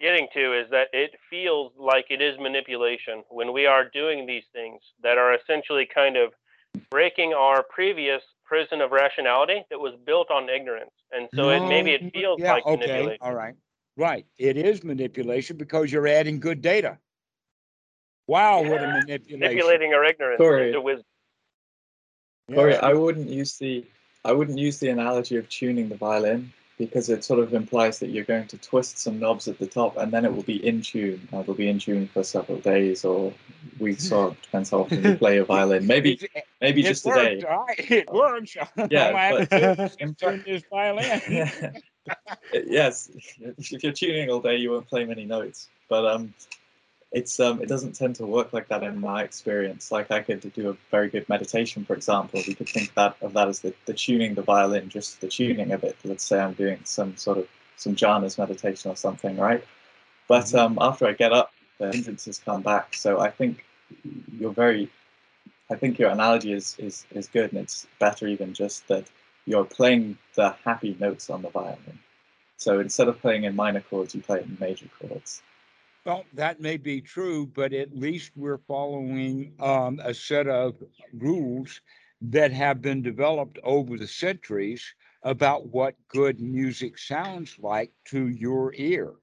[0.00, 4.44] getting to is that it feels like it is manipulation when we are doing these
[4.52, 6.32] things that are essentially kind of
[6.90, 10.90] breaking our previous prison of rationality that was built on ignorance.
[11.12, 13.18] And so it maybe No, it mm, feels yeah, like okay, manipulation.
[13.20, 13.54] All right,
[13.96, 14.26] right.
[14.38, 16.98] It is manipulation because you're adding good data.
[18.26, 19.40] Wow, what a manipulation.
[19.40, 20.68] Manipulating our ignorance Corey.
[20.68, 21.04] into wisdom.
[22.52, 22.80] Corey, Yeah.
[22.82, 23.84] I wouldn't use the
[24.24, 28.08] I wouldn't use the analogy of tuning the violin because it sort of implies that
[28.10, 30.82] you're going to twist some knobs at the top and then it will be in
[30.82, 31.28] tune.
[31.32, 33.32] Uh, it'll be in tune for several days or
[33.78, 35.86] weeks or depends how often you play a violin.
[35.86, 36.18] Maybe
[36.60, 37.46] maybe it just works, today.
[37.46, 38.56] all right, It works.
[38.90, 41.72] Yeah, All I have but- to do is In tune fact- this violin.
[42.52, 43.10] yes,
[43.40, 45.68] if you're tuning all day, you won't play many notes.
[45.88, 46.34] But um,
[47.14, 49.92] it's um, it doesn't tend to work like that in my experience.
[49.92, 52.42] Like I could do a very good meditation, for example.
[52.46, 55.72] We could think that of that as the, the tuning the violin, just the tuning
[55.72, 55.96] of it.
[56.04, 59.64] Let's say I'm doing some sort of some jhanas meditation or something, right?
[60.28, 60.60] But Mhm.
[60.60, 62.94] um, after I get up, the hindrances come back.
[62.94, 63.64] So I think
[64.38, 64.90] you're very,
[65.70, 69.06] I think your analogy is is is good, and it's better even just that
[69.46, 71.98] you're playing the happy notes on the violin.
[72.58, 75.42] So instead of playing in minor chords, you play it in major chords.
[76.04, 80.82] Well, that may be true, but at least we're following um, a set of
[81.12, 81.80] rules
[82.20, 88.72] that have been developed over the centuries about what good music sounds like to your
[88.76, 89.14] ear.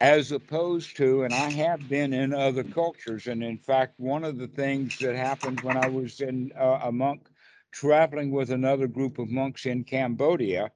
[0.00, 4.38] As opposed to, and I have been in other cultures, and in fact, one of
[4.38, 7.28] the things that happened when I was in uh, a monk
[7.72, 10.72] traveling with another group of monks in Cambodia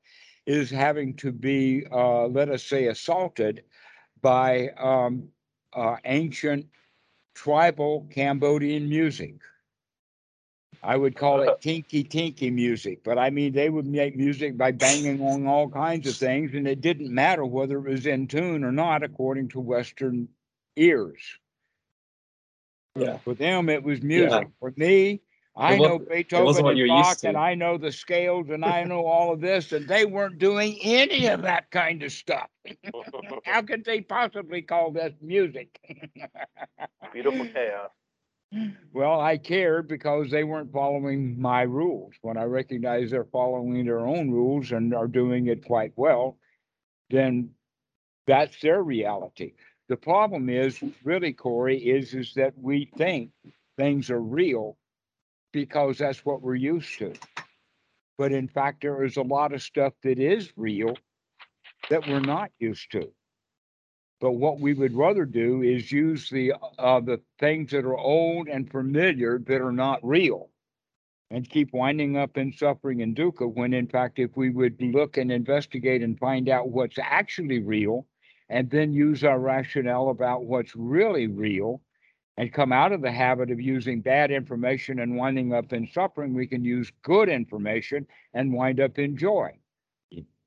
[0.47, 3.65] is having to be, uh, let us say, assaulted
[4.27, 5.28] by um,
[5.73, 6.66] uh, ancient
[7.36, 9.36] tribal Cambodian music.
[10.82, 14.73] I would call it tinky tinky music, but I mean, they would make music by
[14.73, 18.65] banging on all kinds of things, and it didn't matter whether it was in tune
[18.65, 20.27] or not, according to Western
[20.74, 21.20] ears.
[22.97, 23.19] Yeah.
[23.19, 24.48] For them, it was music.
[24.48, 24.59] Yeah.
[24.59, 25.20] For me,
[25.57, 27.37] I It know Beethoven and you're Bach, and.
[27.37, 31.28] I know the scales, and I know all of this, and they weren't doing any
[31.28, 32.49] of that kind of stuff.
[33.45, 35.81] How could they possibly call this music?
[37.12, 37.91] Beautiful chaos.
[38.93, 42.12] Well, I cared because they weren't following my rules.
[42.20, 46.39] When I recognize they're following their own rules and are doing it quite well,
[47.11, 47.51] then
[48.27, 49.55] that's their reality.
[49.89, 53.31] The problem is really, Corey, is is that we think
[53.77, 54.77] things are real
[55.57, 57.15] because that's what we're used to.
[58.19, 60.95] But in fact, there is a lot of stuff that is real
[61.89, 63.11] that we're not used to.
[64.20, 68.49] But what we would rather do is use the uh, the things that are old
[68.49, 70.51] and familiar that are not real,
[71.31, 73.51] and keep winding up in suffering and dukkha.
[73.51, 78.07] When in fact, if we would look and investigate and find out what's actually real,
[78.51, 81.81] and then use our rationale about what's really real,
[82.37, 86.35] and come out of the habit of using bad information and winding up in suffering,
[86.35, 89.51] we can use good information and wind up in joy.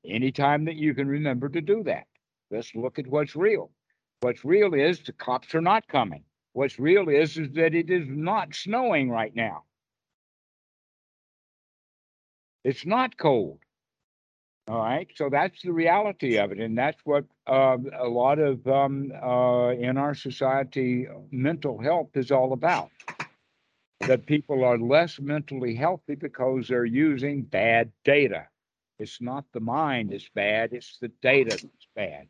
[0.04, 2.06] Anytime that you can remember to do that.
[2.50, 3.70] Let's look at what's real.
[4.20, 6.24] What's real is the cops are not coming.
[6.52, 9.64] What's real is, is that it is not snowing right now.
[12.64, 13.58] It's not cold.
[14.70, 15.10] All right.
[15.16, 16.60] So that's the reality of it.
[16.60, 22.30] And that's what uh, a lot of um, uh, in our society, mental health is
[22.30, 22.90] all about.
[24.06, 28.46] That people are less mentally healthy because they're using bad data.
[29.00, 32.28] It's not the mind that's bad, it's the data that's bad.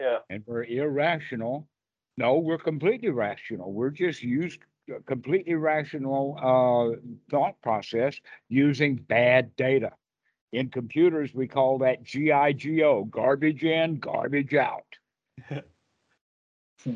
[0.00, 0.18] Yeah.
[0.28, 1.68] and we're irrational.
[2.16, 3.72] No, we're completely rational.
[3.72, 4.58] We're just used
[4.92, 6.98] a completely rational uh,
[7.30, 9.92] thought process using bad data.
[10.52, 14.84] In computers, we call that GIGO, garbage in, garbage out.
[16.84, 16.94] Hmm.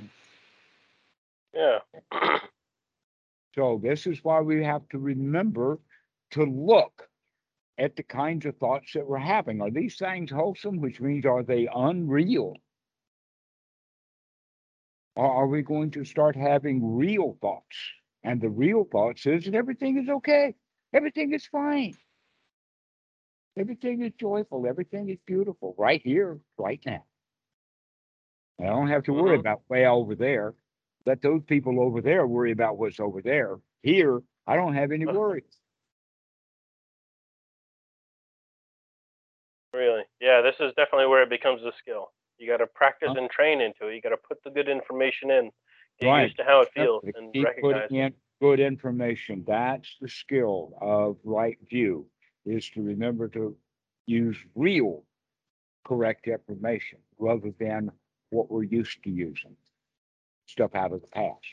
[1.55, 1.79] Yeah.
[3.55, 5.79] So this is why we have to remember
[6.33, 7.09] to look
[7.79, 9.63] at the kinds of thoughts that we're having.
[9.63, 12.57] Are these things wholesome, which means are they unreal?
[15.15, 17.77] Or are we going to start having real thoughts?
[18.23, 20.55] And the real thought is that everything is okay,
[20.93, 21.95] everything is fine.
[23.59, 27.05] Everything is joyful, everything is beautiful, right here, right now.
[28.61, 29.41] I don't have to worry Mhm.
[29.41, 30.55] about way over there.
[31.07, 33.61] Let those people over there worry about what's over there.
[33.83, 35.61] Here, I don't have any worries.
[39.73, 40.05] Really?
[40.21, 42.13] Yeah, this is definitely where it becomes a skill.
[42.39, 43.21] You got to practice Huh?
[43.21, 43.95] and train into it.
[43.95, 45.51] You got to put the good information in,
[46.01, 46.25] get Right.
[46.25, 47.91] used to how it feels, and recognize.
[47.91, 49.45] putting in good information.
[49.47, 52.11] That's the skill of right view,
[52.47, 53.57] is to remember to
[54.07, 55.05] use real
[55.85, 57.91] correct information rather than
[58.31, 59.57] what we're used to using.
[60.47, 61.45] Stuff out of the past.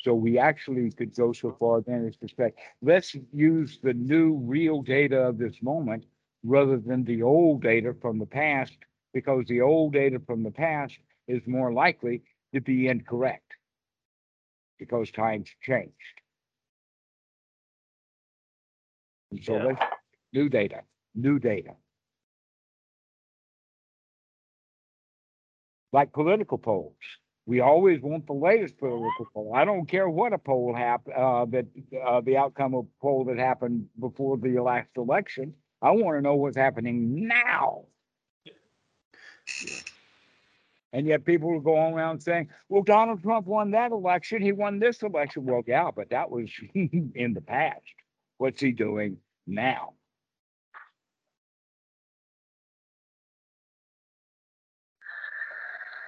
[0.00, 2.52] So we actually could go so far then as to say,
[2.82, 6.04] let's use the new real data of this moment
[6.44, 8.76] rather than the old data from the past,
[9.14, 12.22] because the old data from the past is more likely
[12.52, 13.54] to be incorrect
[14.78, 16.20] because times changed.
[19.30, 19.64] And so Yeah.
[19.64, 19.80] let's,
[20.34, 20.82] new data,
[21.14, 21.70] new data.
[25.92, 26.96] Like political polls,
[27.46, 29.52] we always want the latest political poll.
[29.54, 31.66] I don't care what a poll hap, uh, that,
[32.04, 35.54] uh, the outcome of a poll that happened before the last election.
[35.80, 37.84] I want to know what's happening now.
[40.92, 44.40] And yet people will go around saying, well, Donald Trump won that election.
[44.40, 45.44] He won this election.
[45.44, 47.82] Well, yeah, but that was in the past.
[48.38, 49.94] What's he doing now?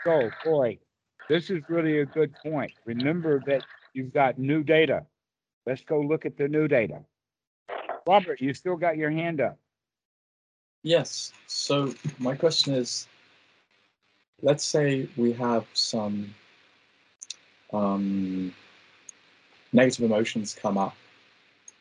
[0.06, 0.78] So, boy,
[1.28, 2.70] this is really a good point.
[2.84, 5.04] Remember that you've got new data.
[5.66, 7.00] Let's go look at the new data.
[8.06, 9.58] Robert, you still got your hand up.
[10.84, 11.32] Yes.
[11.48, 13.08] So my question is,
[14.42, 16.32] let's say we have some
[17.72, 18.54] um,
[19.72, 20.94] negative emotions come up,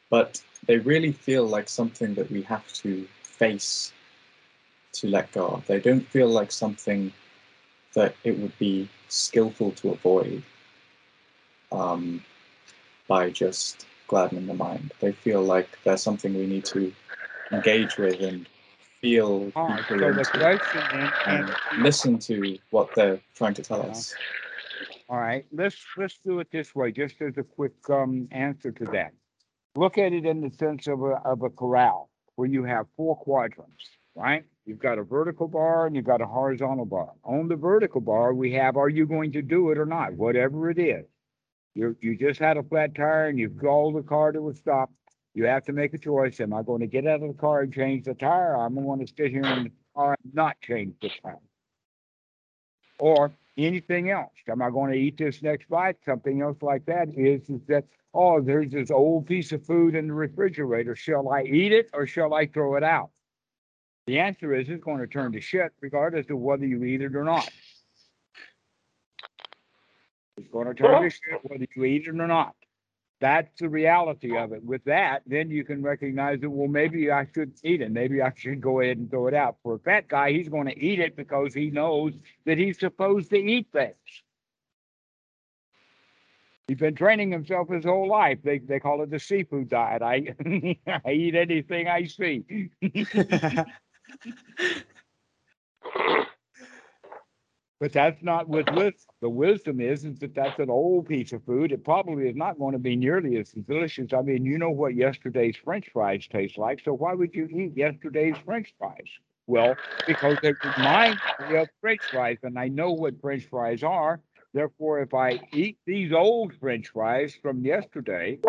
[0.09, 3.93] but they really feel like something that we have to face
[4.93, 5.67] to let go of.
[5.67, 7.13] They don't feel like something
[7.95, 10.43] that it would be skillful to avoid
[11.71, 12.23] um,
[13.07, 14.91] by just gladdening the mind.
[14.99, 16.93] They feel like there's something we need to
[17.51, 18.45] engage with and
[19.01, 23.91] feel Ah, so into question and and listen to what they're trying to tell Yeah.
[23.91, 24.17] us.
[25.07, 28.85] All right, let's, let's do it this way, just as a quick, um, answer to
[28.87, 29.13] that.
[29.75, 33.15] Look at it in the sense of a, of a corral, where you have four
[33.15, 33.85] quadrants,
[34.15, 34.45] right?
[34.65, 37.11] You've got a vertical bar and you've got a horizontal bar.
[37.23, 40.13] On the vertical bar, we have, are you going to do it or not?
[40.13, 41.05] Whatever it is.
[41.75, 44.89] You, you just had a flat tire and you've called the car to a stop.
[45.33, 46.39] You have to make a choice.
[46.39, 48.55] Am I going to get out of the car and change the tire?
[48.57, 51.37] I'm going to sit here in the car and not change the tire.
[52.97, 54.31] Or anything else.
[54.47, 55.97] Am I going to eat this next bite?
[56.05, 57.83] Something else like that is, is that,
[58.13, 60.95] oh, there's this old piece of food in the refrigerator.
[60.95, 63.09] Shall I eat it or shall I throw it out?
[64.07, 67.15] The answer is it's going to turn to shit regardless of whether you eat it
[67.15, 67.49] or not.
[70.37, 72.55] It's going to turn to shit whether you eat it or not.
[73.21, 74.63] That's the reality of it.
[74.63, 77.89] With that, then you can recognize that, well, maybe I should eat it.
[77.89, 79.55] Maybe I should go ahead and throw it out.
[79.63, 82.13] For a fat guy, he's going to eat it because he knows
[82.45, 83.95] that he's supposed to eat things.
[86.67, 88.39] He's been training himself his whole life.
[88.43, 90.01] They, they call it the seafood diet.
[90.01, 90.35] I,
[91.05, 92.69] I eat anything I see.
[97.79, 99.05] But that's not with wisdom.
[99.21, 101.71] The wisdom is, is that that's an old piece of food.
[101.73, 104.13] It probably is not going to be nearly as delicious.
[104.13, 107.75] I mean, you know what yesterday's French fries taste like, so why would you eat
[107.75, 109.09] yesterday's French fries?
[109.47, 109.75] Well,
[110.07, 111.19] because they remind
[111.49, 114.21] me of French fries, and I know what French fries are.
[114.53, 118.39] Therefore, if I eat these old French fries from yesterday,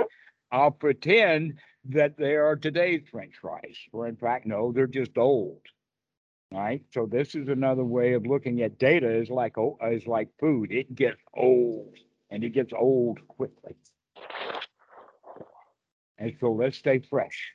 [0.50, 1.54] I'll pretend
[1.86, 3.76] that they are today's French fries.
[3.92, 5.62] Or in fact, no, they're just old.
[6.52, 6.82] Right?
[6.92, 10.72] So this is another way of looking at data is like, oh, is like food.
[10.72, 11.94] It gets old
[12.30, 13.74] and it gets old quickly.
[16.18, 17.52] And so let's stay fresh.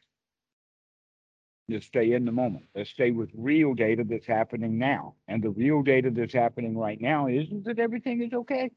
[1.70, 2.66] Let's stay in the moment.
[2.76, 5.16] Let's stay with real data that's happening now.
[5.28, 8.72] And the real data that's happening right now isn't that everything is okay.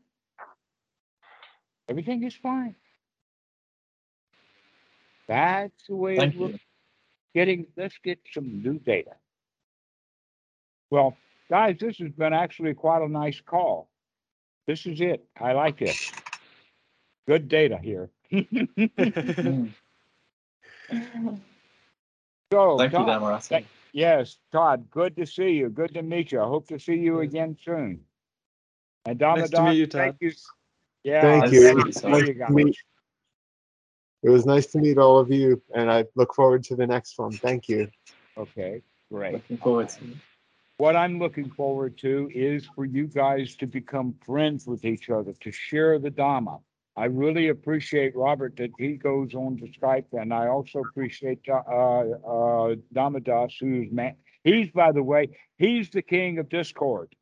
[1.89, 2.77] Everything is fine.
[5.29, 6.55] That's the way Thank of looking
[7.35, 7.41] you.
[7.41, 9.13] getting, let's get some new data.
[10.91, 11.17] Well,
[11.51, 13.89] guys, this has been actually quite a nice call.
[14.67, 15.25] This is it.
[15.41, 15.97] I like it.
[17.27, 18.11] Good data here.
[22.53, 23.43] So, Thank you, Todd, Dhammarato.
[23.49, 25.71] thank- yes, Todd, good to see you.
[25.71, 26.41] Good to meet you.
[26.41, 28.05] I hope to see you again soon.
[29.07, 30.19] And Nice to meet Ramadan, you, thank Todd.
[30.21, 30.33] you.
[31.03, 31.21] Yeah.
[31.23, 31.61] Thank you.
[31.61, 32.51] to thank meet you you, for you Nice to guys.
[34.25, 36.87] Meet- It was nice to meet all of you, and I look forward to the
[36.87, 37.33] next one.
[37.33, 37.89] Thank you.
[38.37, 38.83] Okay,
[39.13, 39.35] great.
[39.35, 40.17] Looking forward to it.
[40.79, 45.33] what I'm looking forward to is for you guys to become friends with each other,
[45.41, 46.61] to share the Dhamma.
[46.97, 51.55] I really appreciate Robert that he goes on to Skype, and I also appreciate uh,
[51.55, 54.15] uh, Damadas, who's man.
[54.45, 57.15] He's, by the way, he's the king of Discord.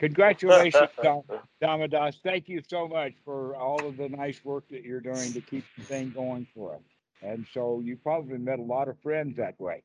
[0.00, 1.22] Congratulations, Dam-
[1.62, 2.16] Damadas.
[2.24, 5.64] Thank you so much for all of the nice work that you're doing to keep
[5.76, 6.80] the thing going for us.
[7.22, 9.82] And so you probably met a lot of friends that way.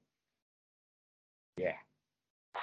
[1.58, 1.74] Yeah.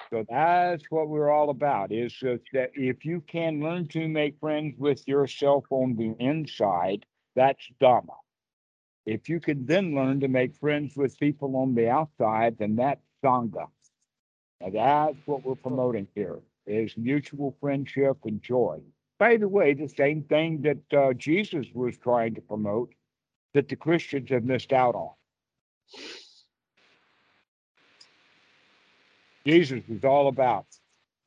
[0.09, 4.41] So that's what we're all about is that that if you can learn to make
[4.41, 7.05] friends with yourself on the inside,
[7.37, 8.17] that's Dhamma.
[9.05, 13.03] If you can then learn to make friends with people on the outside, then that's
[13.23, 13.67] Sangha.
[14.63, 18.81] And that's what we're promoting here is mutual friendship and joy.
[19.19, 22.93] By the way, the same thing that uh, Jesus was trying to promote
[23.55, 25.11] that the Christians have missed out on.
[29.47, 30.67] Jesus was all about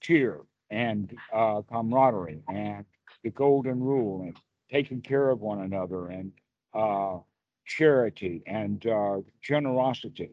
[0.01, 2.85] cheer and uh, camaraderie and
[3.23, 4.37] the golden rule and
[4.71, 6.31] taking care of one another and
[6.73, 7.17] uh,
[7.65, 10.31] charity and uh, generosity.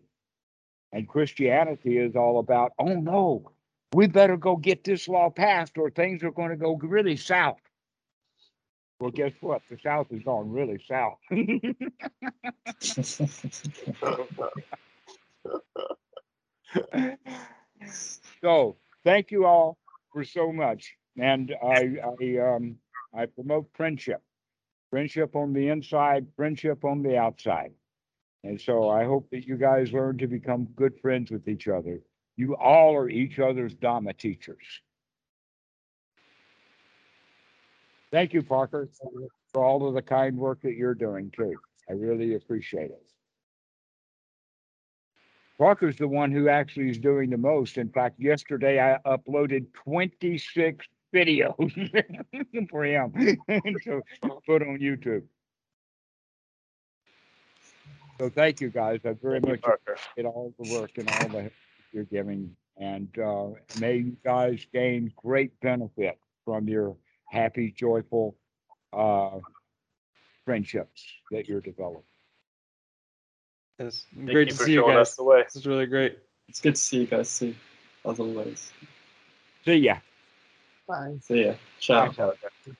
[0.92, 3.52] And Christianity is all about, oh no,
[3.94, 7.58] we better go get this law passed or things are going to go really south.
[9.00, 9.62] Well, guess what?
[9.68, 11.18] The South is going really south.
[18.40, 19.76] so thank you all
[20.12, 20.94] for so much.
[21.18, 22.76] And I, I, um,
[23.12, 24.22] I promote friendship,
[24.90, 27.72] friendship on the inside, friendship on the outside.
[28.44, 31.98] And so I hope that you guys learn to become good friends with each other.
[32.36, 34.64] You all are each other's Dhamma teachers.
[38.10, 38.88] Thank you, Parker,
[39.52, 41.54] for all of the kind work that you're doing too.
[41.88, 43.02] I really appreciate it.
[45.58, 47.78] Parker's the one who actually is doing the most.
[47.78, 51.56] In fact, yesterday I uploaded 26 videos
[52.70, 53.12] for him
[53.48, 54.02] to
[54.46, 55.22] put on YouTube.
[58.18, 59.00] So thank you guys.
[59.04, 61.52] I very Thank much appreciate all the work and all the help
[61.92, 62.54] you're giving.
[62.76, 66.96] And uh, may you guys gain great benefit from your
[67.30, 68.36] happy, joyful
[68.92, 69.38] uh,
[70.44, 72.02] friendships that you're developing.
[73.78, 75.16] It's Thank great you to for see you guys.
[75.16, 75.42] the way.
[75.42, 76.18] This is really great.
[76.48, 77.54] It's good to see you guys too,
[78.08, 78.72] as always.
[79.64, 79.96] See ya.
[80.86, 81.16] Bye.
[81.20, 82.04] See yeah, ciao.
[82.04, 82.78] Thanks, Alexander.